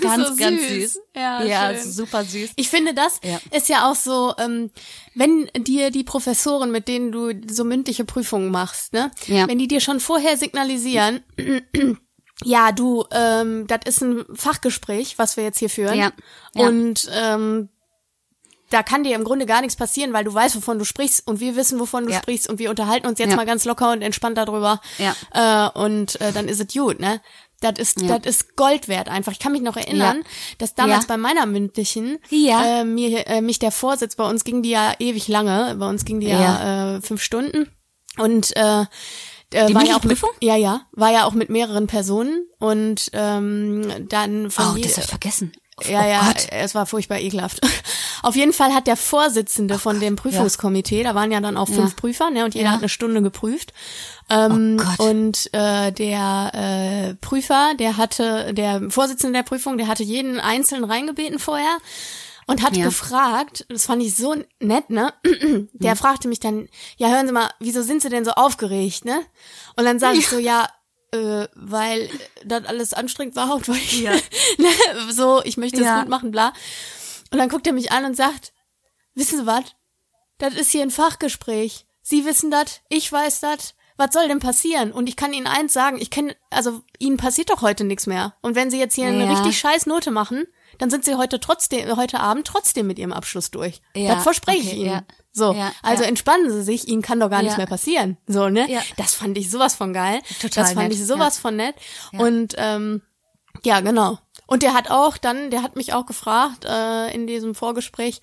ganz, 0.00 0.28
So 0.28 0.36
ganz 0.36 0.60
süß. 0.62 0.92
süß. 0.94 0.98
Ja, 1.16 1.42
ja 1.44 1.78
super 1.78 2.24
süß. 2.24 2.50
Ich 2.56 2.68
finde, 2.68 2.94
das 2.94 3.20
Ja. 3.22 3.40
ist 3.50 3.68
ja 3.68 3.90
auch 3.90 3.94
so, 3.96 4.34
ähm, 4.38 4.70
wenn 5.14 5.46
dir 5.56 5.90
die 5.90 6.04
Professoren, 6.04 6.70
mit 6.70 6.88
denen 6.88 7.12
du 7.12 7.32
so 7.50 7.64
mündliche 7.64 8.04
Prüfungen 8.04 8.50
machst, 8.50 8.92
ne, 8.92 9.10
Ja. 9.26 9.48
wenn 9.48 9.58
die 9.58 9.68
dir 9.68 9.80
schon 9.80 10.00
vorher 10.00 10.36
signalisieren, 10.36 11.22
ja, 12.44 12.72
du, 12.72 13.04
ähm, 13.10 13.66
das 13.66 13.80
ist 13.86 14.02
ein 14.02 14.24
Fachgespräch, 14.34 15.18
was 15.18 15.36
wir 15.36 15.44
jetzt 15.44 15.58
hier 15.58 15.70
führen. 15.70 15.98
Ja. 15.98 16.12
Ja. 16.54 16.66
Und 16.66 17.08
ähm, 17.12 17.68
da 18.70 18.82
kann 18.82 19.04
dir 19.04 19.14
im 19.14 19.24
Grunde 19.24 19.46
gar 19.46 19.60
nichts 19.60 19.76
passieren, 19.76 20.12
weil 20.12 20.24
du 20.24 20.32
weißt, 20.34 20.56
wovon 20.56 20.78
du 20.78 20.84
sprichst 20.84 21.26
und 21.26 21.40
wir 21.40 21.54
wissen, 21.56 21.78
wovon 21.78 22.06
du 22.06 22.12
Ja. 22.12 22.18
sprichst 22.18 22.48
und 22.48 22.58
wir 22.58 22.70
unterhalten 22.70 23.06
uns 23.06 23.18
jetzt 23.18 23.30
Ja. 23.30 23.36
mal 23.36 23.46
ganz 23.46 23.64
locker 23.64 23.92
und 23.92 24.02
entspannt 24.02 24.38
darüber. 24.38 24.80
Ja. 24.98 25.14
Äh, 25.74 25.78
und 25.78 26.20
äh, 26.20 26.32
dann 26.32 26.48
ist 26.48 26.60
es 26.60 26.72
gut, 26.72 26.98
ne? 27.00 27.20
Das 27.60 27.78
ist, 27.78 28.00
Ja. 28.02 28.18
das 28.18 28.26
ist 28.36 28.56
Gold 28.56 28.88
wert 28.88 29.08
einfach. 29.08 29.32
Ich 29.32 29.38
kann 29.38 29.52
mich 29.52 29.62
noch 29.62 29.76
erinnern, 29.76 30.18
Ja. 30.18 30.24
dass 30.58 30.74
damals 30.74 31.04
Ja. 31.04 31.08
bei 31.08 31.16
meiner 31.16 31.46
mündlichen 31.46 32.18
äh, 32.30 32.84
mir, 32.84 33.26
äh, 33.26 33.40
mich 33.40 33.58
der 33.58 33.70
Vorsitz, 33.70 34.16
bei 34.16 34.28
uns 34.28 34.44
ging 34.44 34.62
die 34.62 34.70
ja 34.70 34.92
ewig 34.98 35.28
lange, 35.28 35.76
bei 35.78 35.88
uns 35.88 36.04
ging 36.04 36.20
die 36.20 36.26
ja, 36.28 36.96
äh, 36.96 37.00
fünf 37.00 37.22
Stunden 37.22 37.70
und 38.18 38.54
äh, 38.56 38.82
äh, 39.52 39.66
Die 39.66 39.74
war 39.74 39.84
ja 39.84 39.96
auch 39.96 40.02
mit, 40.02 40.10
Prüfung? 40.18 40.30
ja 40.40 40.56
ja 40.56 40.82
war 40.92 41.12
ja 41.12 41.24
auch 41.26 41.32
mit 41.32 41.48
mehreren 41.48 41.86
Personen 41.86 42.46
und 42.58 43.08
ähm, 43.12 44.08
dann 44.08 44.50
von 44.50 44.64
Oh, 44.74 44.78
das 44.82 44.96
hab 44.96 45.04
ich 45.04 45.10
vergessen. 45.10 45.52
Ja, 45.82 46.00
oh 46.04 46.08
ja, 46.08 46.20
Gott. 46.26 46.46
es 46.50 46.74
war 46.74 46.86
furchtbar 46.86 47.18
ekelhaft. 47.18 47.60
Auf 48.22 48.36
jeden 48.36 48.52
Fall 48.52 48.72
hat 48.72 48.86
der 48.86 48.96
Vorsitzende 48.96 49.78
von 49.78 50.00
dem 50.00 50.16
Prüfungskomitee, 50.16 51.02
da 51.02 51.14
waren 51.14 51.30
ja 51.32 51.40
dann 51.40 51.56
auch 51.56 51.66
fünf 51.68 51.90
Ja. 51.90 51.96
Prüfer, 51.96 52.30
ne, 52.30 52.44
und 52.44 52.54
jeder 52.54 52.66
Ja. 52.66 52.72
hat 52.72 52.78
eine 52.80 52.88
Stunde 52.88 53.20
geprüft. 53.22 53.72
Ähm, 54.30 54.80
Oh 54.98 55.04
und 55.04 55.52
äh, 55.52 55.92
der 55.92 56.50
äh, 56.54 57.14
Prüfer, 57.16 57.72
der 57.78 57.96
hatte, 57.98 58.54
der 58.54 58.90
Vorsitzende 58.90 59.38
der 59.38 59.42
Prüfung, 59.42 59.76
der 59.76 59.88
hatte 59.88 60.02
jeden 60.02 60.40
einzeln 60.40 60.84
reingebeten 60.84 61.38
vorher 61.38 61.76
und 62.46 62.62
hat 62.62 62.76
Ja. 62.76 62.84
gefragt, 62.84 63.66
das 63.68 63.84
fand 63.86 64.02
ich 64.02 64.16
so 64.16 64.34
nett, 64.60 64.88
ne? 64.90 65.12
Der 65.74 65.90
Hm. 65.92 65.96
fragte 65.96 66.28
mich 66.28 66.40
dann, 66.40 66.68
ja, 66.96 67.08
hören 67.08 67.26
Sie 67.26 67.32
mal, 67.32 67.50
wieso 67.58 67.82
sind 67.82 68.00
Sie 68.02 68.08
denn 68.10 68.24
so 68.24 68.30
aufgeregt, 68.32 69.04
ne? 69.04 69.20
Und 69.76 69.84
dann 69.84 69.98
sage 69.98 70.18
ich 70.18 70.28
so, 70.28 70.38
ja, 70.38 70.68
äh, 71.14 71.48
weil 71.54 72.10
das 72.44 72.64
alles 72.66 72.92
anstrengend 72.92 73.36
war 73.36 73.54
und 73.54 73.68
weil 73.68 73.76
ich 73.76 74.00
Ja. 74.02 74.12
ne, 74.58 74.68
so, 75.10 75.42
ich 75.44 75.56
möchte 75.56 75.80
es 75.80 75.86
Ja. 75.86 76.00
gut 76.00 76.08
machen, 76.10 76.30
bla. 76.30 76.52
Und 77.30 77.38
dann 77.38 77.48
guckt 77.48 77.66
er 77.66 77.72
mich 77.72 77.92
an 77.92 78.04
und 78.04 78.16
sagt, 78.16 78.52
wissen 79.14 79.38
Sie 79.38 79.46
was? 79.46 79.64
Das 80.38 80.54
ist 80.54 80.70
hier 80.70 80.82
ein 80.82 80.90
Fachgespräch. 80.90 81.86
Sie 82.02 82.24
wissen 82.24 82.50
das, 82.50 82.80
ich 82.88 83.10
weiß 83.10 83.40
das. 83.40 83.74
Was 83.96 84.12
soll 84.12 84.26
denn 84.26 84.40
passieren? 84.40 84.90
Und 84.90 85.08
ich 85.08 85.14
kann 85.14 85.32
Ihnen 85.32 85.46
eins 85.46 85.72
sagen, 85.72 85.98
ich 86.00 86.10
kenne, 86.10 86.34
also 86.50 86.82
Ihnen 86.98 87.16
passiert 87.16 87.50
doch 87.50 87.62
heute 87.62 87.84
nichts 87.84 88.08
mehr. 88.08 88.34
Und 88.42 88.56
wenn 88.56 88.68
Sie 88.68 88.78
jetzt 88.80 88.96
hier 88.96 89.06
eine 89.06 89.24
Ja. 89.24 89.30
richtig 89.32 89.56
scheiß 89.56 89.86
Note 89.86 90.10
machen, 90.10 90.46
dann 90.78 90.90
sind 90.90 91.04
Sie 91.04 91.14
heute 91.14 91.38
trotzdem, 91.38 91.96
heute 91.96 92.18
Abend 92.18 92.44
trotzdem 92.44 92.88
mit 92.88 92.98
Ihrem 92.98 93.12
Abschluss 93.12 93.52
durch. 93.52 93.80
Ja, 93.94 94.16
das 94.16 94.24
verspreche 94.24 94.58
ich 94.62 94.66
okay, 94.66 94.76
Ihnen. 94.78 94.86
ja. 94.90 95.02
So, 95.36 95.52
Ja, 95.52 95.72
also 95.82 96.04
ja. 96.04 96.08
entspannen 96.08 96.48
Sie 96.50 96.62
sich, 96.62 96.86
Ihnen 96.88 97.02
kann 97.02 97.18
doch 97.18 97.28
gar 97.28 97.42
nichts 97.42 97.54
Ja. 97.54 97.58
mehr 97.58 97.66
passieren. 97.66 98.16
So, 98.28 98.48
ne? 98.48 98.70
Ja. 98.70 98.80
Das 98.96 99.14
fand 99.14 99.36
ich 99.36 99.50
sowas 99.50 99.74
von 99.74 99.92
geil. 99.92 100.20
Total 100.40 100.62
das 100.64 100.72
fand 100.74 100.88
nett, 100.88 100.92
ich 100.98 101.04
sowas 101.04 101.38
von 101.38 101.56
nett. 101.56 101.74
Und 102.12 102.54
ähm, 102.56 103.02
Ja, 103.64 103.80
genau. 103.80 104.18
Und 104.46 104.62
der 104.62 104.74
hat 104.74 104.90
auch 104.90 105.16
dann, 105.16 105.50
der 105.50 105.62
hat 105.62 105.74
mich 105.74 105.92
auch 105.92 106.06
gefragt 106.06 106.64
äh, 106.64 107.12
in 107.14 107.26
diesem 107.26 107.54
Vorgespräch, 107.54 108.20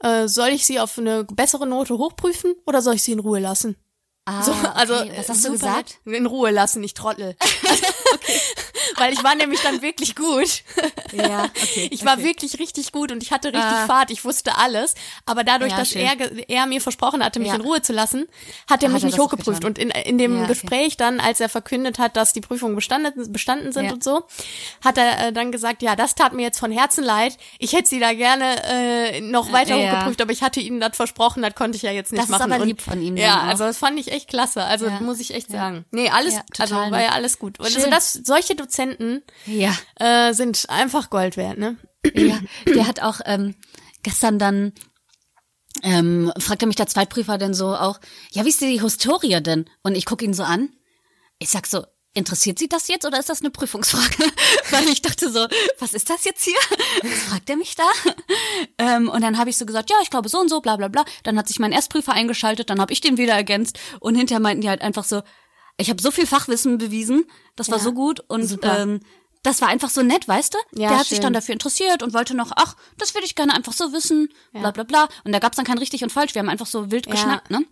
äh, 0.00 0.28
soll 0.28 0.48
ich 0.48 0.66
sie 0.66 0.80
auf 0.80 0.98
eine 0.98 1.24
bessere 1.24 1.66
Note 1.66 1.96
hochprüfen 1.96 2.54
oder 2.66 2.82
soll 2.82 2.94
ich 2.94 3.02
sie 3.02 3.12
in 3.12 3.20
Ruhe 3.20 3.38
lassen? 3.40 3.76
Ah, 4.26 4.42
So, 4.42 4.52
also 4.74 4.96
okay. 4.96 5.12
was 5.16 5.28
hast 5.30 5.44
du 5.46 5.52
gesagt? 5.52 5.98
nett. 6.04 6.16
In 6.16 6.26
Ruhe 6.26 6.50
lassen, 6.50 6.82
ich 6.84 6.92
Trottel. 6.94 7.36
Weil 9.00 9.12
ich 9.12 9.24
war 9.24 9.34
nämlich 9.34 9.60
dann 9.62 9.82
wirklich 9.82 10.14
gut. 10.14 10.62
Ja, 11.12 11.44
okay. 11.44 11.88
Ich 11.90 12.04
war 12.04 12.14
okay. 12.14 12.24
wirklich 12.24 12.58
richtig 12.58 12.92
gut 12.92 13.10
und 13.12 13.22
ich 13.22 13.32
hatte 13.32 13.48
richtig 13.48 13.62
Ah. 13.62 13.86
Fahrt, 13.86 14.10
ich 14.10 14.24
wusste 14.24 14.56
alles. 14.56 14.94
Aber 15.26 15.42
dadurch, 15.44 15.72
Ja, 15.72 15.78
dass 15.78 15.90
schön. 15.90 16.02
er, 16.02 16.48
er 16.48 16.66
mir 16.66 16.80
versprochen 16.80 17.24
hatte, 17.24 17.38
mich 17.40 17.48
Ja. 17.48 17.54
in 17.56 17.60
Ruhe 17.62 17.82
zu 17.82 17.92
lassen, 17.92 18.26
hat 18.68 18.82
er 18.82 18.88
Hat 18.88 18.94
mich 18.94 19.02
er 19.02 19.06
nicht 19.06 19.18
das 19.18 19.24
hochgeprüft. 19.24 19.64
Und 19.64 19.78
in, 19.78 19.90
in 19.90 20.18
dem 20.18 20.34
Ja, 20.36 20.38
okay. 20.44 20.48
Gespräch 20.48 20.96
dann, 20.96 21.18
als 21.20 21.40
er 21.40 21.48
verkündet 21.48 21.98
hat, 21.98 22.16
dass 22.16 22.32
die 22.32 22.40
Prüfungen 22.40 22.74
bestanden, 22.76 23.32
bestanden 23.32 23.72
sind 23.72 23.90
und 23.92 24.04
so, 24.04 24.24
hat 24.84 24.98
er 24.98 25.28
äh, 25.28 25.32
dann 25.32 25.50
gesagt, 25.52 25.82
ja, 25.82 25.96
das 25.96 26.14
tat 26.14 26.32
mir 26.32 26.42
jetzt 26.42 26.58
von 26.60 26.70
Herzen 26.72 27.02
leid. 27.04 27.36
Ich 27.58 27.72
hätte 27.72 27.88
sie 27.88 27.98
da 28.00 28.12
gerne 28.12 28.62
äh, 28.64 29.20
noch 29.20 29.52
weiter 29.52 29.76
Ja. 29.76 29.92
hochgeprüft, 29.92 30.20
aber 30.22 30.32
ich 30.32 30.42
hatte 30.42 30.60
ihnen 30.60 30.80
das 30.80 30.96
versprochen, 30.96 31.42
das 31.42 31.54
konnte 31.54 31.76
ich 31.76 31.82
ja 31.82 31.90
jetzt 31.92 32.12
nicht 32.12 32.22
Das 32.22 32.30
ist 32.30 32.38
machen. 32.38 32.52
aber 32.52 32.62
Und- 32.62 32.68
lieb 32.68 32.80
von 32.82 33.00
ihm 33.00 33.16
Ja, 33.16 33.40
also 33.42 33.64
das 33.64 33.78
fand 33.78 33.98
ich 33.98 34.12
echt 34.12 34.28
klasse. 34.28 34.62
Also 34.64 34.88
muss 35.00 35.20
ich 35.20 35.34
echt 35.34 35.50
sagen. 35.50 35.84
Nee, 35.90 36.10
alles, 36.10 36.36
also 36.58 36.74
war 36.76 37.00
ja 37.02 37.10
alles 37.10 37.38
gut. 37.38 37.58
Und 37.58 37.66
Also 37.66 37.88
das, 37.90 38.12
solche 38.12 38.54
Dozenten 38.54 38.89
Ja. 39.46 39.76
äh, 39.96 40.32
sind 40.32 40.66
einfach 40.68 41.10
Gold 41.10 41.36
wert, 41.36 41.58
ne? 41.58 41.76
Ja, 42.14 42.38
der 42.66 42.86
hat 42.86 43.00
auch 43.00 43.20
ähm, 43.26 43.54
gestern 44.02 44.38
dann 44.38 44.72
ähm, 45.82 46.32
fragte 46.38 46.66
mich 46.66 46.76
der 46.76 46.86
Zweitprüfer 46.86 47.38
denn 47.38 47.54
so 47.54 47.74
auch, 47.74 48.00
ja, 48.32 48.44
wie 48.44 48.48
ist 48.48 48.60
die 48.60 48.80
Historie 48.80 49.40
denn? 49.40 49.68
Und 49.82 49.94
ich 49.94 50.04
gucke 50.04 50.24
ihn 50.24 50.34
so 50.34 50.42
an. 50.42 50.70
Ich 51.38 51.50
sag 51.50 51.66
so, 51.66 51.84
interessiert 52.12 52.58
Sie 52.58 52.68
das 52.68 52.88
jetzt 52.88 53.06
oder 53.06 53.18
ist 53.18 53.28
das 53.28 53.40
eine 53.40 53.50
Prüfungsfrage? 53.50 54.30
Weil 54.70 54.88
ich 54.88 55.00
dachte 55.00 55.30
so, 55.30 55.46
was 55.78 55.94
ist 55.94 56.10
das 56.10 56.24
jetzt 56.24 56.44
hier? 56.44 56.58
Was 57.02 57.18
fragt 57.20 57.48
er 57.48 57.56
mich 57.56 57.76
da? 57.76 57.88
Ähm, 58.78 59.08
und 59.08 59.22
dann 59.22 59.38
habe 59.38 59.50
ich 59.50 59.56
so 59.56 59.66
gesagt, 59.66 59.90
ja, 59.90 59.96
ich 60.02 60.10
glaube 60.10 60.28
so 60.28 60.38
und 60.40 60.48
so, 60.48 60.60
bla 60.60 60.76
bla 60.76 60.88
bla. 60.88 61.04
Dann 61.22 61.38
hat 61.38 61.48
sich 61.48 61.58
mein 61.58 61.72
Erstprüfer 61.72 62.12
eingeschaltet, 62.12 62.68
dann 62.68 62.80
habe 62.80 62.92
ich 62.92 63.00
den 63.00 63.16
wieder 63.16 63.34
ergänzt 63.34 63.78
und 64.00 64.16
hinterher 64.16 64.40
meinten 64.40 64.62
die 64.62 64.68
halt 64.68 64.82
einfach 64.82 65.04
so, 65.04 65.22
ich 65.80 65.90
habe 65.90 66.00
so 66.02 66.10
viel 66.10 66.26
Fachwissen 66.26 66.78
bewiesen, 66.78 67.24
das 67.56 67.70
war 67.70 67.78
Ja, 67.78 67.84
so 67.84 67.92
gut 67.92 68.20
und 68.28 68.44
super. 68.46 68.78
ähm, 68.80 69.00
das 69.42 69.62
war 69.62 69.68
einfach 69.68 69.88
so 69.90 70.02
nett, 70.02 70.28
weißt 70.28 70.52
du? 70.54 70.58
Ja, 70.78 70.88
Der 70.90 70.98
hat 70.98 71.06
sich 71.06 71.16
schön. 71.16 71.22
dann 71.22 71.32
dafür 71.32 71.54
interessiert 71.54 72.02
und 72.02 72.12
wollte 72.12 72.34
noch, 72.36 72.52
ach, 72.56 72.76
das 72.98 73.14
würde 73.14 73.24
ich 73.24 73.34
gerne 73.34 73.54
einfach 73.54 73.72
so 73.72 73.92
wissen, 73.92 74.28
bla 74.52 74.70
bla 74.70 74.82
bla. 74.84 75.08
Und 75.24 75.32
da 75.32 75.38
gab's 75.38 75.56
dann 75.56 75.64
kein 75.64 75.78
richtig 75.78 76.02
und 76.02 76.10
falsch, 76.10 76.34
wir 76.34 76.40
haben 76.40 76.48
einfach 76.50 76.66
so 76.66 76.90
wild 76.90 77.06
Ja. 77.06 77.12
geschnackt, 77.12 77.50
ne? 77.50 77.64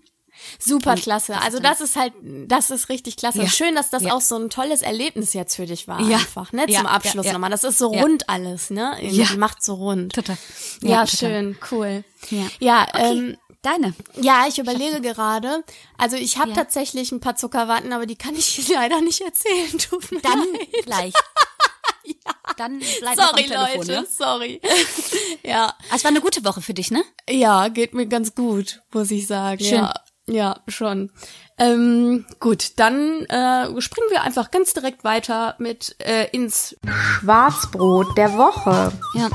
Super 0.60 0.94
klasse. 0.94 1.36
Also 1.40 1.58
das 1.58 1.80
ist 1.80 1.96
halt, 1.96 2.12
das 2.46 2.70
ist 2.70 2.88
richtig 2.88 3.16
klasse. 3.16 3.42
Ja. 3.42 3.48
Schön, 3.48 3.74
dass 3.74 3.90
das 3.90 4.04
Ja. 4.04 4.12
auch 4.12 4.20
so 4.20 4.36
ein 4.36 4.50
tolles 4.50 4.82
Erlebnis 4.82 5.32
jetzt 5.34 5.56
für 5.56 5.66
dich 5.66 5.88
war. 5.88 6.00
Ja. 6.00 6.18
Einfach, 6.18 6.52
ne? 6.52 6.64
Ja, 6.68 6.78
Zum 6.78 6.86
Abschluss 6.86 7.26
ja, 7.26 7.30
ja. 7.30 7.32
nochmal. 7.32 7.50
Das 7.50 7.64
ist 7.64 7.76
so 7.78 7.92
Ja. 7.92 8.02
rund 8.02 8.28
alles, 8.28 8.70
ne? 8.70 8.96
Irgendwie 9.00 9.22
Ja. 9.22 9.36
macht 9.36 9.62
so 9.64 9.74
rund. 9.74 10.14
Total. 10.14 10.38
Ja, 10.80 11.04
total. 11.04 11.08
schön, 11.08 11.58
cool. 11.72 12.04
Ja. 12.30 12.46
Ja, 12.60 12.86
Okay, 12.94 13.18
ähm, 13.18 13.36
deine. 13.70 13.94
ja, 14.20 14.46
ich 14.48 14.58
überlege 14.58 15.00
gerade. 15.00 15.64
Also 15.96 16.16
ich 16.16 16.38
habe 16.38 16.50
Ja. 16.50 16.56
tatsächlich 16.56 17.12
ein 17.12 17.20
paar 17.20 17.36
Zuckerwatten, 17.36 17.92
aber 17.92 18.06
die 18.06 18.16
kann 18.16 18.34
ich 18.34 18.68
leider 18.72 19.00
nicht 19.00 19.20
erzählen. 19.20 19.78
Tut 19.78 20.10
mir 20.12 20.20
Dann 20.20 20.44
leid. 20.52 20.84
gleich. 20.84 21.14
Dann 22.56 22.78
bleib 23.00 23.16
noch 23.16 23.24
am 23.24 23.30
Sorry, 23.30 23.42
Telefon, 23.44 23.76
Leute, 23.78 23.92
ja? 23.92 24.04
sorry. 24.08 24.60
ja, 25.44 25.66
Ah, 25.90 25.94
Es 25.94 26.02
war 26.04 26.10
eine 26.10 26.20
gute 26.20 26.44
Woche 26.44 26.60
für 26.62 26.74
dich, 26.74 26.90
ne? 26.90 27.02
ja, 27.28 27.68
geht 27.68 27.94
mir 27.94 28.06
ganz 28.06 28.34
gut, 28.34 28.80
muss 28.92 29.10
ich 29.10 29.26
sagen. 29.26 29.62
Schön. 29.62 29.78
Ja, 29.78 29.94
ja 30.26 30.60
schon. 30.66 31.12
Ähm, 31.58 32.24
gut, 32.40 32.72
dann 32.76 33.24
äh, 33.26 33.80
springen 33.80 34.10
wir 34.10 34.22
einfach 34.22 34.50
ganz 34.50 34.72
direkt 34.72 35.04
weiter 35.04 35.54
mit 35.58 35.96
äh, 36.00 36.28
ins 36.30 36.76
Schwarzbrot 36.86 38.16
der 38.16 38.36
Woche. 38.38 38.92
Ja. 39.14 39.28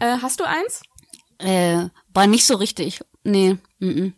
Äh, 0.00 0.18
hast 0.22 0.40
du 0.40 0.44
eins? 0.44 0.82
Äh, 1.38 1.88
war 2.14 2.26
nicht 2.26 2.46
so 2.46 2.54
richtig. 2.56 3.00
Nee. 3.26 3.56
Mm 3.80 3.88
-mm. 3.88 4.12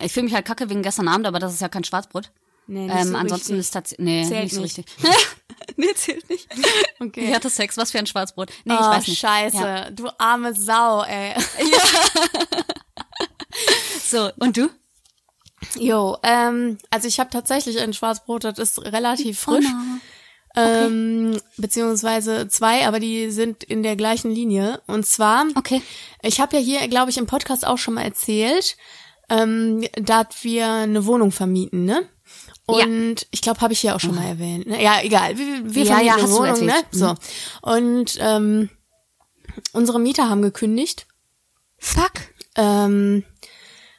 Ich 0.00 0.12
fühle 0.12 0.24
mich 0.24 0.34
halt 0.34 0.44
kacke 0.46 0.68
wegen 0.70 0.82
gestern 0.82 1.08
Abend, 1.08 1.26
aber 1.26 1.38
das 1.38 1.52
ist 1.54 1.60
ja 1.60 1.68
kein 1.68 1.84
Schwarzbrot. 1.84 2.30
Nee, 2.66 2.86
nicht 2.86 2.94
Ähm, 2.94 3.08
so 3.08 3.16
ansonsten 3.16 3.54
richtig. 3.54 3.58
ist 3.58 3.70
tatsächlich, 3.72 4.04
nee, 4.04 4.24
Zählt 4.26 4.42
nicht 4.44 4.54
so 4.54 4.60
nicht. 4.62 4.78
richtig. 4.78 4.96
nee, 5.76 5.94
zählt 5.94 6.30
nicht. 6.30 6.48
Okay. 7.00 7.24
Ich 7.28 7.34
hatte 7.34 7.50
Sex, 7.50 7.76
was 7.76 7.90
für 7.90 7.98
ein 7.98 8.06
Schwarzbrot. 8.06 8.50
Nee, 8.64 8.74
ich 8.74 8.80
oh, 8.80 8.84
weiß 8.84 9.06
nicht. 9.08 9.18
scheiße, 9.20 9.56
Ja. 9.56 9.90
du 9.90 10.08
arme 10.18 10.54
Sau, 10.54 11.02
ey. 11.02 11.34
So, 14.04 14.30
und 14.40 14.56
du? 14.56 14.68
Jo, 15.78 16.18
ähm, 16.22 16.78
also 16.90 17.08
ich 17.08 17.18
habe 17.20 17.30
tatsächlich 17.30 17.78
ein 17.80 17.92
Schwarzbrot, 17.94 18.44
das 18.44 18.58
ist 18.58 18.78
relativ 18.80 19.40
frisch. 19.40 19.64
Oh 19.66 19.98
Ähm, 20.54 21.40
beziehungsweise 21.56 22.48
zwei, 22.48 22.86
aber 22.86 23.00
die 23.00 23.30
sind 23.30 23.64
in 23.64 23.82
der 23.82 23.96
gleichen 23.96 24.30
Linie. 24.30 24.82
Und 24.86 25.06
zwar, 25.06 25.46
Okay. 25.56 25.80
ich 26.22 26.40
habe 26.40 26.56
ja 26.56 26.62
hier, 26.62 26.86
glaube 26.88 27.10
ich, 27.10 27.18
im 27.18 27.26
Podcast 27.26 27.66
auch 27.66 27.78
schon 27.78 27.94
mal 27.94 28.02
erzählt, 28.02 28.76
ähm, 29.30 29.84
dass 29.94 30.26
wir 30.42 30.68
eine 30.70 31.06
Wohnung 31.06 31.30
vermieten, 31.32 31.84
ne? 31.84 32.02
Ja. 32.68 32.84
Und 32.86 33.26
ich 33.30 33.40
glaube, 33.42 33.60
habe 33.60 33.72
ich 33.72 33.80
hier 33.80 33.96
auch 33.96 34.00
schon 34.00 34.14
mal 34.14 34.24
erwähnt. 34.26 34.66
Ne? 34.66 34.82
Ja, 34.82 35.00
egal. 35.02 35.36
Wir, 35.36 35.74
wir 35.74 35.82
Ja, 35.84 35.94
vermieten 35.96 36.06
ja, 36.06 36.14
eine 36.24 36.30
Wohnung, 36.32 36.66
ne? 36.66 36.72
erzählt. 36.72 36.86
Mhm. 36.92 36.98
So. 36.98 37.14
Und 37.62 38.18
ähm, 38.20 38.70
unsere 39.72 39.98
Mieter 40.00 40.28
haben 40.30 40.42
gekündigt. 40.42 41.06
Fuck. 41.78 42.12
Ähm, 42.56 43.24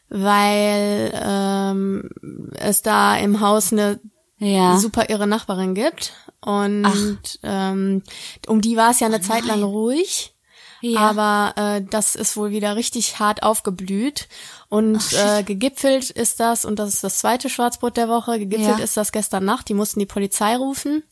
weil 0.10 1.12
ähm, 1.22 2.10
es 2.56 2.82
da 2.84 3.18
im 3.18 3.40
Haus 3.42 3.72
eine 3.74 4.00
Ja. 4.38 4.78
super 4.78 5.10
irre 5.10 5.28
Nachbarin 5.28 5.74
gibt. 5.76 6.14
Und 6.46 7.40
ähm, 7.44 8.04
um 8.48 8.62
die 8.62 8.76
war 8.78 8.92
es 8.92 9.00
ja 9.00 9.08
eine 9.08 9.22
Zeit 9.22 9.46
lang 9.46 9.64
ruhig. 9.64 10.30
Ja. 10.86 11.00
Aber 11.00 11.54
äh, 11.56 11.82
das 11.90 12.16
ist 12.16 12.36
wohl 12.36 12.52
wieder 12.52 12.76
richtig 12.76 13.18
hart 13.18 13.42
aufgeblüht. 13.42 14.28
Und 14.68 15.02
äh, 15.14 15.44
gegipfelt 15.44 16.10
ist 16.10 16.42
das, 16.42 16.66
und 16.66 16.78
das 16.78 16.96
ist 16.96 17.04
das 17.06 17.20
zweite 17.20 17.50
Schwarzbrot 17.50 17.96
der 17.96 18.10
Woche, 18.10 18.38
gegipfelt 18.38 18.80
Ja. 18.80 18.84
ist 18.84 18.98
das 18.98 19.14
gestern 19.14 19.46
Nacht. 19.46 19.70
Die 19.70 19.76
mussten 19.76 20.02
die 20.02 20.06
Polizei 20.06 20.58
rufen. 20.58 21.04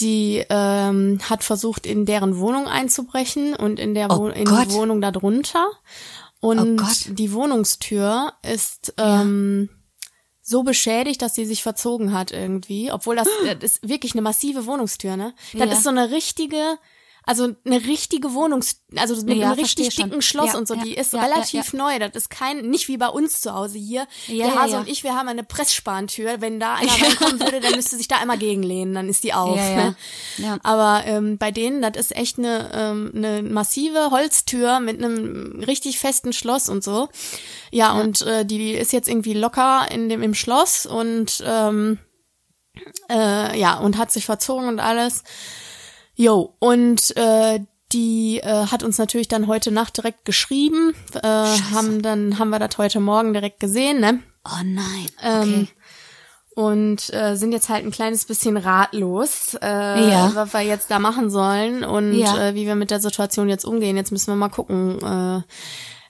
Die 0.00 0.44
ähm, 0.50 1.20
hat 1.30 1.44
versucht, 1.44 1.86
in 1.86 2.04
deren 2.04 2.38
Wohnung 2.38 2.66
einzubrechen 2.66 3.54
und 3.54 3.78
in 3.78 3.94
der 3.94 4.10
Oh 4.10 4.18
Wo 4.18 4.28
in 4.28 4.46
die 4.46 4.72
Wohnung 4.72 5.00
darunter. 5.00 5.68
Und 6.40 6.80
Oh 6.80 6.86
die 7.10 7.32
Wohnungstür 7.32 8.32
ist 8.42 8.94
ähm, 8.96 9.68
so 10.42 10.62
beschädigt, 10.62 11.22
dass 11.22 11.34
sie 11.34 11.44
sich 11.44 11.62
verzogen 11.62 12.12
hat 12.12 12.30
irgendwie. 12.32 12.90
Obwohl 12.92 13.16
das, 13.16 13.28
das 13.46 13.62
ist 13.62 13.88
wirklich 13.88 14.12
eine 14.14 14.22
massive 14.22 14.66
Wohnungstür, 14.66 15.16
ne? 15.16 15.34
Das 15.52 15.66
Ja. 15.68 15.72
ist 15.72 15.82
so 15.84 15.90
eine 15.90 16.10
richtige, 16.10 16.78
also 17.24 17.54
eine 17.64 17.84
richtige 17.84 18.32
Wohnungs, 18.34 18.82
also 18.96 19.14
mit 19.24 19.36
Ja, 19.36 19.48
einem 19.50 19.58
richtig 19.60 19.86
verstehe 19.86 19.90
schon. 19.90 20.10
dicken 20.10 20.22
Schloss 20.22 20.52
Ja, 20.52 20.58
und 20.58 20.66
so. 20.66 20.74
ja, 20.74 20.82
die 20.82 20.94
ist 20.94 21.14
relativ 21.14 21.72
neu. 21.72 21.98
Das 21.98 22.10
ist 22.14 22.30
kein, 22.30 22.68
nicht 22.70 22.88
wie 22.88 22.96
bei 22.96 23.08
uns 23.08 23.40
zu 23.40 23.54
Hause 23.54 23.78
hier. 23.78 24.06
Ja, 24.26 24.46
Der 24.46 24.54
Hase 24.60 24.78
und 24.78 24.88
ich, 24.88 25.04
wir 25.04 25.14
haben 25.14 25.28
eine 25.28 25.44
Presssparentür. 25.44 26.40
Wenn 26.40 26.58
da 26.60 26.74
einer 26.76 26.90
reinkommen 26.92 27.40
würde, 27.40 27.60
dann 27.60 27.74
müsste 27.76 27.96
sich 27.96 28.08
da 28.08 28.16
einmal 28.16 28.38
gegenlehnen, 28.38 28.94
dann 28.94 29.08
ist 29.08 29.22
die 29.24 29.34
auf. 29.34 29.56
Ne? 29.56 29.94
Ja. 30.38 30.58
Aber 30.62 31.02
ähm, 31.06 31.38
bei 31.38 31.50
denen, 31.50 31.82
das 31.82 31.96
ist 31.96 32.16
echt 32.16 32.38
eine, 32.38 32.70
ähm, 32.72 33.12
eine 33.14 33.42
massive 33.42 34.10
Holztür 34.10 34.80
mit 34.80 34.96
einem 35.02 35.62
richtig 35.66 35.98
festen 35.98 36.32
Schloss 36.32 36.68
und 36.68 36.82
so. 36.82 37.08
Ja, 37.70 37.92
und 37.92 38.22
äh, 38.22 38.44
die 38.44 38.72
ist 38.72 38.92
jetzt 38.92 39.08
irgendwie 39.08 39.34
locker 39.34 39.86
in 39.90 40.08
dem 40.08 40.22
im 40.22 40.34
Schloss 40.34 40.86
und 40.86 41.42
ähm, 41.46 41.98
äh, 43.10 43.58
ja 43.58 43.78
und 43.78 43.98
hat 43.98 44.10
sich 44.10 44.24
verzogen 44.24 44.68
und 44.68 44.80
alles. 44.80 45.22
Jo 46.20 46.54
und 46.58 47.16
äh, 47.16 47.60
die 47.92 48.40
äh, 48.42 48.66
hat 48.66 48.82
uns 48.82 48.98
natürlich 48.98 49.28
dann 49.28 49.46
heute 49.46 49.70
Nacht 49.70 49.96
direkt 49.96 50.26
geschrieben. 50.26 50.92
Äh, 51.14 51.26
haben 51.26 52.02
dann 52.02 52.38
haben 52.38 52.50
wir 52.50 52.58
das 52.58 52.76
heute 52.76 53.00
Morgen 53.00 53.32
direkt 53.32 53.58
gesehen, 53.58 54.00
ne? 54.00 54.22
Oh 54.44 54.62
nein. 54.62 55.06
Ähm, 55.22 55.42
Okay. 55.42 55.68
und 56.56 57.14
äh, 57.14 57.36
sind 57.36 57.52
jetzt 57.52 57.70
halt 57.70 57.86
ein 57.86 57.90
kleines 57.90 58.26
bisschen 58.26 58.58
ratlos, 58.58 59.54
äh, 59.62 60.10
Ja. 60.10 60.30
was 60.34 60.52
wir 60.52 60.60
jetzt 60.60 60.90
da 60.90 60.98
machen 60.98 61.30
sollen 61.30 61.84
und 61.84 62.12
Ja. 62.18 62.48
äh, 62.48 62.54
wie 62.54 62.66
wir 62.66 62.74
mit 62.74 62.90
der 62.90 63.00
Situation 63.00 63.48
jetzt 63.48 63.64
umgehen. 63.64 63.96
Jetzt 63.96 64.12
müssen 64.12 64.30
wir 64.30 64.36
mal 64.36 64.50
gucken, 64.50 64.98
äh, 65.02 65.42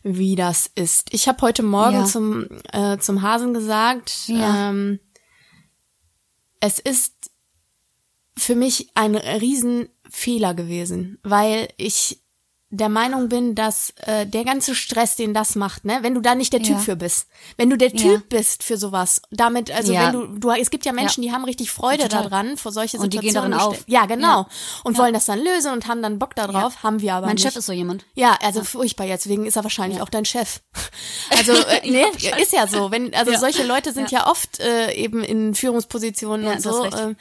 wie 0.03 0.35
das 0.35 0.68
ist. 0.74 1.14
Ich 1.14 1.28
habe 1.28 1.41
heute 1.43 1.62
Morgen 1.62 1.99
Ja. 1.99 2.05
zum 2.05 2.47
äh, 2.72 2.99
zum 2.99 3.22
Hasen 3.22 3.55
gesagt, 3.55 4.24
Ja. 4.26 4.70
ähm, 4.70 4.99
es 6.59 6.80
ist 6.80 7.30
für 8.37 8.55
mich 8.57 8.91
ein 8.95 9.14
Riesenfehler 10.11 10.55
gewesen, 10.55 11.19
weil 11.23 11.69
ich 11.77 12.19
der 12.73 12.89
Meinung 12.89 13.29
bin, 13.29 13.57
dass 13.57 13.93
äh, 14.07 14.27
der 14.27 14.45
ganze 14.45 14.77
Stress, 14.77 15.17
den 15.17 15.35
das 15.35 15.57
macht, 15.57 15.85
ne, 15.85 15.99
wenn 16.03 16.15
du 16.15 16.21
da 16.21 16.37
nicht 16.37 16.53
der 16.53 16.61
Typ 16.63 16.77
Ja. 16.77 16.79
für 16.79 16.95
bist, 16.95 17.27
wenn 17.57 17.69
du 17.69 17.77
der 17.77 17.89
Ja. 17.93 17.97
Typ 17.99 18.29
bist 18.29 18.63
für 18.63 18.77
sowas, 18.77 19.23
damit, 19.33 19.73
also 19.73 19.93
Ja. 19.93 20.07
wenn 20.07 20.13
du, 20.13 20.27
du, 20.39 20.51
es 20.53 20.71
gibt 20.71 20.87
ja 20.87 20.93
Menschen, 20.93 21.23
die 21.23 21.33
haben 21.33 21.45
richtig 21.45 21.73
Freude 21.73 22.05
Total. 22.05 22.23
daran, 22.31 22.57
vor 22.57 22.71
solche 22.71 22.99
Und 22.99 23.13
die 23.13 23.17
Situationen. 23.19 23.51
gehen 23.51 23.59
darin 23.59 23.75
auf. 23.77 23.85
Ja, 23.89 24.07
genau. 24.07 24.43
Ja. 24.43 24.49
Und 24.85 24.97
wollen 24.99 25.13
das 25.13 25.25
dann 25.25 25.41
lösen 25.43 25.73
und 25.73 25.89
haben 25.89 26.01
dann 26.01 26.21
Bock 26.21 26.37
darauf, 26.37 26.85
haben 26.85 27.01
wir 27.01 27.15
aber 27.15 27.27
Mein 27.27 27.35
nicht. 27.35 27.43
Chef 27.43 27.57
ist 27.57 27.67
so 27.67 27.73
jemand. 27.73 28.07
Ja, 28.15 28.39
also 28.41 28.63
furchtbar. 28.63 29.05
Jetzt 29.07 29.29
wegen 29.29 29.47
ist 29.47 29.57
er 29.57 29.65
wahrscheinlich 29.65 30.01
auch 30.01 30.09
dein 30.09 30.25
Chef. 30.25 30.61
Also 31.37 31.53
äh, 31.53 31.89
nee, 31.91 32.05
ist 32.43 32.53
ja 32.53 32.67
so. 32.69 32.91
Wenn 32.93 33.15
also 33.15 33.31
Ja. 33.33 33.39
solche 33.39 33.65
Leute 33.65 33.93
sind 33.93 34.11
ja, 34.11 34.29
oft 34.29 34.59
äh, 34.61 34.93
eben 34.95 35.23
in 35.25 35.55
Führungspositionen 35.57 36.45
Ja, 36.47 36.53
und 36.53 36.61
so. 36.63 36.83
recht. 36.83 37.17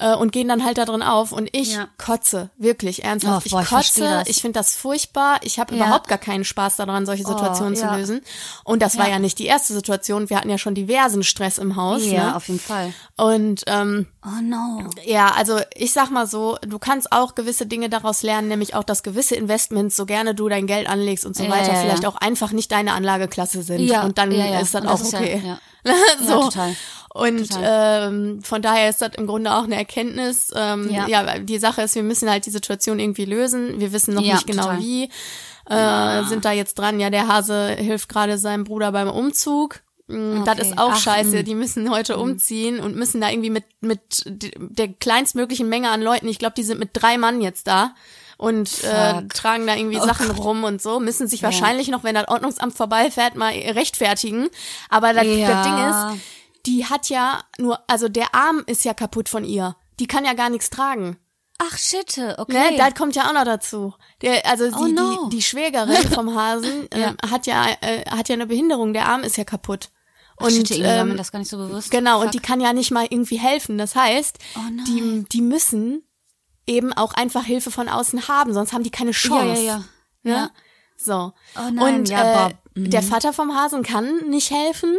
Äh, 0.00 0.14
und 0.14 0.30
gehen 0.30 0.46
dann 0.46 0.64
halt 0.64 0.78
da 0.78 0.84
drin 0.84 1.02
auf 1.02 1.32
und 1.32 1.48
ich 1.52 1.74
Ja. 1.74 1.88
kotze, 1.98 2.50
wirklich 2.56 3.02
ernsthaft. 3.04 3.48
Oh, 3.48 3.50
boah, 3.50 3.62
ich 3.62 3.66
ich 3.68 3.74
kotze, 3.74 4.00
das. 4.02 4.28
ich 4.28 4.40
finde 4.40 4.58
das 4.60 4.76
furchtbar, 4.76 5.40
ich 5.42 5.58
habe 5.58 5.74
Ja. 5.74 5.84
überhaupt 5.86 6.06
gar 6.06 6.18
keinen 6.18 6.44
Spaß 6.44 6.76
daran, 6.76 7.04
solche 7.04 7.24
Situationen 7.26 7.74
ja. 7.74 7.80
zu 7.92 7.96
lösen. 7.98 8.20
Und 8.62 8.80
das 8.80 8.96
war 8.96 9.06
Ja. 9.06 9.14
ja 9.14 9.18
nicht 9.18 9.38
die 9.40 9.46
erste 9.46 9.72
Situation, 9.72 10.30
wir 10.30 10.36
hatten 10.36 10.50
ja 10.50 10.58
schon 10.58 10.74
diversen 10.76 11.24
Stress 11.24 11.58
im 11.58 11.74
Haus. 11.74 12.04
Ja, 12.06 12.26
ne? 12.28 12.36
auf 12.36 12.46
jeden 12.46 12.60
Fall. 12.60 12.92
Und 13.16 13.64
ähm, 13.66 14.06
Oh 14.30 14.42
no. 14.42 14.82
ja, 15.06 15.30
also 15.36 15.58
ich 15.74 15.92
sag 15.92 16.10
mal 16.10 16.26
so, 16.26 16.58
du 16.66 16.78
kannst 16.78 17.12
auch 17.12 17.34
gewisse 17.34 17.64
Dinge 17.66 17.88
daraus 17.88 18.22
lernen, 18.22 18.48
nämlich 18.48 18.74
auch, 18.74 18.84
dass 18.84 19.02
gewisse 19.02 19.36
Investments, 19.36 19.96
so 19.96 20.04
gerne 20.04 20.34
du 20.34 20.48
dein 20.48 20.66
Geld 20.66 20.86
anlegst 20.88 21.24
und 21.24 21.34
so 21.34 21.44
Ja, 21.44 21.50
weiter, 21.50 21.68
ja, 21.68 21.74
ja. 21.74 21.80
vielleicht 21.80 22.04
auch 22.06 22.16
einfach 22.16 22.52
nicht 22.52 22.70
deine 22.70 22.92
Anlageklasse 22.92 23.62
sind. 23.62 23.80
Ja, 23.80 24.02
und 24.04 24.18
dann 24.18 24.30
ja, 24.32 24.44
ja. 24.46 24.60
ist 24.60 24.74
das 24.74 24.82
Und 24.82 24.88
auch 24.88 24.98
das 24.98 25.02
ist 25.08 25.12
ja- 25.14 25.20
okay. 25.20 25.42
ja. 25.44 25.58
so. 26.26 26.30
Ja, 26.32 26.40
total. 26.40 26.76
Und 27.14 27.48
ähm, 27.62 28.40
von 28.42 28.60
daher 28.62 28.90
ist 28.90 29.00
das 29.00 29.12
im 29.16 29.26
Grunde 29.26 29.52
auch 29.54 29.64
eine 29.64 29.76
Erkenntnis. 29.76 30.52
Ähm, 30.54 30.90
ja. 30.90 31.08
Ja. 31.08 31.38
die 31.38 31.58
Sache 31.58 31.82
ist, 31.82 31.94
wir 31.94 32.02
müssen 32.02 32.28
halt 32.30 32.44
die 32.46 32.50
Situation 32.50 32.98
irgendwie 32.98 33.24
lösen. 33.24 33.80
Wir 33.80 33.92
wissen 33.92 34.14
noch 34.14 34.22
Ja, 34.22 34.34
nicht 34.34 34.46
genau 34.46 34.64
total. 34.64 34.78
wie. 34.80 35.10
Äh, 35.70 36.24
Sind 36.24 36.44
da 36.44 36.52
jetzt 36.52 36.78
dran. 36.78 37.00
Ja, 37.00 37.10
der 37.10 37.26
Hase 37.28 37.70
hilft 37.78 38.08
gerade 38.08 38.38
seinem 38.38 38.64
Bruder 38.64 38.92
beim 38.92 39.08
Umzug. 39.08 39.80
Mm, 40.08 40.44
Das 40.44 40.58
Okay. 40.58 40.68
ist 40.68 40.78
auch 40.78 40.92
Ach, 40.92 40.98
scheiße. 40.98 41.42
mm. 41.42 41.44
Die 41.44 41.54
müssen 41.54 41.90
heute 41.90 42.16
umziehen 42.18 42.80
und 42.80 42.96
müssen 42.96 43.20
da 43.20 43.30
irgendwie 43.30 43.50
mit 43.50 43.64
mit 43.80 44.00
der 44.26 44.88
kleinstmöglichen 44.88 45.68
Menge 45.68 45.90
an 45.90 46.02
Leuten. 46.02 46.28
Ich 46.28 46.38
glaube, 46.38 46.54
die 46.56 46.62
sind 46.64 46.80
mit 46.80 46.90
drei 46.94 47.18
Mann 47.18 47.40
jetzt 47.40 47.66
da 47.66 47.94
und 48.38 48.84
äh, 48.84 49.26
tragen 49.28 49.66
da 49.66 49.74
irgendwie 49.76 50.00
Oh 50.00 50.04
Sachen 50.06 50.30
rum 50.30 50.64
und 50.64 50.80
so. 50.80 50.98
Müssen 51.00 51.26
sich 51.28 51.42
wahrscheinlich 51.42 51.88
noch, 51.88 52.04
wenn 52.04 52.14
das 52.14 52.28
Ordnungsamt 52.28 52.74
vorbeifährt, 52.74 53.36
mal 53.36 53.52
rechtfertigen. 53.52 54.48
Aber 54.88 55.12
das, 55.12 55.26
Ja. 55.26 55.48
das 55.48 55.66
Ding 55.66 56.16
ist, 56.18 56.24
die 56.66 56.86
hat 56.86 57.08
ja 57.08 57.42
nur, 57.58 57.78
also 57.88 58.08
der 58.08 58.34
Arm 58.34 58.62
ist 58.66 58.84
ja 58.84 58.94
kaputt 58.94 59.28
von 59.28 59.44
ihr. 59.44 59.76
Die 60.00 60.06
kann 60.06 60.24
ja 60.24 60.34
gar 60.34 60.50
nichts 60.50 60.70
tragen. 60.70 61.18
Ach 61.60 61.76
shit, 61.76 62.16
okay. 62.38 62.70
Ne? 62.70 62.76
Das 62.76 62.94
kommt 62.94 63.16
ja 63.16 63.28
auch 63.28 63.32
noch 63.32 63.44
dazu. 63.44 63.92
Der, 64.22 64.46
also 64.46 64.66
Oh 64.66 64.84
die, 64.86 64.92
no. 64.92 65.24
die, 65.28 65.36
die 65.38 65.42
Schwägerin 65.42 66.08
vom 66.12 66.32
Hasen 66.38 66.86
ähm, 66.92 67.16
hat 67.28 67.48
ja 67.48 67.66
äh, 67.80 68.04
hat 68.08 68.28
ja 68.28 68.34
eine 68.34 68.46
Behinderung. 68.46 68.92
Der 68.92 69.06
Arm 69.08 69.22
ist 69.24 69.36
ja 69.36 69.42
kaputt. 69.42 69.88
Und 70.40 70.52
Shit, 70.52 70.70
war 70.82 71.04
mir 71.04 71.12
ähm, 71.12 71.16
das 71.16 71.32
gar 71.32 71.38
nicht 71.38 71.48
so 71.48 71.58
bewusst. 71.58 71.90
genau, 71.90 72.16
Fuck. 72.18 72.26
und 72.26 72.34
die 72.34 72.40
kann 72.40 72.60
ja 72.60 72.72
nicht 72.72 72.90
mal 72.90 73.06
irgendwie 73.08 73.38
helfen. 73.38 73.78
Das 73.78 73.94
heißt, 73.94 74.38
Oh 74.56 74.60
die, 74.86 75.24
die 75.32 75.42
müssen 75.42 76.02
eben 76.66 76.92
auch 76.92 77.14
einfach 77.14 77.44
Hilfe 77.44 77.70
von 77.70 77.88
außen 77.88 78.28
haben, 78.28 78.52
sonst 78.52 78.72
haben 78.72 78.82
die 78.84 78.90
keine 78.90 79.10
ja, 79.10 79.16
Chance. 79.16 79.62
ja, 79.62 79.66
ja. 79.66 79.76
Ne? 80.22 80.32
Ja. 80.32 80.50
So. 80.96 81.32
Oh 81.56 81.70
nein, 81.72 82.00
und 82.00 82.08
ja, 82.08 82.48
äh. 82.48 82.54
Mhm. 82.74 82.90
der 82.90 83.02
Vater 83.02 83.32
vom 83.32 83.54
Hasen 83.54 83.82
kann 83.82 84.28
nicht 84.28 84.50
helfen, 84.50 84.96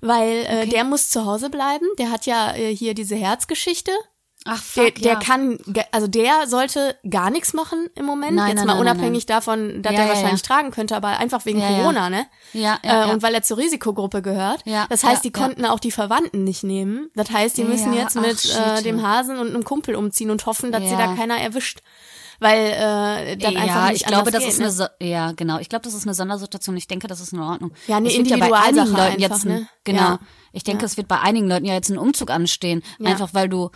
weil 0.00 0.44
äh, 0.46 0.66
der 0.66 0.84
muss 0.84 1.08
zu 1.08 1.24
Hause 1.24 1.50
bleiben. 1.50 1.86
Der 1.98 2.10
hat 2.10 2.26
ja 2.26 2.54
äh, 2.54 2.74
hier 2.74 2.94
diese 2.94 3.14
Herzgeschichte. 3.14 3.92
Ach 4.46 4.60
Der, 4.74 4.84
fuck, 4.84 4.94
der 4.96 5.12
ja. 5.14 5.18
kann, 5.18 5.58
also 5.90 6.06
der 6.06 6.46
sollte 6.46 6.96
gar 7.08 7.30
nichts 7.30 7.54
machen 7.54 7.88
im 7.94 8.04
Moment. 8.04 8.36
Nein, 8.36 8.48
Jetzt 8.48 8.56
nein, 8.58 8.66
mal 8.66 8.74
nein, 8.74 8.80
unabhängig 8.82 9.24
davon, 9.24 9.82
dass 9.82 9.94
Ja, 9.94 10.00
er 10.02 10.08
wahrscheinlich 10.10 10.42
ja. 10.42 10.46
tragen 10.46 10.70
könnte, 10.70 10.94
aber 10.96 11.18
einfach 11.18 11.46
wegen. 11.46 11.60
Corona, 11.60 12.10
ne? 12.10 12.26
Ja, 12.52 12.78
ja, 12.84 13.06
äh. 13.08 13.12
Und 13.12 13.22
weil 13.22 13.34
er 13.34 13.42
zur 13.42 13.56
Risikogruppe 13.56 14.20
gehört. 14.20 14.60
Ja, 14.66 14.86
das 14.90 15.02
heißt, 15.02 15.24
die 15.24 15.32
konnten 15.32 15.64
auch 15.64 15.80
die 15.80 15.90
Verwandten 15.90 16.44
nicht 16.44 16.62
nehmen. 16.62 17.10
Das 17.14 17.30
heißt, 17.30 17.56
die 17.56 17.64
müssen 17.64 17.94
jetzt 17.94 18.18
ach, 18.18 18.22
mit 18.22 18.44
äh, 18.44 18.76
shit. 18.76 18.84
dem 18.84 19.02
Hasen 19.02 19.38
und 19.38 19.48
einem 19.48 19.64
Kumpel 19.64 19.94
umziehen 19.94 20.30
und 20.30 20.44
hoffen, 20.44 20.72
dass 20.72 20.82
sie 20.82 20.96
da 20.96 21.14
keiner 21.14 21.38
erwischt. 21.38 21.80
Weil 22.40 22.58
äh, 22.66 23.46
einfach 23.46 23.52
ja, 23.52 23.86
nicht 23.90 24.02
ich 24.02 24.06
glaube, 24.06 24.30
das 24.30 24.40
geht, 24.42 24.50
ist 24.50 24.58
ne? 24.58 24.64
eine, 24.66 24.72
so 24.72 24.84
ja, 25.00 25.32
genau. 25.32 25.58
Ich 25.60 25.68
glaube, 25.68 25.84
das 25.84 25.94
ist 25.94 26.02
eine 26.04 26.14
Sondersituation. 26.14 26.76
Ich 26.76 26.88
denke, 26.88 27.06
das 27.06 27.20
ist 27.20 27.32
in 27.32 27.40
Ordnung. 27.40 27.72
Ja, 27.86 27.96
eine 27.96 28.08
Es 28.08 28.28
ja 28.28 28.36
bei 28.36 28.48
Leuten 28.48 28.78
einfach, 28.80 29.18
jetzt, 29.18 29.46
ein- 29.46 29.48
ne? 29.52 29.68
genau. 29.84 30.00
Ja. 30.00 30.18
Ich 30.52 30.64
denke, 30.64 30.84
es 30.84 30.96
wird 30.96 31.08
bei 31.08 31.20
einigen 31.20 31.48
Leuten 31.48 31.64
ja 31.64 31.74
jetzt 31.74 31.90
ein 31.90 31.96
Umzug 31.98 32.30
anstehen, 32.30 32.82
einfach 33.02 33.30
weil 33.32 33.48
du 33.48 33.70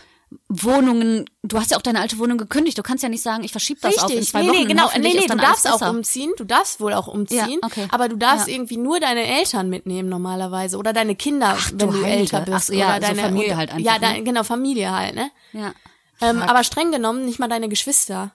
Wohnungen, 0.48 1.24
du 1.42 1.58
hast 1.58 1.70
ja 1.70 1.76
auch 1.78 1.82
deine 1.82 2.00
alte 2.00 2.18
Wohnung 2.18 2.36
gekündigt. 2.38 2.76
Du 2.76 2.82
kannst 2.82 3.02
ja 3.02 3.08
nicht 3.08 3.22
sagen, 3.22 3.44
ich 3.44 3.52
verschiebe 3.52 3.80
das 3.80 3.98
auf 3.98 4.10
in 4.10 4.18
Richtig, 4.18 4.30
zwei 4.32 4.42
nee, 4.42 4.48
Wochen. 4.48 4.56
nee, 4.58 4.64
genau. 4.66 4.90
Nee, 4.98 5.14
nee, 5.14 5.26
du 5.26 5.36
darfst 5.36 5.66
auch 5.66 5.72
besser. 5.78 5.90
umziehen. 5.90 6.32
Du 6.36 6.44
darfst 6.44 6.80
wohl 6.80 6.92
auch 6.92 7.06
umziehen. 7.06 7.58
Ja, 7.62 7.66
okay. 7.66 7.86
Aber 7.90 8.08
du 8.08 8.16
darfst 8.16 8.46
Ja. 8.48 8.54
irgendwie 8.54 8.76
nur 8.76 9.00
deine 9.00 9.24
Eltern 9.26 9.68
mitnehmen 9.70 10.08
normalerweise 10.08 10.76
oder 10.76 10.92
deine 10.92 11.14
Kinder, 11.16 11.56
wenn 11.70 11.78
du 11.90 11.98
du 11.98 12.02
älter 12.02 12.40
bist. 12.40 12.54
Ach 12.56 12.60
so, 12.62 12.72
ja, 12.74 12.88
oder 12.88 12.94
so 12.96 13.00
deine 13.14 13.22
Familie 13.22 13.50
und- 13.52 13.56
halt 13.56 13.70
einfach, 13.70 13.84
Ja, 13.84 13.92
ne? 13.94 14.00
dein, 14.00 14.24
genau 14.24 14.42
Familie 14.44 14.90
halt, 14.90 15.14
ne? 15.14 15.30
Ja. 15.52 15.72
Ähm, 16.20 16.42
aber 16.42 16.64
streng 16.64 16.90
genommen 16.92 17.24
nicht 17.24 17.38
mal 17.38 17.48
deine 17.48 17.68
Geschwister. 17.68 18.32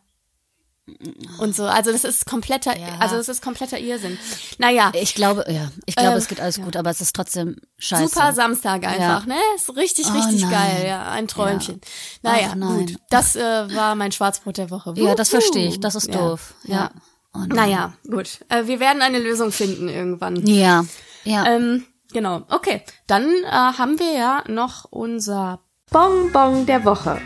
Und 1.39 1.55
so, 1.55 1.63
also 1.65 1.93
das 1.93 2.03
ist 2.03 2.25
kompletter, 2.25 2.77
Ja. 2.77 2.97
also 2.99 3.15
das 3.15 3.29
ist 3.29 3.41
kompletter 3.41 3.79
Irrsinn. 3.79 4.17
Naja, 4.57 4.91
Ich 4.93 5.15
glaube, 5.15 5.45
ja, 5.47 5.71
ich 5.85 5.95
glaube, 5.95 6.11
Ähm, 6.11 6.17
es 6.17 6.27
geht 6.27 6.41
alles 6.41 6.57
gut, 6.61 6.75
aber 6.75 6.89
es 6.89 6.99
ist 6.99 7.15
trotzdem 7.15 7.55
scheiße. 7.77 8.09
super 8.09 8.33
Samstag 8.33 8.83
einfach, 8.85 8.99
Ja. 9.21 9.23
ne? 9.25 9.37
Ist 9.55 9.73
richtig, 9.77 10.07
Oh 10.09 10.13
richtig 10.13 10.41
nein. 10.41 10.51
geil, 10.51 10.85
ja, 10.87 11.09
ein 11.09 11.27
Träumchen. 11.29 11.79
Naja, 12.21 12.49
Ach 12.51 12.55
nein. 12.55 12.85
gut, 12.87 12.95
das 13.09 13.35
äh, 13.37 13.41
war 13.75 13.95
mein 13.95 14.11
Schwarzbrot 14.11 14.57
der 14.57 14.69
Woche. 14.71 14.93
Ja, 14.97 15.15
das 15.15 15.29
verstehe 15.29 15.69
ich. 15.69 15.79
Das 15.79 15.95
ist 15.95 16.07
Ja. 16.07 16.17
doof. 16.19 16.53
Ja. 16.63 16.91
Oh. 17.33 17.39
Naja, 17.47 17.93
gut. 18.09 18.39
Äh, 18.49 18.67
wir 18.67 18.79
werden 18.81 19.01
eine 19.01 19.19
Lösung 19.19 19.51
finden 19.53 19.87
irgendwann. 19.87 20.45
Ja. 20.45 20.83
Ja. 21.23 21.45
Ähm, 21.47 21.85
genau, 22.11 22.43
okay. 22.49 22.83
Dann 23.07 23.23
äh, 23.45 23.49
haben 23.49 23.97
wir 23.99 24.11
ja 24.11 24.43
noch 24.49 24.85
unser 24.91 25.61
Bonbon 25.91 26.65
der 26.65 26.83
Woche. 26.83 27.21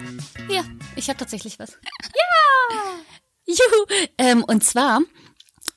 Ja, 0.50 0.62
ich 0.96 1.10
habe 1.10 1.18
tatsächlich 1.18 1.58
was. 1.60 1.72
Ja! 1.72 2.76
Juhu! 3.48 3.86
Ähm, 4.18 4.44
und 4.44 4.64
zwar 4.64 5.02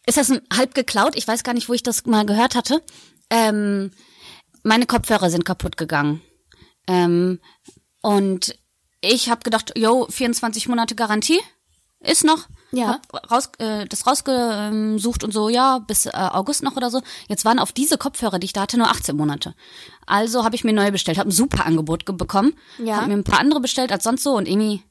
ist 0.07 0.16
das 0.18 0.31
ein 0.31 0.41
halb 0.55 0.75
geklaut. 0.75 1.14
Ich 1.16 1.27
weiß 1.29 1.43
gar 1.45 1.55
nicht, 1.55 1.68
wo 1.68 1.73
ich 1.73 1.83
das 1.83 2.05
mal 2.07 2.27
gehört 2.27 2.55
hatte. 2.55 2.83
Ähm, 3.31 3.93
meine 4.62 4.87
Kopfhörer 4.87 5.31
sind 5.31 5.45
kaputt 5.45 5.77
gegangen. 5.77 6.21
Ähm, 6.87 7.41
und 8.03 8.57
ich 9.01 9.31
habe 9.31 9.43
gedacht, 9.43 9.73
yo, 9.79 10.07
24 10.11 10.68
Monate 10.68 10.95
Garantie 10.95 11.41
ist 12.01 12.25
noch. 12.25 12.49
Ja. 12.73 13.01
Hab 13.12 13.31
raus, 13.31 13.51
äh, 13.59 13.85
das 13.87 14.07
rausgesucht 14.07 15.25
und 15.25 15.33
so, 15.33 15.49
ja, 15.49 15.79
bis 15.81 16.07
äh, 16.07 16.11
August 16.14 16.62
noch 16.62 16.77
oder 16.77 16.91
so. 16.91 17.03
Jetzt 17.29 17.45
waren 17.45 17.59
auf 17.59 17.73
diese 17.73 17.99
Kopfhörer, 17.99 18.39
die 18.39 18.45
ich 18.47 18.53
da 18.53 18.62
hatte, 18.62 18.79
nur 18.79 18.89
18 18.89 19.16
Monate. 19.16 19.55
Also 20.07 20.45
habe 20.45 20.55
ich 20.57 20.64
mir 20.64 20.73
neue 20.73 20.93
bestellt, 20.93 21.18
habe 21.18 21.29
ein 21.29 21.33
super 21.33 21.66
Angebot 21.66 22.07
ge- 22.07 22.14
bekommen. 22.16 22.55
Ja. 22.79 22.97
Habe 22.97 23.09
mir 23.09 23.14
ein 23.14 23.25
paar 23.25 23.41
andere 23.41 23.61
bestellt 23.61 23.93
als 23.93 24.05
sonst 24.05 24.23
so 24.23 24.37
und 24.37 24.47
irgendwie 24.49 24.83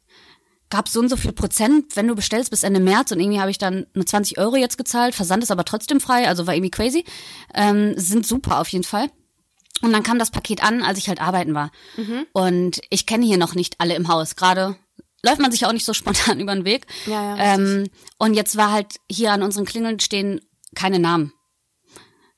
gab 0.69 0.87
so 0.87 0.99
und 0.99 1.09
so 1.09 1.17
viel 1.17 1.31
Prozent, 1.31 1.95
wenn 1.95 2.07
du 2.07 2.15
bestellst 2.15 2.51
bis 2.51 2.63
Ende 2.63 2.79
März 2.79 3.11
und 3.11 3.19
irgendwie 3.19 3.39
habe 3.39 3.51
ich 3.51 3.57
dann 3.57 3.87
nur 3.93 4.05
20 4.05 4.37
Euro 4.37 4.55
jetzt 4.55 4.77
gezahlt. 4.77 5.15
Versand 5.15 5.43
ist 5.43 5.51
aber 5.51 5.65
trotzdem 5.65 5.99
frei, 5.99 6.27
also 6.27 6.47
war 6.47 6.53
irgendwie 6.53 6.71
crazy. 6.71 7.05
Ähm, 7.53 7.93
sind 7.97 8.25
super 8.27 8.59
auf 8.59 8.67
jeden 8.69 8.83
Fall. 8.83 9.09
Und 9.81 9.93
dann 9.93 10.03
kam 10.03 10.19
das 10.19 10.31
Paket 10.31 10.63
an, 10.63 10.83
als 10.83 10.97
ich 10.97 11.07
halt 11.07 11.21
arbeiten 11.21 11.53
war. 11.53 11.71
Mhm. 11.95 12.25
Und 12.33 12.81
ich 12.89 13.05
kenne 13.05 13.25
hier 13.25 13.37
noch 13.37 13.55
nicht 13.55 13.79
alle 13.79 13.95
im 13.95 14.07
Haus. 14.09 14.35
Gerade 14.35 14.75
läuft 15.23 15.39
man 15.39 15.51
sich 15.51 15.65
auch 15.65 15.71
nicht 15.71 15.85
so 15.85 15.93
spontan 15.95 16.39
über 16.39 16.53
den 16.53 16.65
Weg. 16.65 16.85
Ja, 17.05 17.35
ja, 17.35 17.55
ähm, 17.55 17.89
und 18.17 18.33
jetzt 18.33 18.57
war 18.57 18.71
halt 18.71 18.95
hier 19.09 19.31
an 19.31 19.43
unseren 19.43 19.65
Klingeln 19.65 19.99
stehen 19.99 20.41
keine 20.75 20.99
Namen. 20.99 21.33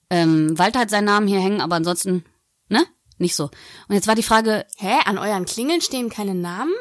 Ähm, 0.09 0.57
Walter 0.57 0.79
hat 0.79 0.89
seinen 0.89 1.05
Namen 1.05 1.27
hier 1.27 1.39
hängen, 1.39 1.61
aber 1.61 1.75
ansonsten, 1.75 2.25
ne? 2.69 2.85
Nicht 3.17 3.35
so. 3.35 3.45
Und 3.87 3.95
jetzt 3.95 4.07
war 4.07 4.15
die 4.15 4.23
Frage, 4.23 4.65
Hä? 4.77 4.99
An 5.05 5.17
euren 5.17 5.45
Klingeln 5.45 5.81
stehen 5.81 6.09
keine 6.09 6.35
Namen? 6.35 6.73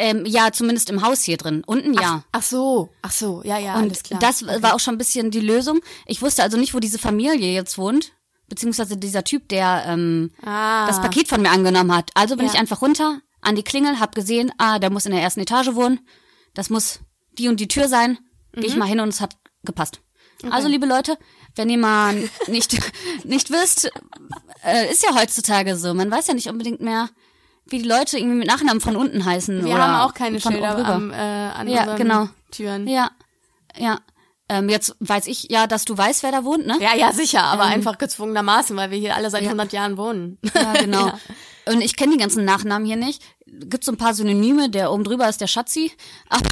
Ähm, 0.00 0.24
ja, 0.26 0.50
zumindest 0.52 0.90
im 0.90 1.02
Haus 1.02 1.22
hier 1.22 1.36
drin. 1.36 1.62
Unten 1.66 1.94
ja. 1.94 2.24
Ach 2.32 2.42
so, 2.42 2.90
ach 3.02 3.12
so, 3.12 3.42
ja, 3.44 3.58
ja, 3.58 3.74
alles 3.74 3.98
Und 3.98 4.04
klar. 4.04 4.20
das 4.20 4.44
war 4.62 4.74
auch 4.74 4.80
schon 4.80 4.94
ein 4.94 4.98
bisschen 4.98 5.30
die 5.30 5.40
Lösung. 5.40 5.80
Ich 6.06 6.22
wusste 6.22 6.42
also 6.42 6.56
nicht, 6.56 6.74
wo 6.74 6.78
diese 6.80 6.98
Familie 6.98 7.52
jetzt 7.52 7.78
wohnt, 7.78 8.12
beziehungsweise 8.48 8.96
dieser 8.96 9.24
Typ, 9.24 9.48
der 9.48 9.84
ähm, 9.86 10.30
ah, 10.44 10.86
das 10.86 11.00
Paket 11.00 11.28
von 11.28 11.42
mir 11.42 11.50
angenommen 11.50 11.94
hat. 11.94 12.10
Also 12.14 12.36
bin 12.36 12.46
Ja. 12.46 12.52
ich 12.52 12.58
einfach 12.58 12.82
runter 12.82 13.20
an 13.42 13.56
die 13.56 13.62
Klingel, 13.62 14.00
hab 14.00 14.14
gesehen, 14.14 14.52
ah, 14.58 14.78
der 14.78 14.90
muss 14.90 15.06
in 15.06 15.12
der 15.12 15.22
ersten 15.22 15.40
Etage 15.40 15.74
wohnen. 15.74 16.00
Das 16.54 16.68
muss 16.70 17.00
die 17.38 17.48
und 17.48 17.60
die 17.60 17.68
Tür 17.68 17.88
sein. 17.88 18.18
Geh 18.52 18.60
Mhm. 18.60 18.66
ich 18.66 18.76
mal 18.76 18.88
hin 18.88 19.00
und 19.00 19.08
es 19.10 19.20
hat 19.20 19.36
gepasst. 19.64 20.00
Also, 20.50 20.68
liebe 20.68 20.86
Leute, 20.86 21.18
wenn 21.54 21.68
ihr 21.68 21.76
mal 21.78 22.14
nicht, 22.48 22.76
nicht 23.24 23.50
wisst, 23.50 23.90
äh, 24.64 24.90
ist 24.90 25.02
ja 25.04 25.14
heutzutage 25.14 25.76
so. 25.76 25.92
Man 25.94 26.10
weiß 26.10 26.26
ja 26.28 26.34
nicht 26.34 26.48
unbedingt 26.48 26.80
mehr, 26.80 27.10
wie 27.70 27.78
die 27.78 27.88
Leute 27.88 28.18
irgendwie 28.18 28.36
mit 28.36 28.46
Nachnamen 28.46 28.80
von 28.80 28.96
unten 28.96 29.24
heißen. 29.24 29.64
wir 29.64 29.78
haben 29.78 30.08
auch 30.08 30.14
keine 30.14 30.40
von 30.40 30.52
Schilder 30.52 30.84
am, 30.86 31.10
äh, 31.10 31.14
an 31.14 31.68
Ja, 31.68 31.82
unseren 31.82 31.96
genau. 31.96 32.28
Türen. 32.50 32.86
Ja, 32.86 33.10
ja. 33.76 34.00
Ähm, 34.48 34.68
jetzt 34.68 34.96
weiß 34.98 35.28
ich 35.28 35.44
ja, 35.48 35.68
dass 35.68 35.84
du 35.84 35.96
weißt, 35.96 36.24
wer 36.24 36.32
da 36.32 36.44
wohnt, 36.44 36.66
ne? 36.66 36.76
Ja, 36.80 36.96
ja, 36.96 37.12
sicher, 37.12 37.44
aber 37.44 37.64
einfach 37.64 37.98
gezwungenermaßen, 37.98 38.76
weil 38.76 38.90
wir 38.90 38.98
hier 38.98 39.14
alle 39.14 39.30
seit 39.30 39.44
100 39.44 39.72
Jahren 39.72 39.96
wohnen. 39.96 40.38
Ja, 40.54 40.72
genau. 40.74 41.06
Ja. 41.66 41.72
Und 41.72 41.82
ich 41.82 41.94
kenne 41.94 42.12
die 42.12 42.18
ganzen 42.18 42.44
Nachnamen 42.44 42.86
hier 42.86 42.96
nicht. 42.96 43.22
Gibt 43.46 43.84
so 43.84 43.92
ein 43.92 43.98
paar 43.98 44.14
Synonyme, 44.14 44.70
der 44.70 44.90
oben 44.90 45.04
drüber 45.04 45.28
ist 45.28 45.40
der 45.40 45.46
Schatzi. 45.46 45.92
Aber 46.28 46.48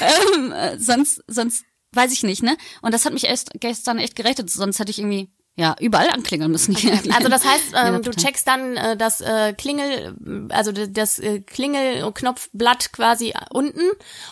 ähm, 0.00 0.52
äh, 0.52 0.78
sonst, 0.78 1.22
sonst 1.26 1.64
weiß 1.92 2.12
ich 2.12 2.22
nicht, 2.22 2.42
ne? 2.42 2.56
Und 2.80 2.94
das 2.94 3.04
hat 3.04 3.12
mich 3.12 3.24
erst 3.24 3.50
gestern 3.60 3.98
echt 3.98 4.16
gerettet, 4.16 4.48
sonst 4.48 4.78
hätte 4.78 4.90
ich 4.90 4.98
irgendwie 5.00 5.30
ja, 5.58 5.74
überall 5.80 6.10
anklingeln 6.10 6.52
müssen. 6.52 6.76
Okay. 6.76 7.00
Also 7.14 7.28
das 7.30 7.44
heißt, 7.44 7.72
ähm, 7.74 8.02
du 8.02 8.10
checkst 8.10 8.46
dann 8.46 8.76
äh, 8.76 8.94
das 8.96 9.22
äh, 9.22 9.54
Klingel, 9.54 10.14
also 10.50 10.70
das 10.70 11.18
äh, 11.18 11.40
Klingelknopfblatt 11.40 12.92
quasi 12.92 13.32
unten 13.50 13.80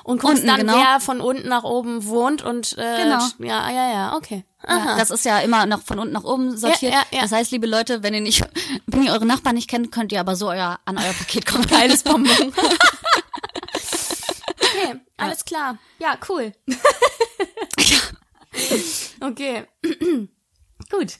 und 0.04 0.20
guckst 0.20 0.42
unten, 0.42 0.46
dann, 0.46 0.60
genau. 0.60 0.74
wer 0.74 1.00
von 1.00 1.22
unten 1.22 1.48
nach 1.48 1.64
oben 1.64 2.04
wohnt 2.04 2.42
und 2.42 2.76
äh, 2.76 3.04
genau. 3.04 3.24
ja, 3.38 3.70
ja, 3.70 3.90
ja, 3.90 4.16
okay. 4.16 4.44
Ja, 4.66 4.96
das 4.96 5.10
ist 5.10 5.24
ja 5.24 5.40
immer 5.40 5.66
noch 5.66 5.82
von 5.82 5.98
unten 5.98 6.12
nach 6.14 6.24
oben 6.24 6.56
sortiert. 6.56 6.92
Ja, 6.92 7.02
ja. 7.10 7.22
Das 7.22 7.32
heißt, 7.32 7.50
liebe 7.50 7.66
Leute, 7.66 8.02
wenn 8.02 8.14
ihr 8.14 8.20
nicht, 8.20 8.46
wenn 8.86 9.02
ihr 9.02 9.12
eure 9.12 9.26
Nachbarn 9.26 9.56
nicht 9.56 9.68
kennt, 9.68 9.92
könnt 9.92 10.12
ihr 10.12 10.20
aber 10.20 10.36
so 10.36 10.48
euer, 10.48 10.78
an 10.84 10.98
euer 10.98 11.12
Paket 11.12 11.46
kommen. 11.46 11.66
Geiles 11.68 12.02
Bonbon. 12.02 12.52
okay, 14.60 15.00
alles 15.16 15.44
klar. 15.44 15.78
Ja, 15.98 16.16
cool. 16.28 16.52
Okay. 19.20 19.66
Gut. 20.98 21.14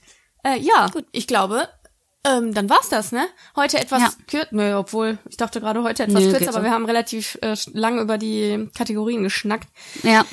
Äh, 0.45 0.59
ja, 0.59 0.89
Gut. 0.89 1.07
ich 1.13 1.27
glaube, 1.27 1.69
ähm, 2.25 2.55
dann 2.55 2.71
war's 2.71 2.89
das, 2.89 3.13
ne? 3.13 3.27
Heute 3.57 3.79
etwas 3.79 4.01
ja. 4.01 4.11
kürzer, 4.27 4.49
nö, 4.51 4.77
obwohl, 4.77 5.19
ich 5.29 5.37
dachte 5.37 5.61
gerade 5.61 5.83
heute 5.83 6.05
etwas 6.05 6.25
Nö, 6.25 6.31
kürzer, 6.31 6.49
aber 6.49 6.59
so. 6.59 6.65
wir 6.65 6.71
haben 6.71 6.87
relativ 6.87 7.39
äh, 7.43 7.55
lang 7.73 7.99
über 7.99 8.19
die 8.19 8.69
Kategorien 8.75 9.23
geschnackt. 9.23 9.69
Ja. 10.03 10.25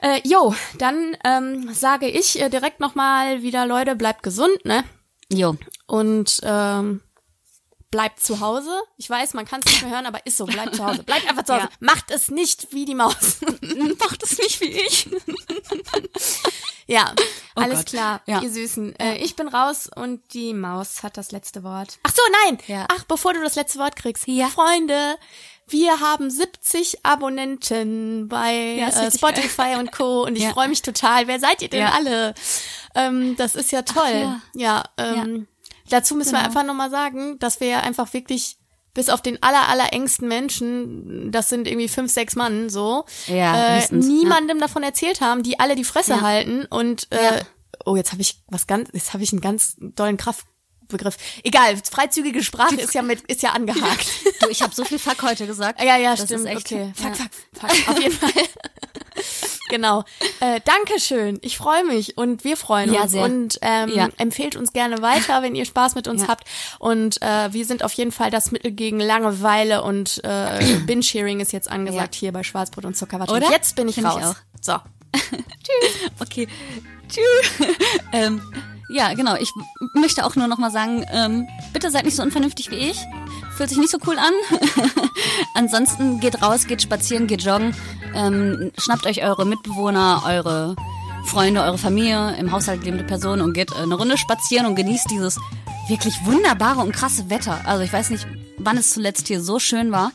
Äh, 0.00 0.20
jo, 0.24 0.54
dann 0.78 1.16
ähm, 1.24 1.72
sage 1.72 2.08
ich 2.08 2.40
äh, 2.40 2.48
direkt 2.48 2.80
nochmal 2.80 3.42
wieder, 3.42 3.66
Leute, 3.66 3.96
bleibt 3.96 4.22
gesund, 4.22 4.64
ne? 4.64 4.84
Jo. 5.32 5.56
Und 5.86 6.40
ähm, 6.42 7.00
bleibt 7.90 8.20
zu 8.20 8.40
Hause. 8.40 8.70
Ich 8.96 9.08
weiß, 9.08 9.34
man 9.34 9.46
kann 9.46 9.60
es 9.64 9.72
nicht 9.72 9.82
mehr 9.82 9.92
hören, 9.92 10.06
aber 10.06 10.24
ist 10.26 10.36
so, 10.36 10.46
bleibt 10.46 10.74
zu 10.74 10.84
Hause. 10.84 11.02
Bleibt 11.02 11.28
einfach 11.28 11.44
zu 11.44 11.54
Hause. 11.54 11.68
Ja. 11.70 11.76
Macht 11.80 12.10
es 12.10 12.30
nicht 12.30 12.72
wie 12.72 12.84
die 12.84 12.94
Maus. 12.94 13.38
Macht 14.00 14.22
es 14.22 14.38
nicht 14.38 14.60
wie 14.60 14.66
ich. 14.66 15.08
ja, 16.86 17.14
oh 17.56 17.60
alles 17.60 17.78
Gott. 17.78 17.86
klar, 17.86 18.22
ja. 18.26 18.42
ihr 18.42 18.50
Süßen. 18.50 18.94
Äh, 18.98 19.16
ich 19.18 19.36
bin 19.36 19.48
raus 19.48 19.88
und 19.94 20.34
die 20.34 20.52
Maus 20.52 21.02
hat 21.02 21.16
das 21.16 21.32
letzte 21.32 21.64
Wort. 21.64 21.98
Ach 22.02 22.12
so, 22.12 22.22
nein. 22.44 22.58
Ja. 22.66 22.86
Ach, 22.90 23.04
bevor 23.04 23.32
du 23.32 23.40
das 23.40 23.54
letzte 23.54 23.78
Wort 23.78 23.96
kriegst. 23.96 24.26
Ja. 24.26 24.48
Freunde, 24.48 25.16
wir 25.66 26.00
haben 26.00 26.30
70 26.30 27.04
Abonnenten 27.04 28.28
bei 28.28 28.76
ja, 28.78 28.88
äh, 28.88 29.10
Spotify 29.10 29.76
und 29.78 29.92
Co. 29.92 30.24
Und 30.24 30.36
ich 30.36 30.44
ja. 30.44 30.52
freue 30.52 30.68
mich 30.68 30.82
total. 30.82 31.26
Wer 31.26 31.40
seid 31.40 31.62
ihr 31.62 31.68
denn 31.68 31.86
alle? 31.86 32.34
Ähm, 32.94 33.36
das 33.36 33.54
ist 33.54 33.70
ja 33.70 33.82
toll. 33.82 34.26
Ach, 34.26 34.40
ja, 34.54 34.84
ähm, 34.96 35.46
dazu 35.88 36.14
müssen 36.14 36.30
genau. 36.30 36.42
wir 36.42 36.46
einfach 36.46 36.64
nochmal 36.64 36.90
sagen, 36.90 37.38
dass 37.38 37.60
wir 37.60 37.68
ja 37.68 37.80
einfach 37.80 38.12
wirklich 38.12 38.56
bis 38.94 39.08
auf 39.10 39.22
den 39.22 39.42
aller, 39.42 39.68
aller 39.68 39.92
engsten 39.92 40.26
Menschen, 40.26 41.30
das 41.30 41.48
sind 41.48 41.68
irgendwie 41.68 41.88
fünf, 41.88 42.12
sechs 42.12 42.34
Mann 42.34 42.68
so, 42.68 43.04
ja, 43.26 43.78
äh, 43.78 43.94
niemandem 43.94 44.58
davon 44.58 44.82
erzählt 44.82 45.20
haben, 45.20 45.42
die 45.42 45.60
alle 45.60 45.76
die 45.76 45.84
Fresse 45.84 46.20
halten 46.20 46.64
und 46.64 47.06
äh, 47.10 47.44
oh, 47.84 47.96
jetzt 47.96 48.12
habe 48.12 48.22
ich 48.22 48.42
was 48.48 48.66
ganz, 48.66 48.88
jetzt 48.92 49.12
habe 49.12 49.22
ich 49.22 49.32
einen 49.32 49.40
ganz 49.40 49.76
dollen 49.78 50.16
Kraft 50.16 50.46
Begriff. 50.88 51.16
Egal, 51.44 51.76
freizügige 51.76 52.42
Sprache 52.42 52.76
ist 52.76 52.94
ja 52.94 53.02
mit 53.02 53.20
ist 53.22 53.42
ja 53.42 53.50
angehakt. 53.52 54.08
du, 54.40 54.48
ich 54.48 54.62
habe 54.62 54.74
so 54.74 54.84
viel 54.84 54.98
Fuck 54.98 55.22
heute 55.22 55.46
gesagt. 55.46 55.82
Ja, 55.82 55.96
ja, 55.96 56.16
das 56.16 56.24
stimmt. 56.24 56.46
Okay. 56.46 56.92
Fuck, 56.94 57.18
ja. 57.18 57.26
fuck, 57.52 57.70
fuck. 57.70 57.88
Auf 57.88 58.02
jeden 58.02 58.14
Fall. 58.18 58.32
Genau. 59.68 60.04
Äh, 60.40 60.60
Dankeschön. 60.64 61.38
Ich 61.42 61.56
freue 61.56 61.84
mich 61.84 62.16
und 62.16 62.44
wir 62.44 62.56
freuen 62.56 62.92
ja, 62.92 63.02
uns. 63.02 63.12
Sehr. 63.12 63.22
Und 63.22 63.58
ähm, 63.62 63.90
ja. 63.90 64.08
empfehlt 64.16 64.56
uns 64.56 64.72
gerne 64.72 65.02
weiter, 65.02 65.42
wenn 65.42 65.54
ihr 65.54 65.64
Spaß 65.64 65.94
mit 65.94 66.08
uns 66.08 66.22
ja. 66.22 66.28
habt. 66.28 66.44
Und 66.78 67.20
äh, 67.22 67.52
wir 67.52 67.64
sind 67.64 67.82
auf 67.82 67.92
jeden 67.92 68.12
Fall 68.12 68.30
das 68.30 68.50
Mittel 68.50 68.72
gegen 68.72 69.00
Langeweile 69.00 69.82
und 69.82 70.22
äh, 70.24 70.76
Binge-Sharing 70.86 71.40
ist 71.40 71.52
jetzt 71.52 71.70
angesagt 71.70 72.14
hier 72.14 72.32
bei 72.32 72.42
Schwarzbrot 72.42 72.84
und 72.84 72.96
Zuckerwatte. 72.96 73.32
Oder? 73.32 73.46
Und 73.46 73.52
jetzt 73.52 73.76
bin 73.76 73.88
ich 73.88 73.96
Find 73.96 74.06
raus. 74.06 74.36
Ich 74.54 74.64
so. 74.64 74.74
Tschüss. 75.12 76.10
Okay. 76.20 76.48
Tschüss. 77.08 77.68
ähm, 78.12 78.42
ja, 78.88 79.12
genau. 79.14 79.34
Ich 79.36 79.52
möchte 79.92 80.24
auch 80.24 80.34
nur 80.36 80.46
noch 80.46 80.58
mal 80.58 80.70
sagen, 80.70 81.04
ähm, 81.12 81.46
bitte 81.72 81.90
seid 81.90 82.04
nicht 82.04 82.16
so 82.16 82.22
unvernünftig 82.22 82.70
wie 82.70 82.76
ich. 82.76 82.98
Fühlt 83.56 83.68
sich 83.68 83.78
nicht 83.78 83.90
so 83.90 83.98
cool 84.06 84.16
an. 84.18 84.32
Ansonsten 85.54 86.20
geht 86.20 86.42
raus, 86.42 86.66
geht 86.66 86.82
spazieren, 86.82 87.26
geht 87.26 87.42
joggen. 87.42 87.74
Ähm, 88.14 88.72
schnappt 88.78 89.06
euch 89.06 89.22
eure 89.22 89.44
Mitbewohner, 89.44 90.22
eure 90.24 90.76
Freunde, 91.24 91.62
eure 91.62 91.76
Familie, 91.76 92.36
im 92.38 92.50
Haushalt 92.52 92.84
lebende 92.84 93.04
Personen 93.04 93.42
und 93.42 93.52
geht 93.52 93.72
äh, 93.72 93.82
eine 93.82 93.94
Runde 93.94 94.16
spazieren 94.16 94.66
und 94.66 94.74
genießt 94.74 95.10
dieses 95.10 95.38
wirklich 95.88 96.14
wunderbare 96.24 96.80
und 96.80 96.92
krasse 96.92 97.28
Wetter. 97.28 97.60
Also 97.66 97.82
ich 97.82 97.92
weiß 97.92 98.10
nicht, 98.10 98.26
wann 98.58 98.78
es 98.78 98.92
zuletzt 98.92 99.28
hier 99.28 99.42
so 99.42 99.58
schön 99.58 99.92
war 99.92 100.12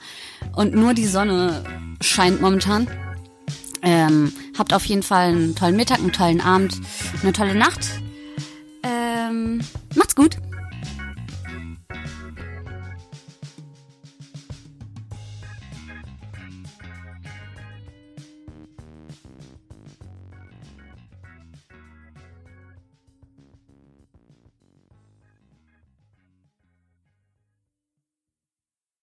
und 0.56 0.74
nur 0.74 0.94
die 0.94 1.08
Sonne 1.08 1.64
scheint 2.02 2.42
momentan. 2.42 2.88
Ähm, 3.82 4.34
habt 4.58 4.74
auf 4.74 4.86
jeden 4.86 5.04
Fall 5.04 5.30
einen 5.30 5.56
tollen 5.56 5.76
Mittag, 5.76 6.00
einen 6.00 6.14
tollen 6.14 6.42
Abend, 6.42 6.80
eine 7.22 7.34
tolle 7.34 7.54
Nacht. 7.54 7.82
Ähm, 8.84 9.62
macht's 9.96 10.16
gut. 10.16 10.38